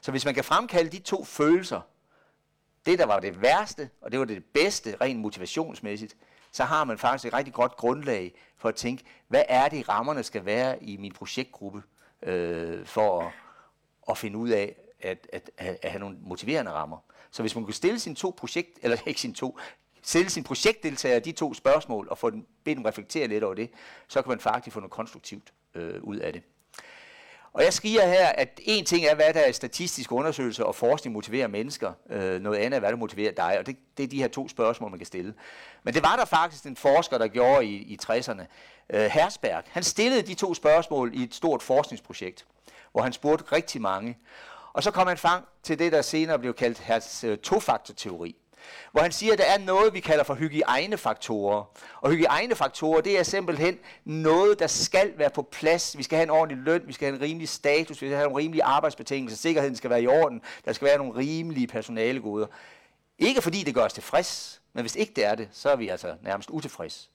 [0.00, 1.80] Så hvis man kan fremkalde de to følelser,
[2.86, 6.16] det der var det værste, og det var det bedste, rent motivationsmæssigt,
[6.52, 10.22] så har man faktisk et rigtig godt grundlag for at tænke, hvad er det, rammerne
[10.22, 11.82] skal være i min projektgruppe,
[12.22, 13.32] øh, for at,
[14.10, 16.98] at finde ud af at, at, at, at have nogle motiverende rammer.
[17.30, 19.58] Så hvis man kunne stille sine to projekt, eller ikke sine to,
[20.02, 23.70] stille sin projektdeltager de to spørgsmål, og få dem, bede dem reflektere lidt over det,
[24.08, 26.42] så kan man faktisk få noget konstruktivt øh, ud af det.
[27.52, 31.12] Og jeg skriver her, at en ting er, hvad der er statistiske undersøgelser og forskning
[31.14, 31.92] motiverer mennesker.
[32.10, 33.58] Øh, noget andet er, hvad der motiverer dig.
[33.58, 35.34] Og det, det er de her to spørgsmål, man kan stille.
[35.82, 38.42] Men det var der faktisk en forsker, der gjorde i, i 60'erne.
[38.90, 39.64] Øh, Hersberg.
[39.70, 42.46] Han stillede de to spørgsmål i et stort forskningsprojekt,
[42.92, 44.18] hvor han spurgte rigtig mange.
[44.72, 48.36] Og så kom han frem til det, der senere blev kaldt hans øh, tofaktorteori
[48.92, 51.64] hvor han siger, at der er noget, vi kalder for hygiejnefaktorer.
[52.00, 55.98] Og hygiejnefaktorer, det er simpelthen noget, der skal være på plads.
[55.98, 58.28] Vi skal have en ordentlig løn, vi skal have en rimelig status, vi skal have
[58.28, 62.46] nogle rimelige arbejdsbetingelser, sikkerheden skal være i orden, der skal være nogle rimelige personalegoder.
[63.18, 65.88] Ikke fordi det gør os tilfreds, men hvis ikke det er det, så er vi
[65.88, 67.10] altså nærmest utilfreds.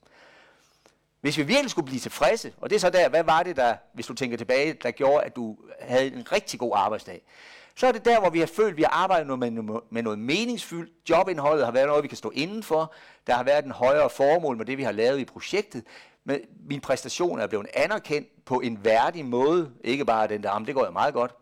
[1.22, 3.76] Hvis vi virkelig skulle blive tilfredse, og det er så der, hvad var det, der,
[3.94, 7.22] hvis du tænker tilbage, der gjorde, at du havde en rigtig god arbejdsdag,
[7.78, 9.52] så er det der, hvor vi har følt, at vi har arbejdet med,
[9.90, 11.10] med noget meningsfyldt.
[11.10, 12.94] Jobindholdet har været noget, vi kan stå indenfor.
[13.28, 15.84] Der har været en højere formål med det, vi har lavet i projektet.
[16.24, 16.40] Men
[16.70, 19.72] min præstation er blevet anerkendt på en værdig måde.
[19.84, 21.36] Ikke bare den der, det går jo meget godt.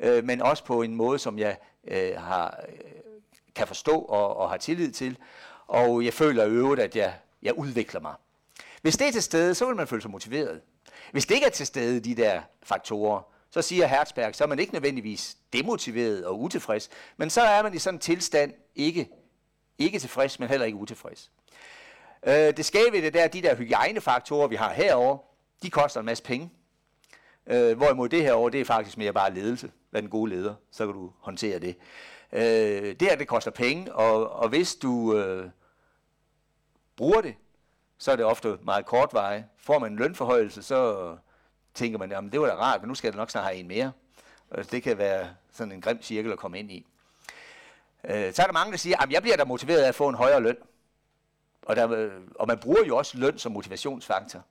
[0.00, 1.56] Øh, men også på en måde, som jeg
[1.88, 2.74] øh, har, øh,
[3.54, 5.18] kan forstå og, og har tillid til.
[5.66, 8.14] Og jeg føler i øvrigt, at jeg, jeg udvikler mig.
[8.82, 10.60] Hvis det er til stede, så vil man føle sig motiveret.
[11.12, 14.58] Hvis det ikke er til stede, de der faktorer, så siger Herzberg, så er man
[14.58, 19.08] ikke nødvendigvis demotiveret og utilfreds, men så er man i sådan en tilstand ikke,
[19.78, 21.30] ikke tilfreds, men heller ikke utilfreds.
[22.26, 25.18] Øh, det skæve det der, de der hygiejnefaktorer, vi har herover,
[25.62, 26.50] de koster en masse penge.
[27.46, 29.72] Øh, hvorimod det her år, det er faktisk mere bare ledelse.
[29.90, 31.76] Vær den gode leder, så kan du håndtere det.
[32.32, 35.50] Øh, det her, det koster penge, og, og hvis du øh,
[36.96, 37.34] bruger det,
[37.98, 39.44] så er det ofte meget kortvarigt.
[39.58, 41.16] Får man en lønforhøjelse, så
[41.78, 43.68] tænker man, jamen det var da rart, men nu skal jeg nok snart have en
[43.68, 43.92] mere.
[44.50, 46.86] Og det kan være sådan en grim cirkel at komme ind i.
[48.04, 50.08] Øh, så er der mange, der siger, at jeg bliver da motiveret af at få
[50.08, 50.56] en højere løn.
[51.62, 54.44] Og, der, øh, og man bruger jo også løn som motivationsfaktor.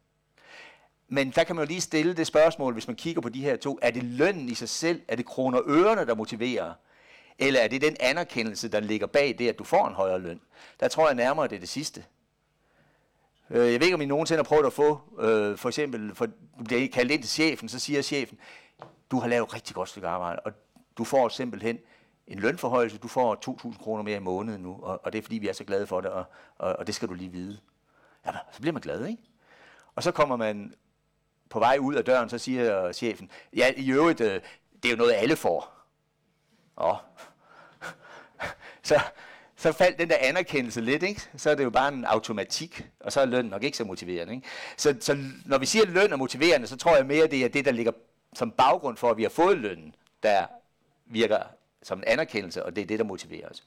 [1.08, 3.56] Men der kan man jo lige stille det spørgsmål, hvis man kigger på de her
[3.56, 3.80] to.
[3.82, 5.02] Er det lønnen i sig selv?
[5.08, 6.74] Er det kroner og ørerne, der motiverer?
[7.40, 10.42] Eller er det den anerkendelse, der ligger bag det, at du får en højere løn?
[10.80, 12.04] Der tror jeg nærmere, det er det sidste.
[13.50, 16.26] Øh, jeg ved ikke, om I nogensinde har prøvet at få, øh, for eksempel, for
[16.26, 18.40] du bliver kaldt ind til chefen, så siger chefen,
[19.12, 20.52] du har lavet rigtig godt stykke arbejde, og
[20.98, 21.80] du får simpelthen
[22.28, 25.38] en lønforhøjelse, du får 2.000 kroner mere i måneden nu, og, og det er fordi,
[25.38, 26.26] vi er så glade for det, og,
[26.58, 27.60] og, og det skal du lige vide.
[28.26, 29.24] Ja, så bliver man glad, ikke?
[29.96, 30.74] Og så kommer man
[31.50, 34.42] på vej ud af døren, så siger chefen, ja, i øvrigt, øh,
[34.84, 35.74] det er jo noget, alle får.
[36.78, 36.96] Åh.
[38.84, 39.00] så,
[39.58, 41.22] så faldt den der anerkendelse lidt, ikke?
[41.38, 44.34] så er det jo bare en automatik, og så er løn nok ikke så motiverende.
[44.34, 44.48] Ikke?
[44.78, 47.50] Så, så når vi siger, at løn er motiverende, så tror jeg mere, det er
[47.50, 47.92] det, der ligger
[48.34, 50.46] som baggrund for, at vi har fået lønnen, der
[51.06, 51.40] virker
[51.84, 53.64] som en anerkendelse, og det er det, der motiverer os.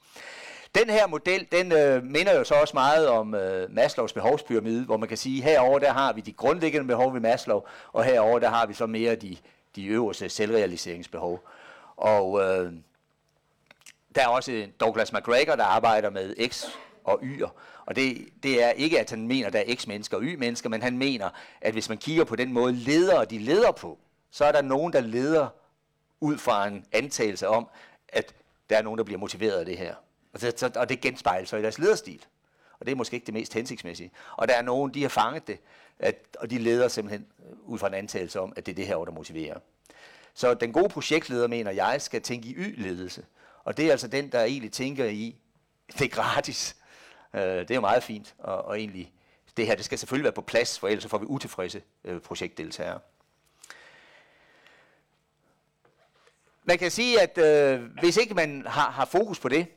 [0.75, 4.97] Den her model, den øh, minder jo så også meget om øh, Maslows behovspyramide, hvor
[4.97, 7.61] man kan sige, herover der har vi de grundlæggende behov ved Maslow,
[7.93, 9.37] og herover der har vi så mere de,
[9.75, 11.47] de øverste selvrealiseringsbehov.
[11.97, 12.73] Og øh,
[14.15, 16.65] der er også Douglas McGregor, der arbejder med X
[17.03, 17.49] og Y'er.
[17.85, 20.81] Og det, det er ikke, at han mener, at der er X-mennesker og Y-mennesker, men
[20.81, 21.29] han mener,
[21.61, 23.97] at hvis man kigger på den måde ledere, de leder på,
[24.31, 25.47] så er der nogen, der leder
[26.19, 27.67] ud fra en antagelse om,
[28.09, 28.35] at
[28.69, 29.95] der er nogen, der bliver motiveret af det her.
[30.33, 32.25] Og det, og det genspejler sig i deres lederstil.
[32.79, 34.11] Og det er måske ikke det mest hensigtsmæssige.
[34.37, 35.59] Og der er nogen, de har fanget det,
[35.99, 37.25] at, og de leder simpelthen
[37.63, 39.59] ud fra en antagelse om, at det er det her, der motiverer.
[40.33, 43.21] Så den gode projektleder, mener jeg, skal tænke i y-ledelse.
[43.63, 45.35] Og det er altså den, der egentlig tænker i,
[45.93, 46.75] det er gratis.
[47.33, 49.13] Øh, det er jo meget fint, og, og egentlig,
[49.57, 52.99] det her det skal selvfølgelig være på plads, for ellers får vi utilfredse øh, projektdeltagere.
[56.63, 59.67] Man kan sige, at øh, hvis ikke man har, har fokus på det,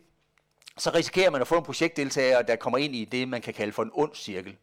[0.79, 3.73] så risikerer man at få en projektdeltager, der kommer ind i det, man kan kalde
[3.73, 4.57] for en ond cirkel.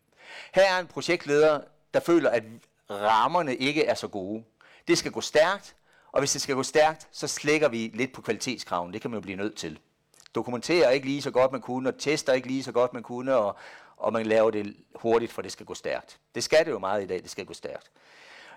[0.54, 1.62] Her er en projektleder,
[1.94, 2.44] der føler, at
[2.90, 4.44] rammerne ikke er så gode.
[4.88, 5.76] Det skal gå stærkt,
[6.12, 8.94] og hvis det skal gå stærkt, så slækker vi lidt på kvalitetskraven.
[8.94, 9.80] Det kan man jo blive nødt til.
[10.36, 13.36] Dokumenterer ikke lige så godt man kunne, og tester ikke lige så godt man kunne,
[13.36, 13.56] og,
[13.98, 16.20] og man laver det hurtigt, for det skal gå stærkt.
[16.36, 17.92] Det skal det jo meget i dag, det skal gå stærkt.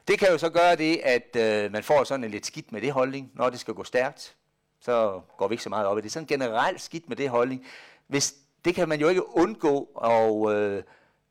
[0.09, 2.81] Det kan jo så gøre det, at øh, man får sådan en lidt skidt med
[2.81, 4.35] det holdning, når det skal gå stærkt.
[4.81, 6.13] Så går vi ikke så meget op i det.
[6.13, 7.67] Sådan generelt skidt med det holdning.
[8.07, 10.83] Hvis, det kan man jo ikke undgå at øh,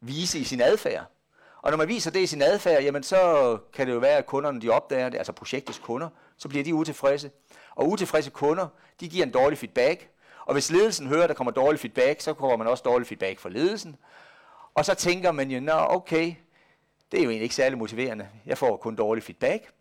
[0.01, 1.05] vise i sin adfærd.
[1.63, 4.25] Og når man viser det i sin adfærd, jamen så kan det jo være, at
[4.25, 7.31] kunderne de opdager det, altså projektets kunder, så bliver de utilfredse.
[7.75, 8.67] Og utilfredse kunder,
[8.99, 10.09] de giver en dårlig feedback.
[10.45, 13.39] Og hvis ledelsen hører, at der kommer dårlig feedback, så kommer man også dårlig feedback
[13.39, 13.95] fra ledelsen.
[14.73, 16.33] Og så tænker man jo, nå okay,
[17.11, 18.27] det er jo egentlig ikke særlig motiverende.
[18.45, 19.71] Jeg får kun dårlig feedback.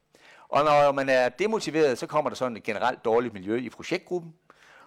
[0.48, 4.34] Og når man er demotiveret, så kommer der sådan et generelt dårligt miljø i projektgruppen.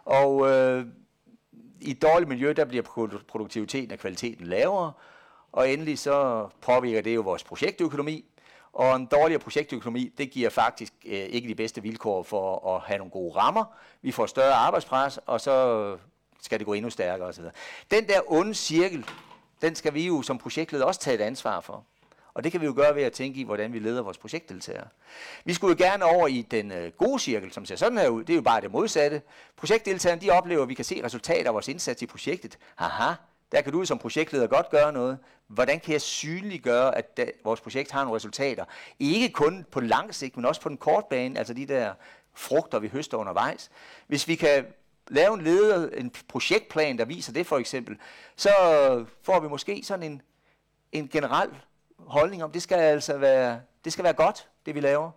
[0.06, 0.86] Og øh,
[1.82, 2.84] i et dårligt miljø, der bliver
[3.28, 4.92] produktiviteten og kvaliteten lavere.
[5.56, 8.26] Og endelig så påvirker det jo vores projektøkonomi.
[8.74, 12.98] Og en dårligere projektøkonomi, det giver faktisk øh, ikke de bedste vilkår for at have
[12.98, 13.66] nogle gode rammer.
[14.02, 15.98] Vi får større arbejdspres, og så
[16.42, 17.44] skal det gå endnu stærkere osv.
[17.92, 19.06] Den der onde cirkel,
[19.62, 21.84] den skal vi jo som projektleder også tage et ansvar for.
[22.34, 24.88] Og det kan vi jo gøre ved at tænke i, hvordan vi leder vores projektdeltagere.
[25.46, 28.24] Vi skulle jo gerne over i den øh, gode cirkel, som ser sådan her ud.
[28.24, 29.22] Det er jo bare det modsatte.
[29.58, 32.58] Projektdeltagerne de oplever, at vi kan se resultater af vores indsats i projektet.
[32.76, 33.14] Haha,
[33.52, 35.18] der kan du som projektleder godt gøre noget.
[35.48, 38.66] Hvordan kan jeg synliggøre, at da, vores projekt har nogle resultater?
[39.00, 41.94] Ikke kun på lang sigt, men også på den korte bane, altså de der
[42.34, 43.72] frugter, vi høster undervejs.
[44.08, 44.66] Hvis vi kan
[45.08, 47.98] lave en leder, en projektplan, der viser det for eksempel,
[48.36, 48.50] så
[49.24, 50.22] får vi måske sådan en,
[50.92, 51.50] en generel
[51.98, 55.12] holdning om, det skal altså være, det skal være godt, det vi laver.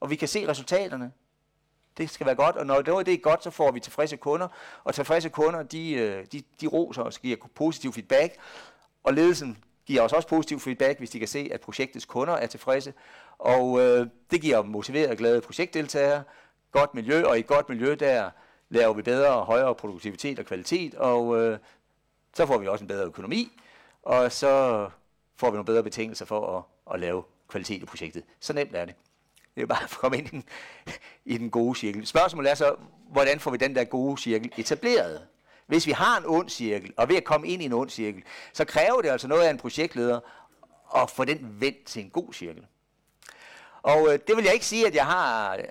[0.00, 1.12] Og vi kan se resultaterne.
[1.98, 4.48] Det skal være godt, og når det er godt, så får vi tilfredse kunder,
[4.84, 8.36] og tilfredse kunder, de, øh, de, de roser os, giver positiv feedback,
[9.04, 12.46] og ledelsen giver os også positiv feedback, hvis de kan se, at projektets kunder er
[12.46, 12.94] tilfredse,
[13.38, 16.22] og øh, det giver motiverede og glade projektdeltagere,
[16.72, 18.30] godt miljø, og i et godt miljø, der
[18.68, 21.58] laver vi bedre og højere produktivitet og kvalitet, og øh,
[22.34, 23.60] så får vi også en bedre økonomi,
[24.02, 24.88] og så
[25.36, 28.24] får vi nogle bedre betingelser for at, at lave kvalitet i projektet.
[28.40, 28.94] Så nemt er det.
[29.54, 30.44] Det er bare at komme ind i den,
[31.24, 32.06] i den gode cirkel.
[32.06, 32.74] Spørgsmålet er så,
[33.10, 35.26] hvordan får vi den der gode cirkel etableret?
[35.66, 38.22] Hvis vi har en ond cirkel, og ved at komme ind i en ond cirkel,
[38.52, 40.20] så kræver det altså noget af en projektleder
[40.96, 42.66] at få den vendt til en god cirkel.
[43.82, 45.62] Og øh, det vil jeg ikke sige, at jeg har øh,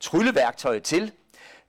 [0.00, 1.12] trylleværktøjet til,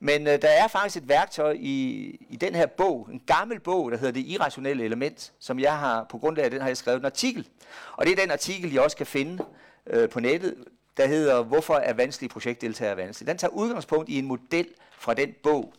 [0.00, 3.90] men øh, der er faktisk et værktøj i, i den her bog, en gammel bog,
[3.90, 6.98] der hedder Det irrationelle element, som jeg har, på grundlag af den har jeg skrevet
[6.98, 7.48] en artikel.
[7.92, 9.44] Og det er den artikel, I også kan finde
[9.86, 10.64] øh, på nettet,
[10.96, 13.30] der hedder Hvorfor er vanskelige projektdeltagere vanskelige?
[13.30, 14.66] Den tager udgangspunkt i en model
[14.98, 15.74] fra den bog.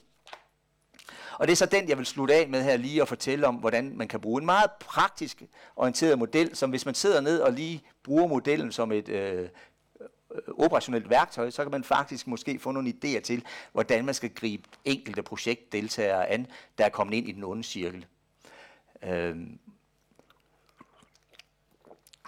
[1.40, 3.56] Og det er så den, jeg vil slutte af med her lige at fortælle om,
[3.56, 5.44] hvordan man kan bruge en meget praktisk
[5.76, 9.50] orienteret model, som hvis man sidder ned og lige bruger modellen som et øh, øh
[10.58, 14.64] operationelt værktøj, så kan man faktisk måske få nogle idéer til, hvordan man skal gribe
[14.86, 16.48] enkelte projektdeltagere an,
[16.78, 18.06] der er kommet ind i den onde cirkel.
[19.04, 19.60] Øhm,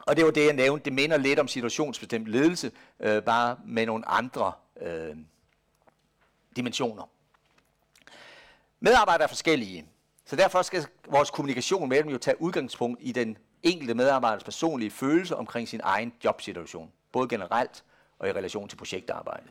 [0.08, 0.86] og det var det, jeg nævnte.
[0.86, 4.52] Det minder lidt om situationsbestemt ledelse, øh, bare med nogle andre
[4.82, 5.16] øh,
[6.56, 7.10] dimensioner.
[8.80, 9.86] Medarbejdere er forskellige,
[10.26, 14.92] så derfor skal vores kommunikation med dem jo tage udgangspunkt i den enkelte medarbejders personlige
[14.92, 17.84] følelse omkring sin egen jobsituation, både generelt
[18.20, 19.48] og i relation til projektarbejde.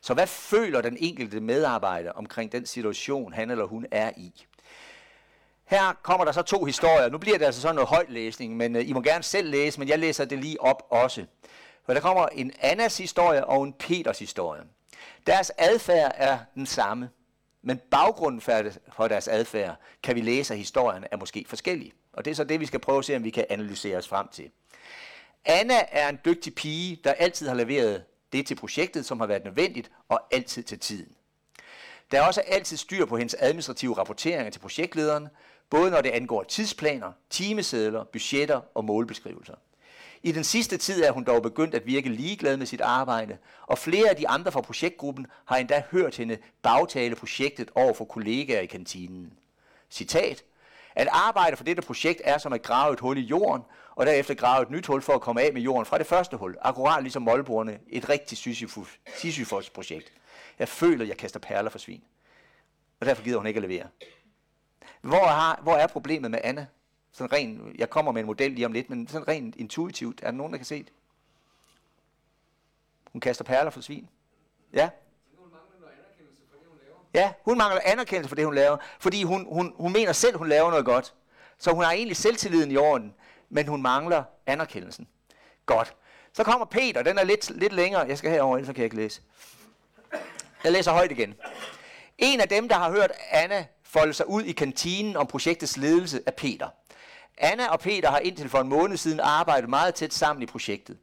[0.00, 4.46] Så hvad føler den enkelte medarbejder omkring den situation, han eller hun er i?
[5.72, 7.08] Her kommer der så to historier.
[7.08, 9.78] Nu bliver det altså sådan noget højt læsning, men uh, I må gerne selv læse,
[9.78, 11.24] men jeg læser det lige op også.
[11.86, 14.62] For der kommer en Annas historie og en Peters historie.
[15.26, 17.10] Deres adfærd er den samme,
[17.62, 18.40] men baggrunden
[18.96, 21.92] for deres adfærd, kan vi læse af historien, er måske forskellig.
[22.12, 24.08] Og det er så det, vi skal prøve at se, om vi kan analysere os
[24.08, 24.50] frem til.
[25.44, 29.44] Anna er en dygtig pige, der altid har leveret det til projektet, som har været
[29.44, 31.14] nødvendigt, og altid til tiden.
[32.10, 35.28] Der er også altid styr på hendes administrative rapporteringer til projektlederen,
[35.72, 39.54] både når det angår tidsplaner, timesedler, budgetter og målbeskrivelser.
[40.22, 43.78] I den sidste tid er hun dog begyndt at virke ligeglad med sit arbejde, og
[43.78, 48.60] flere af de andre fra projektgruppen har endda hørt hende bagtale projektet over for kollegaer
[48.60, 49.32] i kantinen.
[49.90, 50.44] Citat.
[50.94, 53.62] At arbejde for dette projekt er som at grave et hul i jorden,
[53.94, 56.36] og derefter grave et nyt hul for at komme af med jorden fra det første
[56.36, 56.56] hul.
[56.60, 57.78] Akkurat ligesom målbordene.
[57.88, 58.40] Et rigtigt
[59.16, 60.12] Sisyfos-projekt.
[60.58, 62.02] Jeg føler, jeg kaster perler for svin.
[63.00, 63.86] Og derfor gider hun ikke at levere.
[65.02, 66.66] Hvor er, hvor er problemet med Anna?
[67.12, 70.30] Sådan ren, jeg kommer med en model lige om lidt, men sådan rent intuitivt, er
[70.30, 70.92] der nogen, der kan se det?
[73.12, 74.08] Hun kaster perler for svin.
[74.72, 74.90] Ja?
[77.14, 78.76] Ja, hun mangler anerkendelse for det, hun laver.
[79.00, 81.14] Fordi hun, hun, hun mener selv, hun laver noget godt.
[81.58, 83.14] Så hun har egentlig selvtilliden i orden,
[83.48, 85.08] men hun mangler anerkendelsen.
[85.66, 85.96] Godt.
[86.32, 88.06] Så kommer Peter, den er lidt, lidt længere.
[88.06, 89.22] Jeg skal herover, ellers kan jeg ikke læse.
[90.64, 91.34] Jeg læser højt igen.
[92.18, 96.20] En af dem, der har hørt Anna folde sig ud i kantinen om projektets ledelse,
[96.26, 96.68] er Peter.
[97.38, 100.96] Anna og Peter har indtil for en måned siden arbejdet meget tæt sammen i projektet.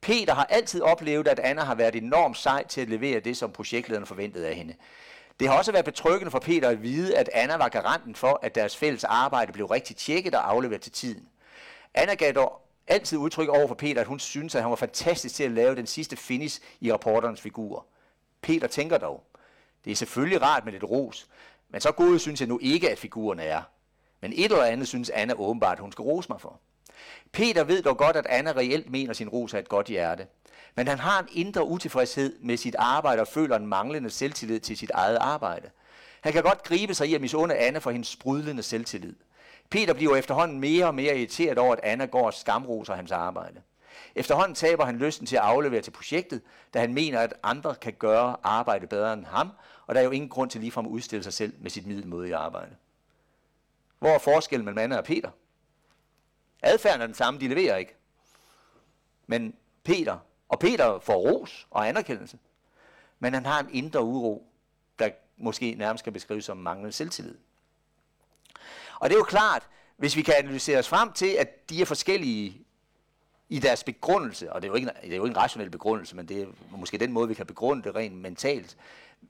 [0.00, 3.52] Peter har altid oplevet, at Anna har været enormt sej til at levere det, som
[3.52, 4.74] projektlederen forventede af hende.
[5.40, 8.54] Det har også været betryggende for Peter at vide, at Anna var garanten for, at
[8.54, 11.28] deres fælles arbejde blev rigtig tjekket og afleveret til tiden.
[11.94, 15.34] Anna gav dog altid udtryk over for Peter, at hun synes, at han var fantastisk
[15.34, 17.86] til at lave den sidste finish i rapporternes figurer.
[18.42, 19.24] Peter tænker dog,
[19.84, 21.28] det er selvfølgelig rart med lidt ros,
[21.72, 23.62] men så gode synes jeg nu ikke, at figurerne er.
[24.20, 26.60] Men et eller andet synes Anna åbenbart, hun skal rose mig for.
[27.32, 30.26] Peter ved dog godt, at Anna reelt mener sin ros af et godt hjerte.
[30.74, 34.76] Men han har en indre utilfredshed med sit arbejde og føler en manglende selvtillid til
[34.76, 35.70] sit eget arbejde.
[36.20, 39.14] Han kan godt gribe sig i at misunde Anna for hendes sprudlende selvtillid.
[39.70, 43.60] Peter bliver efterhånden mere og mere irriteret over, at Anna går og skamroser hans arbejde.
[44.14, 46.42] Efterhånden taber han lysten til at aflevere til projektet,
[46.74, 49.50] da han mener, at andre kan gøre arbejde bedre end ham,
[49.86, 52.36] og der er jo ingen grund til ligefrem at udstille sig selv med sit middelmodige
[52.36, 52.76] arbejde.
[53.98, 55.30] Hvor er forskellen mellem Anna og Peter?
[56.62, 57.94] Adfærden er den samme, de leverer ikke.
[59.26, 59.54] Men
[59.84, 60.18] Peter,
[60.48, 62.38] og Peter får ros og anerkendelse,
[63.18, 64.46] men han har en indre uro,
[64.98, 67.38] der måske nærmest kan beskrives som manglende selvtillid.
[68.98, 71.86] Og det er jo klart, hvis vi kan analysere os frem til, at de er
[71.86, 72.66] forskellige
[73.48, 76.16] i deres begrundelse, og det er jo ikke, det er jo ikke en rationel begrundelse,
[76.16, 78.76] men det er måske den måde, vi kan begrunde det rent mentalt.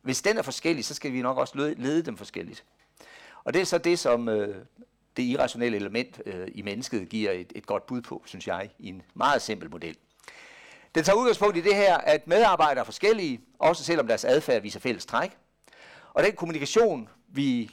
[0.03, 2.65] Hvis den er forskellig, så skal vi nok også lede, lede dem forskelligt.
[3.45, 4.65] Og det er så det, som øh,
[5.17, 8.89] det irrationelle element øh, i mennesket giver et, et godt bud på, synes jeg, i
[8.89, 9.97] en meget simpel model.
[10.95, 14.81] Den tager udgangspunkt i det her, at medarbejdere er forskellige, også selvom deres adfærd viser
[14.81, 15.37] fælles træk.
[16.15, 17.71] Og den kommunikation, vi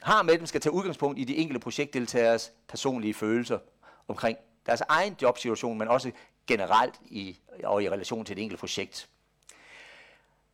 [0.00, 3.58] har med dem, skal tage udgangspunkt i de enkelte projektdeltageres personlige følelser
[4.08, 6.10] omkring deres egen jobsituation, men også
[6.46, 9.08] generelt i, og i relation til det enkelte projekt.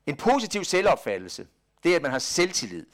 [0.09, 1.47] En positiv selvopfattelse,
[1.83, 2.87] det er, at man har selvtillid.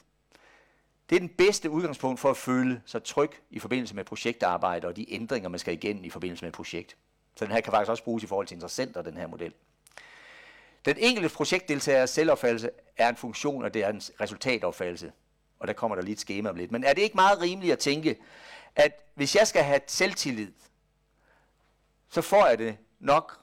[1.11, 4.97] Det er den bedste udgangspunkt for at føle sig tryg i forbindelse med projektarbejde og
[4.97, 6.97] de ændringer, man skal igennem i forbindelse med et projekt.
[7.36, 9.53] Så den her kan faktisk også bruges i forhold til interessenter, den her model.
[10.85, 15.12] Den enkelte projektdeltagers selvopfattelse er en funktion af en resultatopfattelse.
[15.59, 16.73] Og der kommer der lige et schema om lidt.
[16.73, 18.16] Men er det ikke meget rimeligt at tænke,
[18.77, 20.53] at hvis jeg skal have selvtillid,
[22.09, 23.41] så får jeg det nok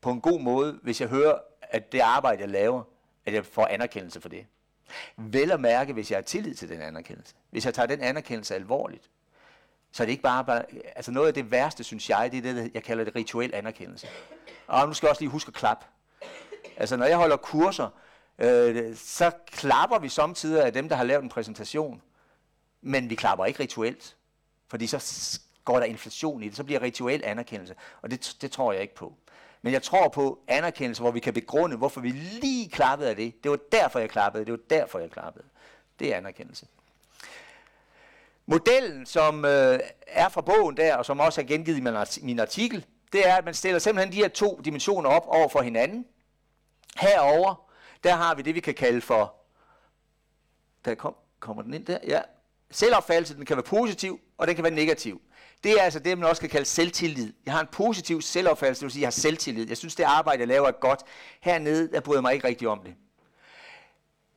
[0.00, 1.38] på en god måde, hvis jeg hører,
[1.70, 2.82] at det arbejde, jeg laver,
[3.26, 4.46] at jeg får anerkendelse for det.
[5.16, 7.34] Vel at mærke, hvis jeg har tillid til den anerkendelse.
[7.50, 9.10] Hvis jeg tager den anerkendelse alvorligt.
[9.92, 10.64] Så er det ikke bare, bare
[10.96, 14.06] altså noget af det værste, synes jeg, det er det, jeg kalder det rituel anerkendelse.
[14.66, 15.86] Og nu skal jeg også lige huske at klappe.
[16.76, 17.88] Altså når jeg holder kurser,
[18.38, 22.02] øh, så klapper vi samtidig af dem, der har lavet en præsentation.
[22.80, 24.16] Men vi klapper ikke rituelt.
[24.68, 27.74] Fordi så går der inflation i det, så bliver rituel anerkendelse.
[28.02, 29.14] Og det, det tror jeg ikke på.
[29.62, 33.44] Men jeg tror på anerkendelse, hvor vi kan begrunde, hvorfor vi lige klappede af det.
[33.44, 34.44] Det var derfor, jeg klappede.
[34.44, 35.44] Det var derfor, jeg klappede.
[35.98, 36.66] Det er anerkendelse.
[38.46, 42.86] Modellen, som øh, er fra bogen der, og som også er gengivet i min artikel,
[43.12, 46.06] det er, at man stiller simpelthen de her to dimensioner op over for hinanden.
[46.96, 47.70] Herover,
[48.04, 49.34] der har vi det, vi kan kalde for...
[50.84, 51.98] Der kom kommer den ind der?
[52.06, 52.20] Ja.
[52.70, 55.20] Selvopfattelse, den kan være positiv, og den kan være negativ.
[55.64, 57.32] Det er altså det, man også kan kalde selvtillid.
[57.46, 59.68] Jeg har en positiv selvopfattelse, det vil sige, jeg har selvtillid.
[59.68, 61.00] Jeg synes, det arbejde, jeg laver, er godt.
[61.40, 62.94] Hernede, der bryder jeg mig ikke rigtig om det.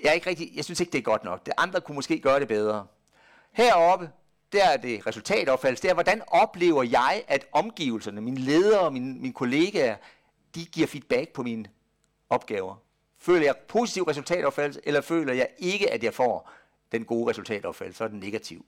[0.03, 1.45] Jeg, er ikke rigtig, jeg synes ikke, det er godt nok.
[1.45, 2.87] Det andre kunne måske gøre det bedre.
[3.51, 4.09] Heroppe,
[4.51, 5.81] der er det resultatopfattelse.
[5.81, 9.95] Det er, hvordan oplever jeg, at omgivelserne, mine ledere, mine, mine kollegaer,
[10.55, 11.65] de giver feedback på mine
[12.29, 12.75] opgaver.
[13.19, 16.51] Føler jeg positiv resultatopfattelse, eller føler jeg ikke, at jeg får
[16.91, 18.65] den gode resultatopfattelse, så er den negativ.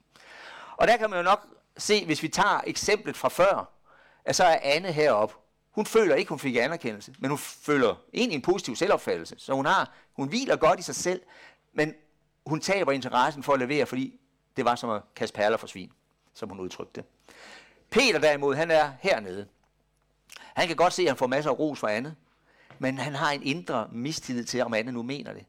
[0.78, 1.48] Og der kan man jo nok
[1.78, 3.72] se, hvis vi tager eksemplet fra før,
[4.26, 5.36] at så er Anne heroppe.
[5.72, 9.36] Hun føler ikke, hun fik anerkendelse, men hun føler egentlig en positiv selvopfattelse.
[9.38, 11.22] Så hun, har, hun hviler godt i sig selv,
[11.74, 11.94] men
[12.46, 14.20] hun taber interessen for at levere, fordi
[14.58, 15.92] det var som at kaste perler for svin,
[16.34, 17.04] som hun udtrykte.
[17.90, 19.48] Peter derimod, han er hernede.
[20.40, 22.16] Han kan godt se, at han får masser af ros fra Anne,
[22.80, 25.46] men han har en indre mistillid til, om Anne nu mener det.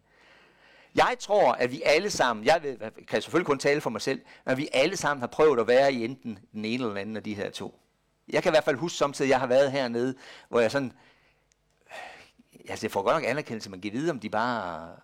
[0.97, 4.21] Jeg tror, at vi alle sammen, jeg ved, kan selvfølgelig kun tale for mig selv,
[4.47, 7.17] men vi alle sammen har prøvet at være i enten den ene eller den anden
[7.17, 7.81] af de her to.
[8.29, 10.15] Jeg kan i hvert fald huske samtidig, at jeg har været hernede,
[10.49, 10.93] hvor jeg sådan,
[12.69, 14.97] altså jeg får godt nok anerkendelse, man kan vide, om de bare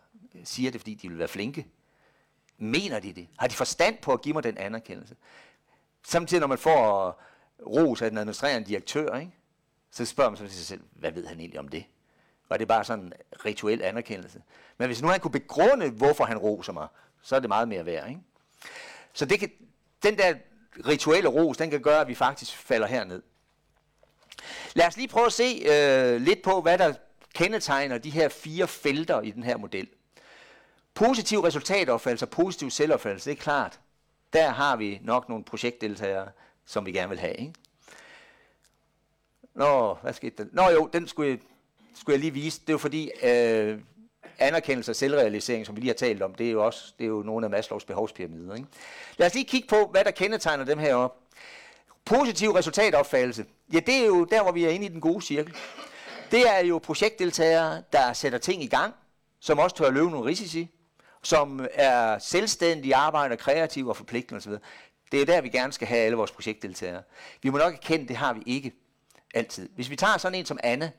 [0.45, 1.67] siger det, fordi de vil være flinke.
[2.59, 3.29] Mener de det?
[3.39, 5.17] Har de forstand på at give mig den anerkendelse?
[6.07, 7.21] Samtidig, når man får
[7.67, 9.33] ros af den administrerende direktør, ikke?
[9.91, 11.85] så spørger man sig selv, hvad ved han egentlig om det?
[12.49, 13.13] Var det bare sådan en
[13.45, 14.43] rituel anerkendelse?
[14.79, 16.89] Men hvis nu han kunne begrunde, hvorfor han roser mig,
[17.23, 18.09] så er det meget mere værd.
[18.09, 18.21] Ikke?
[19.13, 19.51] Så det kan,
[20.03, 20.35] den der
[20.87, 23.23] rituelle ros, den kan gøre, at vi faktisk falder herned.
[24.75, 26.95] Lad os lige prøve at se øh, lidt på, hvad der
[27.35, 29.89] kendetegner de her fire felter i den her model.
[30.95, 33.81] Positiv resultatopfattelse og positiv selvopfattelse, det er klart.
[34.33, 36.29] Der har vi nok nogle projektdeltagere,
[36.67, 37.35] som vi gerne vil have.
[37.35, 37.53] Ikke?
[39.55, 40.51] Nå, hvad skete der?
[40.53, 41.39] Nå jo, den skulle jeg,
[41.95, 42.61] skulle jeg lige vise.
[42.61, 43.79] Det er jo fordi, øh,
[44.39, 47.09] anerkendelse og selvrealisering, som vi lige har talt om, det er jo også det er
[47.09, 48.55] jo nogle af Maslows behovspyramider.
[48.55, 48.69] Ikke?
[49.17, 51.19] Lad os lige kigge på, hvad der kendetegner dem her op.
[52.05, 53.45] Positiv resultatopfattelse.
[53.73, 55.55] Ja, det er jo der, hvor vi er inde i den gode cirkel.
[56.31, 58.95] Det er jo projektdeltagere, der sætter ting i gang,
[59.41, 60.71] som også tør løbe nogle risici,
[61.23, 64.53] som er selvstændige, arbejder kreative og forpligtende osv.
[65.13, 67.03] Det er der, vi gerne skal have alle vores projektdeltagere.
[67.43, 68.73] Vi må nok erkende, det har vi ikke
[69.35, 69.69] altid.
[69.75, 70.93] Hvis vi tager sådan en som Anne,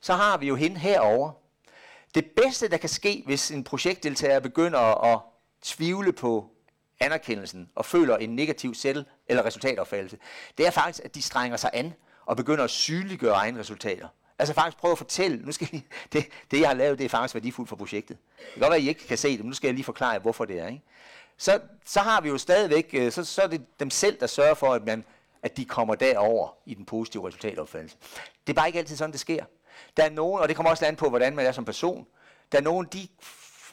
[0.00, 1.32] så har vi jo hende herover.
[2.14, 5.20] Det bedste, der kan ske, hvis en projektdeltager begynder at
[5.62, 6.50] tvivle på
[7.00, 10.18] anerkendelsen og føler en negativ selv- eller resultatopfattelse,
[10.58, 11.94] det er faktisk, at de strænger sig an
[12.26, 14.08] og begynder at synliggøre egne resultater.
[14.38, 15.82] Altså faktisk prøve at fortælle, nu skal I,
[16.12, 18.16] det, det jeg har lavet, det er faktisk værdifuldt for projektet.
[18.38, 19.84] Det kan godt være, at I ikke kan se det, men nu skal jeg lige
[19.84, 20.66] forklare hvorfor det er.
[20.66, 20.82] Ikke?
[21.36, 24.54] Så, så har vi jo stadigvæk, øh, så, så er det dem selv, der sørger
[24.54, 25.04] for, at, man,
[25.42, 27.96] at de kommer derover i den positive resultatopfattelse.
[28.46, 29.44] Det er bare ikke altid sådan, det sker.
[29.96, 32.06] Der er nogen, og det kommer også an på, hvordan man er som person,
[32.52, 33.08] der er nogen, de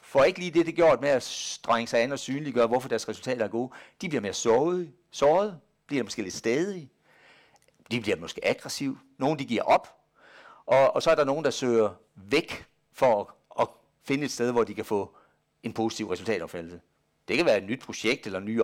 [0.03, 3.09] får ikke lige det, det gjort med at strenge sig an og synliggøre, hvorfor deres
[3.09, 3.71] resultater er gode.
[4.01, 6.89] De bliver mere såret, såret bliver måske lidt stadige,
[7.91, 9.95] de bliver måske aggressive, nogle de giver op,
[10.65, 13.21] og, og så er der nogen, der søger væk for
[13.59, 13.67] at, at
[14.03, 15.15] finde et sted, hvor de kan få
[15.63, 16.81] en positiv resultatopfattelse.
[17.27, 18.61] Det kan være et nyt projekt eller nye.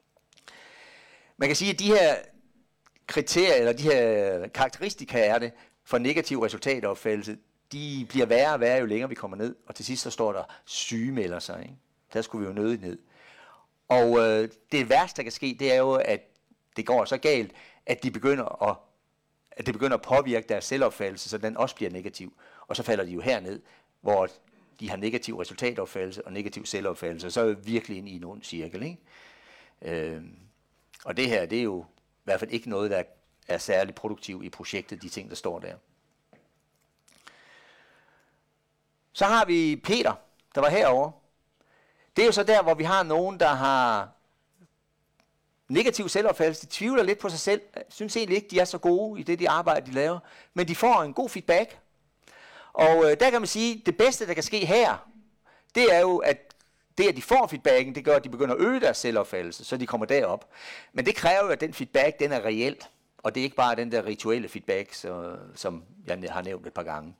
[1.37, 2.15] Man kan sige, at de her
[3.07, 5.51] kriterier, eller de her karakteristika er det,
[5.83, 7.37] for negativ resultatopfattelse,
[7.71, 9.55] de bliver værre og værre, jo længere vi kommer ned.
[9.67, 11.61] Og til sidst så står der, syge melder sig.
[11.61, 11.75] Ikke?
[12.13, 12.99] Der skulle vi jo nødig ned.
[13.87, 16.21] Og øh, det værste, der kan ske, det er jo, at
[16.77, 17.51] det går så galt,
[17.85, 18.77] at de begynder at,
[19.51, 22.33] at det begynder at påvirke deres selvopfattelse, så den også bliver negativ.
[22.67, 23.61] Og så falder de jo herned,
[24.01, 24.27] hvor
[24.79, 28.43] de har negativ resultatopfattelse og negativ selvopfattelse, så er vi virkelig inde i en ond
[28.43, 28.83] cirkel.
[28.83, 28.97] Ikke?
[29.81, 30.21] Øh,
[31.05, 33.03] og det her, det er jo i hvert fald ikke noget, der
[33.47, 35.75] er særlig produktiv i projektet, de ting, der står der.
[39.13, 40.13] Så har vi Peter,
[40.55, 41.11] der var herover.
[42.15, 44.09] Det er jo så der, hvor vi har nogen, der har
[45.67, 46.65] negativ selvopfattelse.
[46.65, 47.61] De tvivler lidt på sig selv.
[47.89, 50.19] Synes egentlig ikke, de er så gode i det, de arbejder, de laver.
[50.53, 51.79] Men de får en god feedback.
[52.73, 55.09] Og øh, der kan man sige, at det bedste, der kan ske her,
[55.75, 56.53] det er jo, at
[56.97, 59.77] det, at de får feedbacken, det gør, at de begynder at øge deres selvopfattelse, så
[59.77, 60.49] de kommer derop.
[60.93, 62.89] Men det kræver jo, at den feedback, den er reelt.
[63.23, 66.73] Og det er ikke bare den der rituelle feedback, så, som jeg har nævnt et
[66.73, 67.15] par gange.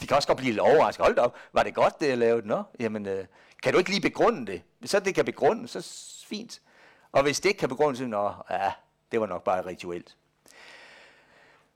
[0.00, 1.04] De kan også godt blive lidt overrasket.
[1.04, 2.46] Hold op, var det godt, det jeg lavede?
[2.46, 3.24] Nå, jamen, øh,
[3.62, 4.62] kan du ikke lige begrunde det?
[4.78, 5.82] Hvis så det kan begrunde, så
[6.26, 6.60] fint.
[7.12, 8.72] Og hvis det ikke kan begrunde, så nå, ja,
[9.12, 10.16] det var nok bare rituelt.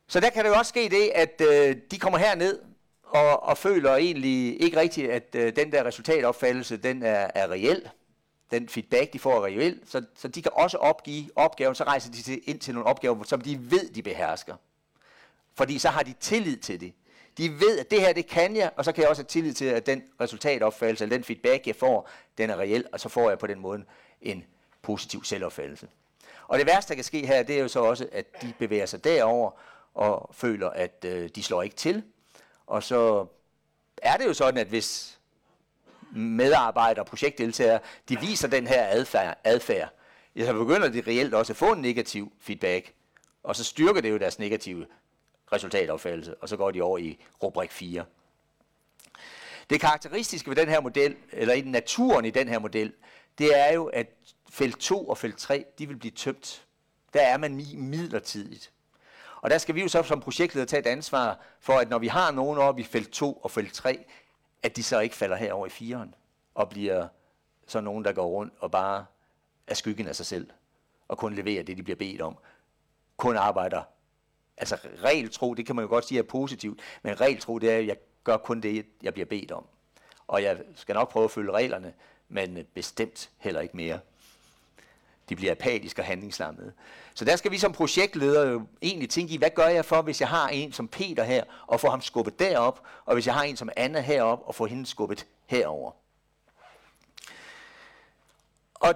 [0.07, 2.61] Så der kan det jo også ske det, at øh, de kommer herned
[3.03, 7.89] og, og føler egentlig ikke rigtigt, at øh, den der resultatopfattelse, den er, er reel.
[8.51, 9.81] Den feedback, de får er reel.
[9.87, 13.25] Så, så de kan også opgive opgaven, så rejser de til, ind til nogle opgaver,
[13.25, 14.57] som de ved, de behersker.
[15.55, 16.93] Fordi så har de tillid til det.
[17.39, 19.53] De ved, at det her, det kan jeg, og så kan jeg også have tillid
[19.53, 22.09] til, at den resultatopfattelse, eller den feedback, jeg får,
[22.39, 23.85] den er reel, og så får jeg på den måde
[24.23, 24.45] en
[24.83, 25.89] positiv selvopfattelse.
[26.49, 28.87] Og det værste, der kan ske her, det er jo så også, at de bevæger
[28.87, 29.51] sig derover
[29.95, 32.03] og føler, at øh, de slår ikke til.
[32.67, 33.27] Og så
[33.97, 35.18] er det jo sådan, at hvis
[36.13, 37.79] medarbejdere og projektdeltagere,
[38.09, 39.89] de viser den her adfærd, adfærd
[40.39, 42.93] ja, så begynder de reelt også at få en negativ feedback,
[43.43, 44.87] og så styrker det jo deres negative
[45.53, 48.05] resultatopfattelse, og så går de over i rubrik 4.
[49.71, 52.93] Det karakteristiske ved den her model, eller i naturen i den her model,
[53.39, 54.07] det er jo, at
[54.51, 56.65] felt 2 og felt 3, de vil blive tømt.
[57.15, 58.73] Der er man midlertidigt.
[59.41, 62.07] Og der skal vi jo så som projektleder tage et ansvar for, at når vi
[62.07, 64.05] har nogen oppe i felt 2 og felt 3,
[64.63, 66.15] at de så ikke falder herover i firen
[66.55, 67.09] og bliver
[67.67, 69.07] så nogen, der går rundt og bare
[69.67, 70.51] er skyggen af sig selv
[71.09, 72.39] og kun leverer det, de bliver bedt om.
[73.17, 73.83] Kun arbejder.
[74.57, 77.87] Altså regeltro, det kan man jo godt sige er positivt, men regeltro, det er, at
[77.87, 79.67] jeg gør kun det, jeg bliver bedt om.
[80.27, 81.95] Og jeg skal nok prøve at følge reglerne,
[82.29, 84.01] men bestemt heller ikke mere.
[85.29, 86.73] De bliver apatiske og handlingslammede.
[87.15, 90.21] Så der skal vi som projektleder jo egentlig tænke i, hvad gør jeg for, hvis
[90.21, 93.43] jeg har en som Peter her, og får ham skubbet derop, og hvis jeg har
[93.43, 95.93] en som Anna herop, og får hende skubbet herover.
[98.75, 98.95] Og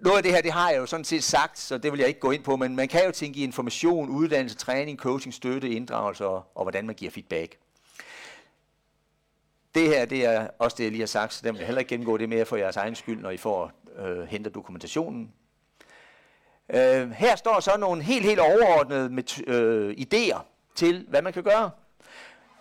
[0.00, 2.08] noget af det her, det har jeg jo sådan set sagt, så det vil jeg
[2.08, 5.70] ikke gå ind på, men man kan jo tænke i information, uddannelse, træning, coaching, støtte,
[5.70, 7.58] inddragelse og, og hvordan man giver feedback.
[9.74, 11.88] Det her, det er også det, jeg lige har sagt, så den vil heller ikke
[11.88, 15.32] gennemgå det mere for jeres egen skyld, når I får øh, henter dokumentationen.
[16.74, 20.40] Øh, her står så nogle helt, helt overordnede med, øh, idéer
[20.74, 21.70] til, hvad man kan gøre.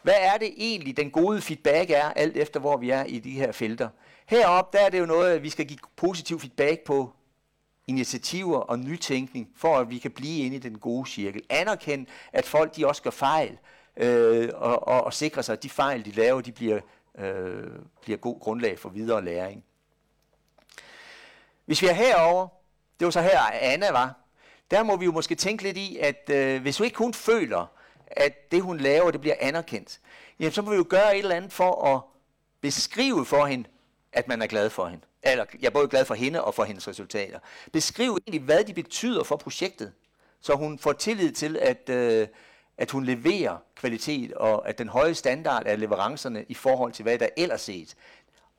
[0.03, 3.32] Hvad er det egentlig, den gode feedback er, alt efter hvor vi er i de
[3.32, 3.90] her felter?
[4.26, 7.14] Heroppe, der er det jo noget, at vi skal give positiv feedback på
[7.88, 11.41] initiativer og nytænkning, for at vi kan blive inde i den gode cirkel.
[11.49, 13.57] Anerkend, at folk de også gør fejl,
[13.98, 16.80] øh, og, og, og sikre sig, at de fejl, de laver, de bliver,
[17.18, 17.68] øh,
[18.02, 19.64] bliver god grundlag for videre læring.
[21.70, 22.48] Hvis vi er herover,
[23.00, 24.16] det var så her Anna var,
[24.72, 27.72] der må vi jo måske tænke lidt i, at øh, hvis hun ikke hun føler,
[28.08, 30.00] at det hun laver, det bliver anerkendt,
[30.40, 32.02] jamen så må vi jo gøre et eller andet for at
[32.62, 33.70] beskrive for hende,
[34.14, 35.06] at man er glad for hende.
[35.24, 37.40] Eller jeg er både glad for hende og for hendes resultater.
[37.74, 39.91] Beskriv egentlig, hvad de betyder for projektet,
[40.41, 42.28] så hun får tillid til, at, øh,
[42.78, 47.20] at hun leverer kvalitet, og at den høje standard af leverancerne i forhold til, hvad
[47.20, 47.96] der ellers set.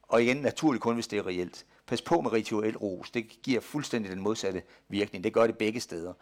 [0.03, 1.65] Og igen, naturligt kun, hvis det er reelt.
[1.91, 3.11] Pas på med rituel ros.
[3.11, 5.25] Det giver fuldstændig den modsatte virkning.
[5.25, 6.13] Det gør det begge steder.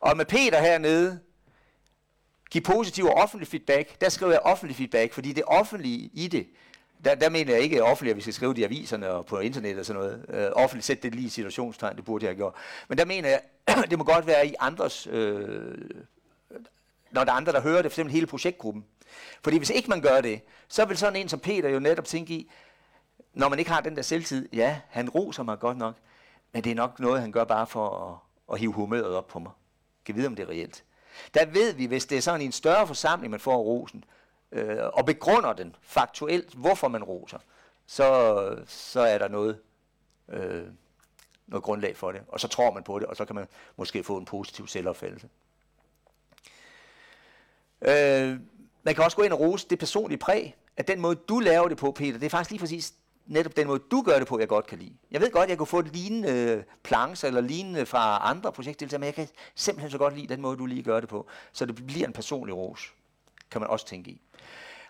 [0.00, 1.20] Og med Peter hernede,
[2.50, 4.00] giv positiv og offentlig feedback.
[4.00, 6.46] Der skriver jeg offentlig feedback, fordi det offentlige i det,
[7.04, 9.38] der, der mener jeg ikke offentligt, at vi skal skrive det i aviserne og på
[9.38, 10.26] internet og sådan noget.
[10.28, 12.54] Øh, offentligt sæt det lige i situationstegn, det burde jeg have gjort.
[12.88, 13.40] Men der mener jeg,
[13.90, 15.74] det må godt være i andres, øh,
[17.10, 18.84] når der er andre, der hører det, for eksempel hele projektgruppen.
[19.42, 22.34] Fordi hvis ikke man gør det, så vil sådan en som Peter jo netop tænke
[22.34, 22.50] i,
[23.34, 25.94] når man ikke har den der selvtid, ja, han roser mig godt nok,
[26.52, 29.38] men det er nok noget, han gør bare for at, at hive humøret op på
[29.38, 29.52] mig.
[30.04, 30.84] Kan vide, om det er reelt.
[31.34, 34.04] Der ved vi, hvis det er sådan en større forsamling, man får rosen,
[34.52, 37.38] øh, og begrunder den faktuelt, hvorfor man roser,
[37.86, 39.60] så, så er der noget,
[40.28, 40.64] øh,
[41.46, 42.22] noget grundlag for det.
[42.28, 45.28] Og så tror man på det, og så kan man måske få en positiv selvopfattelse.
[47.82, 48.40] Øh,
[48.82, 51.68] man kan også gå ind og rose det personlige præg, at den måde, du laver
[51.68, 52.94] det på, Peter, det er faktisk lige præcis
[53.26, 54.92] netop den måde, du gør det på, jeg godt kan lide.
[55.10, 59.00] Jeg ved godt, jeg kunne få et lignende øh, planche eller lignende fra andre projektdeltagere,
[59.00, 61.26] men jeg kan simpelthen så godt lide den måde, du lige gør det på.
[61.52, 62.92] Så det bliver en personlig ros,
[63.50, 64.20] kan man også tænke i.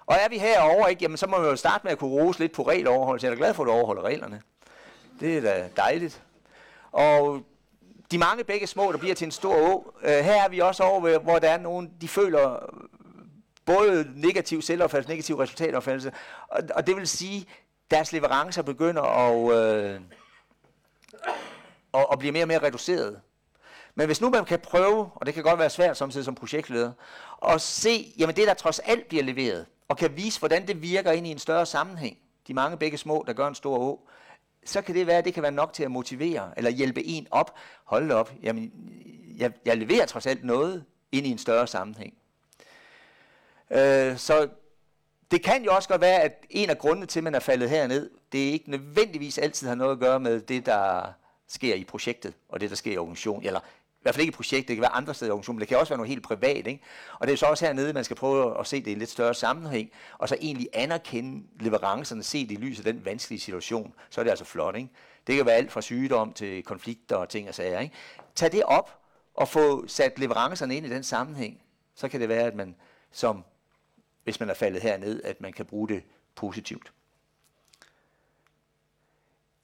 [0.06, 2.39] Og er vi herovre, ikke, jamen, så må vi jo starte med at kunne rose
[2.39, 3.27] lidt på regeloverholdelse.
[3.27, 4.43] Jeg er glad for, at du overholder reglerne.
[5.20, 6.23] Det er da dejligt.
[6.93, 7.43] Og
[8.11, 9.93] de mange begge små, der bliver til en stor å.
[10.02, 12.59] Øh, her er vi også over, hvor der er nogen, de føler
[13.65, 16.12] både negativ selvopfattelse, negativ resultatopfattelse.
[16.48, 17.47] Og, og det vil sige,
[17.90, 20.01] deres leverancer begynder at, øh,
[21.94, 23.20] at, at blive mere og mere reduceret.
[23.94, 26.93] Men hvis nu man kan prøve, og det kan godt være svært samtidig som projektleder,
[27.48, 31.12] at se, jamen det der trods alt bliver leveret, og kan vise, hvordan det virker
[31.12, 34.09] ind i en større sammenhæng, de mange begge små, der gør en stor å,
[34.65, 37.27] så kan det være, at det kan være nok til at motivere, eller hjælpe en
[37.31, 37.55] op.
[37.85, 38.73] Hold op, jamen,
[39.36, 42.15] jeg, jeg leverer trods alt noget ind i en større sammenhæng.
[43.70, 44.48] Øh, så
[45.30, 47.70] det kan jo også godt være, at en af grundene til, at man er faldet
[47.70, 51.12] herned, det er ikke nødvendigvis altid har noget at gøre med det, der
[51.48, 54.36] sker i projektet, og det, der sker i organisationen, eller i hvert fald ikke i
[54.36, 56.22] projektet, det kan være andre steder i organisationen, men det kan også være noget helt
[56.22, 56.66] privat.
[56.66, 56.80] Ikke?
[57.20, 59.10] Og det er så også hernede, man skal prøve at se det i en lidt
[59.10, 63.94] større sammenhæng, og så egentlig anerkende leverancerne, se det i lyset af den vanskelige situation.
[64.10, 64.76] Så er det altså flot.
[64.76, 64.88] Ikke?
[65.26, 67.80] Det kan være alt fra sygdom til konflikter og ting og sager.
[67.80, 67.94] Ikke?
[68.34, 68.98] Tag det op
[69.34, 71.60] og få sat leverancerne ind i den sammenhæng.
[71.94, 72.76] Så kan det være, at man
[73.12, 73.44] som
[74.24, 76.02] hvis man er faldet herned, at man kan bruge det
[76.34, 76.92] positivt.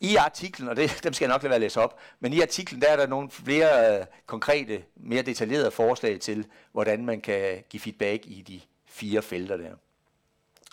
[0.00, 2.40] I artiklen, og det, dem skal jeg nok lade være at læse op, men i
[2.40, 7.64] artiklen der er der nogle flere øh, konkrete, mere detaljerede forslag til, hvordan man kan
[7.70, 9.74] give feedback i de fire felter der.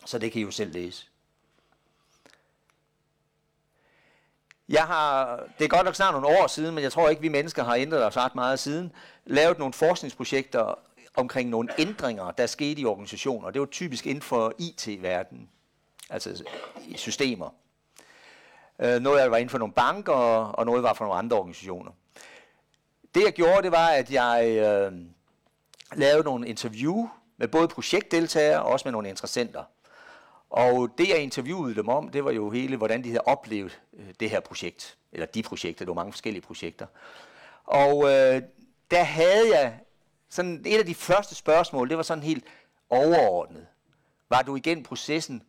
[0.06, 1.06] Så det kan I jo selv læse.
[4.70, 7.30] Jeg har, det er godt nok snart nogle år siden, men jeg tror ikke, vi
[7.30, 8.92] mennesker har ændret os ret meget siden,
[9.26, 10.80] lavet nogle forskningsprojekter
[11.18, 13.52] omkring nogle ændringer, der skete i organisationer.
[13.52, 15.50] Det var typisk inden for IT-verdenen,
[16.10, 16.44] altså
[16.88, 17.50] i systemer.
[18.80, 21.38] Øh, noget af det var inden for nogle banker, og noget var for nogle andre
[21.38, 21.92] organisationer.
[23.16, 24.92] Det jeg gjorde, det var, at jeg øh,
[25.96, 27.08] lavede nogle interview
[27.38, 29.64] med både projektdeltagere og også med nogle interessenter.
[30.50, 34.06] Og det jeg interviewede dem om, det var jo hele, hvordan de havde oplevet øh,
[34.20, 34.98] det her projekt.
[35.12, 36.86] Eller de projekter, det var mange forskellige projekter.
[37.64, 38.42] Og øh,
[38.92, 39.80] der havde jeg
[40.30, 42.46] sådan et af de første spørgsmål, det var sådan helt
[42.90, 43.68] overordnet.
[44.30, 45.44] Var du igen processen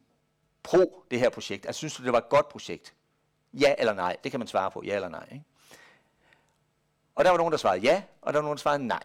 [0.62, 1.66] pro det her projekt?
[1.66, 2.94] Altså synes du, det var et godt projekt?
[3.52, 4.16] Ja eller nej?
[4.24, 5.28] Det kan man svare på, ja eller nej.
[5.32, 5.44] Ikke?
[7.14, 9.02] Og der var nogen, der svarede ja, og der var nogen, der svarede nej.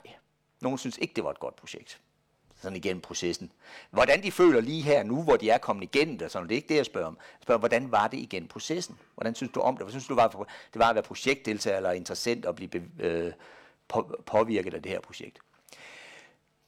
[0.61, 2.01] Nogen synes ikke, det var et godt projekt.
[2.61, 3.51] Sådan igennem processen.
[3.91, 6.55] Hvordan de føler lige her nu, hvor de er kommet igennem det, sådan, det er
[6.55, 7.17] ikke det, jeg spørger om.
[7.19, 8.99] Jeg spørger, hvordan var det igen processen?
[9.15, 9.85] Hvordan synes du om det?
[9.85, 13.33] Hvad synes du, var, det var at være projektdeltager eller interessant at blive øh,
[14.25, 15.39] påvirket af det her projekt?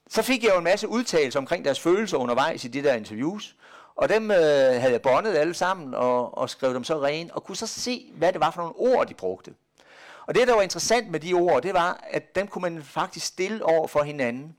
[0.09, 3.55] Så fik jeg jo en masse udtalelser omkring deres følelser undervejs i de der interviews,
[3.95, 7.43] og dem øh, havde jeg bondet alle sammen og, og skrev dem så ren, og
[7.43, 9.53] kunne så se, hvad det var for nogle ord, de brugte.
[10.27, 13.25] Og det, der var interessant med de ord, det var, at dem kunne man faktisk
[13.25, 14.55] stille over for hinanden.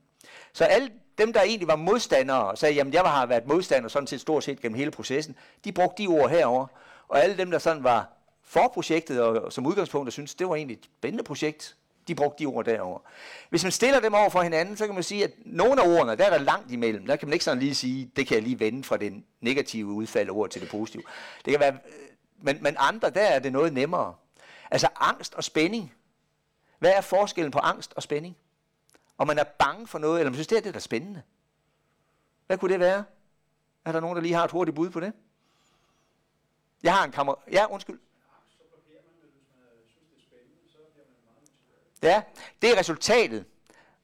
[0.53, 4.07] Så alle dem, der egentlig var modstandere, og sagde, jamen jeg har været modstander sådan
[4.07, 6.67] set stort set gennem hele processen, de brugte de ord herover.
[7.09, 8.09] Og alle dem, der sådan var
[8.43, 11.77] for projektet, og som udgangspunkt, der syntes, det var egentlig et spændende projekt,
[12.09, 12.99] de brugte de ord derover.
[13.51, 16.17] Hvis man stiller dem over for hinanden, så kan man sige, at nogle af ordene,
[16.17, 17.07] der er der langt imellem.
[17.07, 19.87] Der kan man ikke sådan lige sige, det kan jeg lige vende fra den negative
[19.87, 21.03] udfald af ord til det positive.
[21.45, 22.09] Det kan være, øh,
[22.43, 24.15] men, men andre, der er det noget nemmere.
[24.71, 25.93] Altså angst og spænding.
[26.79, 28.37] Hvad er forskellen på angst og spænding?
[29.19, 31.23] Om man er bange for noget, eller man synes, det er det, der er spændende.
[32.47, 33.05] Hvad kunne det være?
[33.85, 35.13] Er der nogen, der lige har et hurtigt bud på det?
[36.83, 37.39] Jeg har en kammerat.
[37.53, 37.99] Ja, undskyld.
[42.03, 42.23] Ja,
[42.63, 43.45] det er resultatet.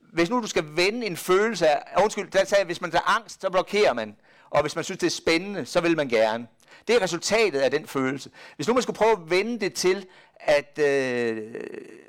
[0.01, 3.41] Hvis nu du skal vende en følelse af, undskyld, der sagde, hvis man har angst,
[3.41, 4.17] så blokerer man.
[4.51, 6.47] Og hvis man synes, det er spændende, så vil man gerne.
[6.89, 8.31] Det er resultatet af den følelse.
[8.57, 10.07] Hvis nu man skulle prøve at vende det til,
[10.41, 11.55] at, øh,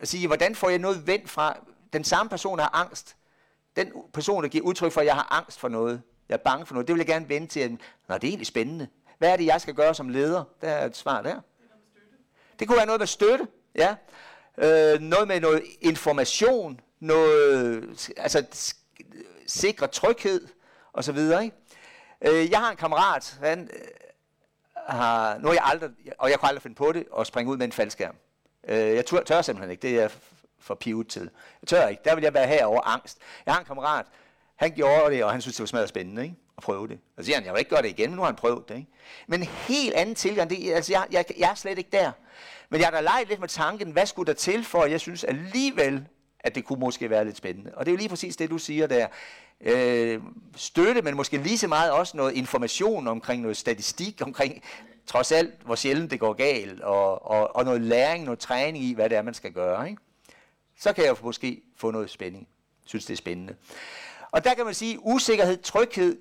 [0.02, 1.58] at sige, hvordan får jeg noget vendt fra,
[1.94, 3.16] den samme person har angst.
[3.76, 6.66] Den person, der giver udtryk for, at jeg har angst for noget, jeg er bange
[6.66, 8.88] for noget, det vil jeg gerne vende til, at Nå, det er egentlig spændende.
[9.18, 10.44] Hvad er det, jeg skal gøre som leder?
[10.62, 11.42] Der er et svar der.
[12.60, 13.96] Det kunne være noget med støtte, ja
[14.58, 18.46] øh, noget med noget information, noget, altså
[19.48, 20.48] sikre tryghed
[20.94, 21.44] og så videre.
[21.44, 21.58] Ikke?
[22.22, 23.80] Øh, jeg har en kammerat, han øh,
[24.88, 27.58] har, nu har jeg aldrig, og jeg kunne aldrig finde på det, at springe ud
[27.58, 28.16] med en faldskærm.
[28.68, 30.10] Øh, jeg tør, tør simpelthen ikke, det er
[30.60, 31.30] for pivet til.
[31.62, 33.18] Jeg tør ikke, der vil jeg være herover angst.
[33.46, 34.06] Jeg har en kammerat,
[34.56, 36.36] han gjorde det, og han synes, det var smadret spændende, ikke?
[36.64, 37.00] Prøve det.
[37.18, 38.70] Og så siger han, jeg vil ikke gøre det igen, men nu har han prøvet
[38.70, 38.88] det, ikke?
[39.28, 42.12] Men en helt anden tilgang, det, altså jeg, jeg, jeg er slet ikke der.
[42.70, 45.00] Men jeg har da leget lidt med tanken, hvad skulle der til, for at jeg
[45.00, 46.08] synes alligevel,
[46.40, 47.72] at det kunne måske være lidt spændende.
[47.76, 49.08] Og det er jo lige præcis det, du siger der.
[49.62, 50.22] Øh,
[50.56, 54.64] støtte, men måske lige så meget også noget information omkring noget statistik, omkring
[55.06, 58.94] trods alt, hvor sjældent det går galt, og, og, og noget læring, noget træning i,
[58.94, 59.90] hvad det er, man skal gøre.
[59.90, 60.02] Ikke?
[60.80, 62.48] Så kan jeg måske få noget spænding.
[62.86, 63.56] Synes, det er spændende.
[64.32, 66.18] Og der kan man sige, usikkerhed, tryghed,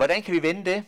[0.00, 0.84] hvordan kan vi vende det?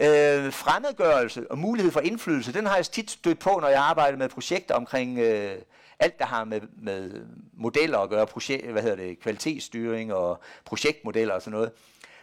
[0.00, 4.18] Øh, fremmedgørelse og mulighed for indflydelse, den har jeg tit stødt på, når jeg arbejder
[4.18, 5.56] med projekter omkring øh,
[5.98, 11.34] alt, der har med, med modeller at gøre, projekt, hvad hedder det, kvalitetsstyring og projektmodeller
[11.34, 11.72] og sådan noget.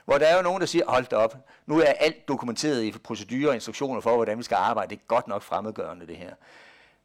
[0.05, 1.35] Hvor der er jo nogen, der siger, hold da op,
[1.65, 4.89] nu er alt dokumenteret i procedurer og instruktioner for, hvordan vi skal arbejde.
[4.89, 6.33] Det er godt nok fremmedgørende, det her.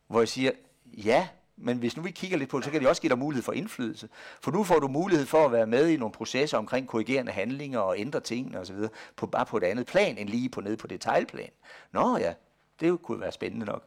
[0.06, 0.50] Hvor jeg siger,
[0.84, 3.18] ja, men hvis nu vi kigger lidt på det, så kan det også give dig
[3.18, 4.08] mulighed for indflydelse.
[4.40, 7.78] For nu får du mulighed for at være med i nogle processer omkring korrigerende handlinger
[7.78, 8.76] og ændre tingene osv.
[9.16, 11.50] På, bare på et andet plan, end lige på ned på detaljplan.
[11.92, 12.34] Nå ja,
[12.80, 13.84] det kunne være spændende nok.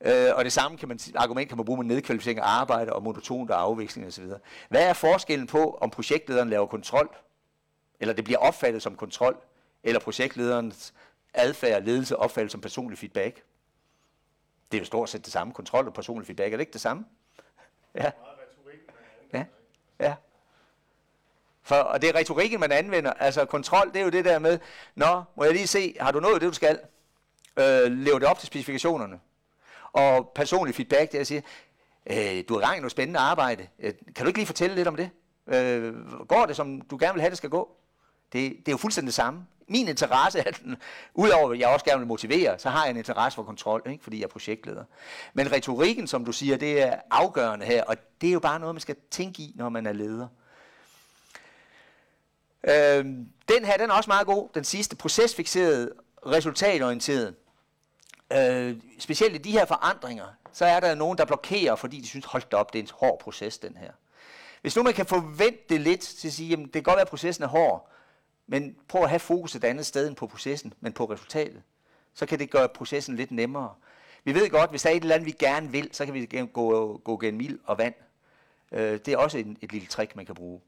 [0.00, 3.02] Øh, og det samme kan man, argument kan man bruge med nedkvalificering af arbejde og
[3.02, 4.24] monotont og afveksling osv.
[4.68, 7.16] Hvad er forskellen på, om projektlederen laver kontrol,
[8.00, 9.36] eller det bliver opfattet som kontrol,
[9.82, 10.94] eller projektlederens
[11.34, 13.42] adfærd og ledelse opfattet som personlig feedback?
[14.72, 15.52] Det er jo stort set det samme.
[15.52, 17.04] Kontrol og personlig feedback, er det ikke det samme?
[17.94, 18.10] Ja.
[19.32, 19.44] Ja.
[20.00, 20.14] ja.
[21.62, 23.12] For, og det er retorikken, man anvender.
[23.12, 24.58] Altså kontrol, det er jo det der med,
[24.94, 26.78] Nå, må jeg lige se, har du nået det, du skal?
[27.56, 29.20] Øh, lever det op til specifikationerne?
[29.92, 31.42] Og personlig feedback, det er at sige,
[32.06, 33.68] øh, du har gang i noget spændende arbejde.
[33.78, 35.10] Øh, kan du ikke lige fortælle lidt om det?
[35.46, 35.94] Øh,
[36.28, 37.76] går det, som du gerne vil have, det skal gå?
[38.32, 40.76] Det, det er jo fuldstændig det samme min interesse er den,
[41.14, 44.04] udover at jeg også gerne vil motivere, så har jeg en interesse for kontrol, ikke?
[44.04, 44.84] fordi jeg er projektleder.
[45.34, 48.74] Men retorikken, som du siger, det er afgørende her, og det er jo bare noget,
[48.74, 50.28] man skal tænke i, når man er leder.
[52.68, 54.48] Øhm, den her, den er også meget god.
[54.54, 55.92] Den sidste, procesfixeret,
[56.26, 57.34] resultatorienteret.
[58.32, 62.24] Øh, specielt i de her forandringer, så er der nogen, der blokerer, fordi de synes,
[62.24, 63.90] hold da op, det er en hård proces, den her.
[64.60, 67.02] Hvis nu man kan forvente det lidt til at sige, jamen det kan godt være,
[67.02, 67.90] at processen er hård,
[68.46, 71.62] men prøv at have fokus et andet sted end på processen, men på resultatet.
[72.14, 73.74] Så kan det gøre processen lidt nemmere.
[74.24, 76.46] Vi ved godt, hvis der er et eller andet, vi gerne vil, så kan vi
[76.52, 77.94] gå, gå gennem mild og vand.
[78.72, 80.60] Øh, det er også et, et lille trick, man kan bruge.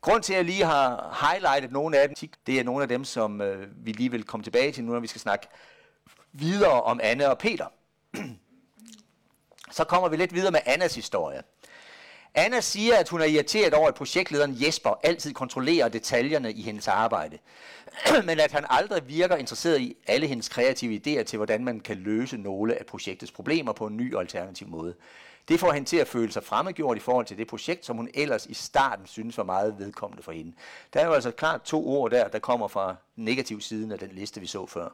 [0.00, 3.04] Grund til, at jeg lige har highlightet nogle af dem, det er nogle af dem,
[3.04, 5.48] som øh, vi lige vil komme tilbage til nu, når vi skal snakke
[6.32, 7.66] videre om Anne og Peter.
[9.70, 11.42] Så kommer vi lidt videre med Annas historie.
[12.34, 16.88] Anna siger, at hun er irriteret over, at projektlederen Jesper altid kontrollerer detaljerne i hendes
[16.88, 17.38] arbejde,
[18.26, 21.96] men at han aldrig virker interesseret i alle hendes kreative idéer til, hvordan man kan
[21.96, 24.94] løse nogle af projektets problemer på en ny og alternativ måde.
[25.48, 28.08] Det får hende til at føle sig fremmedgjort i forhold til det projekt, som hun
[28.14, 30.52] ellers i starten synes var meget vedkommende for hende.
[30.94, 33.98] Der er jo altså klart to ord der, der kommer fra den negative siden af
[33.98, 34.88] den liste, vi så før.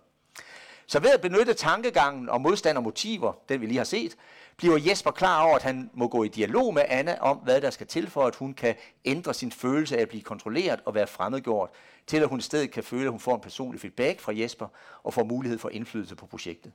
[0.86, 4.16] Så ved at benytte tankegangen og modstand og motiver, den vi lige har set,
[4.56, 7.70] bliver Jesper klar over, at han må gå i dialog med Anna om, hvad der
[7.70, 8.74] skal til for, at hun kan
[9.04, 11.70] ændre sin følelse af at blive kontrolleret og være fremmedgjort,
[12.06, 14.66] til at hun i stedet kan føle, at hun får en personlig feedback fra Jesper
[15.02, 16.72] og får mulighed for indflydelse på projektet.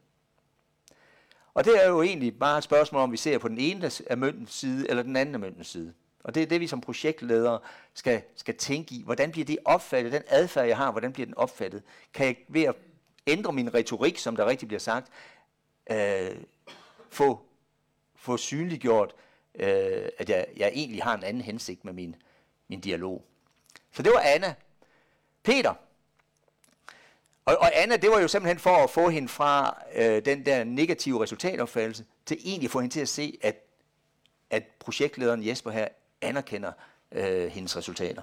[1.54, 4.18] Og det er jo egentlig bare et spørgsmål, om vi ser på den ene af
[4.18, 5.94] møntens side, eller den anden af møntens side.
[6.24, 7.60] Og det er det, vi som projektledere
[7.94, 9.04] skal, skal tænke i.
[9.04, 10.12] Hvordan bliver det opfattet?
[10.14, 11.84] Den adfærd, jeg har, hvordan bliver den opfattet?
[12.14, 12.76] Kan jeg ved at
[13.28, 15.08] ændre min retorik, som der rigtig bliver sagt,
[15.92, 16.32] øh,
[17.10, 17.49] få,
[18.30, 19.16] få synliggjort,
[19.56, 22.16] øh, at jeg, jeg egentlig har en anden hensigt med min,
[22.68, 23.26] min dialog.
[23.92, 24.54] Så det var Anna.
[25.44, 25.74] Peter.
[27.46, 30.64] Og, og Anna, det var jo simpelthen for at få hende fra øh, den der
[30.64, 33.56] negative resultatopfattelse, til egentlig få hende til at se, at,
[34.50, 35.88] at projektlederen Jesper her
[36.22, 36.72] anerkender
[37.12, 38.22] øh, hendes resultater.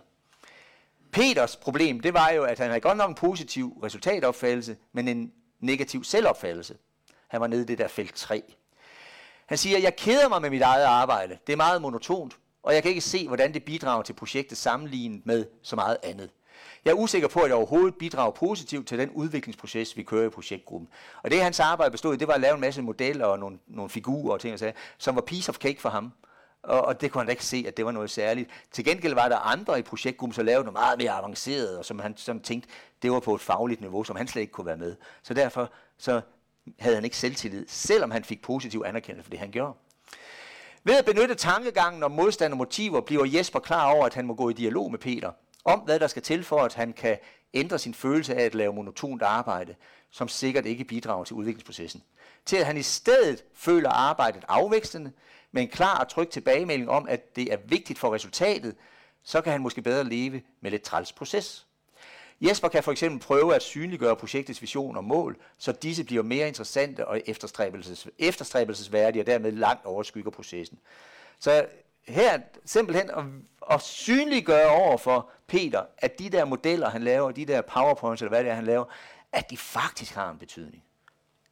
[1.12, 5.32] Peters problem, det var jo, at han havde godt nok en positiv resultatopfattelse, men en
[5.60, 6.76] negativ selvopfattelse.
[7.28, 8.42] Han var nede i det der felt 3.
[9.46, 11.38] Han siger, jeg keder mig med mit eget arbejde.
[11.46, 15.26] Det er meget monotont, og jeg kan ikke se, hvordan det bidrager til projektet sammenlignet
[15.26, 16.30] med så meget andet.
[16.84, 20.30] Jeg er usikker på, at jeg overhovedet bidrager positivt til den udviklingsproces, vi kører i
[20.30, 20.88] projektgruppen.
[21.22, 23.58] Og det, hans arbejde bestod i, det var at lave en masse modeller og nogle,
[23.66, 26.12] nogle figurer og ting og sager, som var piece of cake for ham
[26.66, 28.50] og, og det kunne han da ikke se, at det var noget særligt.
[28.72, 31.98] Til gengæld var der andre i projektgruppen, som lavede noget meget mere avanceret, og som
[31.98, 32.68] han som tænkte,
[33.02, 34.96] det var på et fagligt niveau, som han slet ikke kunne være med.
[35.22, 36.20] Så derfor så
[36.78, 39.74] havde han ikke selvtillid, selvom han fik positiv anerkendelse for det, han gjorde.
[40.84, 44.34] Ved at benytte tankegangen om modstand og motiver, bliver Jesper klar over, at han må
[44.34, 45.30] gå i dialog med Peter
[45.64, 47.18] om, hvad der skal til for, at han kan
[47.54, 49.74] ændre sin følelse af at lave monotont arbejde,
[50.10, 52.02] som sikkert ikke bidrager til udviklingsprocessen.
[52.44, 55.12] Til at han i stedet føler arbejdet afvekslende,
[55.52, 58.76] med en klar og tryg tilbagemelding om, at det er vigtigt for resultatet,
[59.22, 61.65] så kan han måske bedre leve med lidt træls proces.
[62.40, 66.48] Jesper kan for eksempel prøve at synliggøre projektets vision og mål, så disse bliver mere
[66.48, 70.78] interessante og efterstræbelses, efterstræbelsesværdige og dermed langt overskygger processen.
[71.38, 71.66] Så
[72.08, 73.24] her simpelthen at,
[73.70, 78.30] at synliggøre over for Peter, at de der modeller, han laver, de der powerpoints, eller
[78.30, 78.84] hvad det er, han laver,
[79.32, 80.82] at de faktisk har en betydning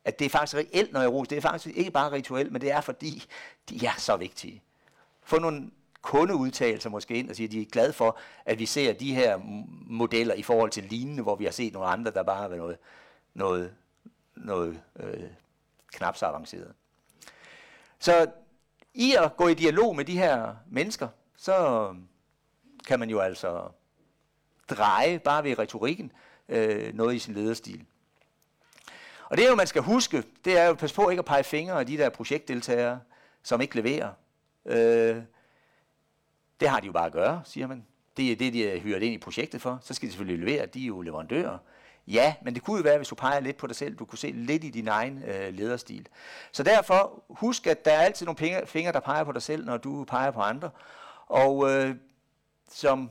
[0.04, 1.28] at det er faktisk reelt, når jeg roser.
[1.28, 3.24] Det er faktisk ikke bare rituelt, men det er fordi,
[3.68, 4.62] de er så vigtige.
[5.22, 5.70] Få nogle
[6.04, 9.40] kundeudtalelser måske ind og sige, at de er glade for, at vi ser de her
[9.86, 12.58] modeller i forhold til lignende, hvor vi har set nogle andre, der bare har været
[12.60, 12.78] noget,
[13.34, 13.74] noget,
[14.36, 15.22] noget øh,
[15.92, 16.72] knap så avanceret.
[17.98, 18.26] Så
[18.94, 21.88] i at gå i dialog med de her mennesker, så
[22.86, 23.68] kan man jo altså
[24.70, 26.12] dreje bare ved retorikken
[26.48, 27.84] øh, noget i sin lederstil.
[29.28, 31.44] Og det er jo, man skal huske, det er jo, pas på ikke at pege
[31.44, 33.00] fingre af de der projektdeltagere,
[33.42, 34.10] som ikke leverer.
[34.66, 35.22] Øh,
[36.60, 37.86] det har de jo bare at gøre, siger man.
[38.16, 39.78] Det er det, de er hyret ind i projektet for.
[39.82, 41.58] Så skal de selvfølgelig levere, de er jo leverandører.
[42.06, 44.18] Ja, men det kunne jo være, hvis du peger lidt på dig selv, du kunne
[44.18, 46.08] se lidt i din egen øh, lederstil.
[46.52, 49.76] Så derfor husk, at der er altid nogle fingre, der peger på dig selv, når
[49.76, 50.70] du peger på andre.
[51.26, 51.96] Og øh,
[52.68, 53.10] som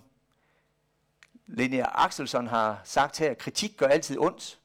[1.45, 4.59] Linnea Axelsson har sagt her, kritik gør altid ondt.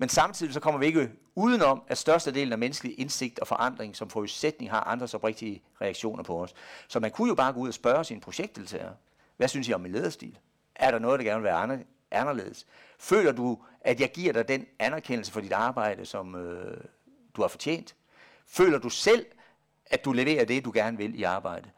[0.00, 4.10] Men samtidig så kommer vi ikke udenom, at størstedelen af menneskelig indsigt og forandring som
[4.10, 6.54] forudsætning har andres oprigtige reaktioner på os.
[6.88, 8.94] Så man kunne jo bare gå ud og spørge sine projektdeltagere,
[9.36, 10.38] hvad synes I om min lederstil?
[10.74, 12.66] Er der noget, der gerne vil være anderledes?
[12.98, 16.84] Føler du, at jeg giver dig den anerkendelse for dit arbejde, som øh,
[17.36, 17.94] du har fortjent?
[18.46, 19.26] Føler du selv,
[19.86, 21.70] at du leverer det, du gerne vil i arbejde?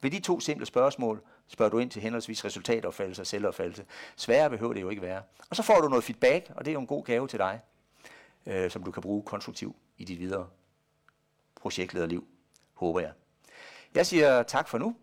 [0.00, 3.84] Ved de to simple spørgsmål spørger du ind til henholdsvis resultatopfattelse og selvopfattelse.
[4.16, 5.22] Sværere behøver det jo ikke være.
[5.50, 7.60] Og så får du noget feedback, og det er jo en god gave til dig,
[8.46, 10.48] øh, som du kan bruge konstruktivt i dit videre
[11.60, 12.26] projektlederliv,
[12.74, 13.12] håber jeg.
[13.94, 14.96] Jeg siger tak for nu.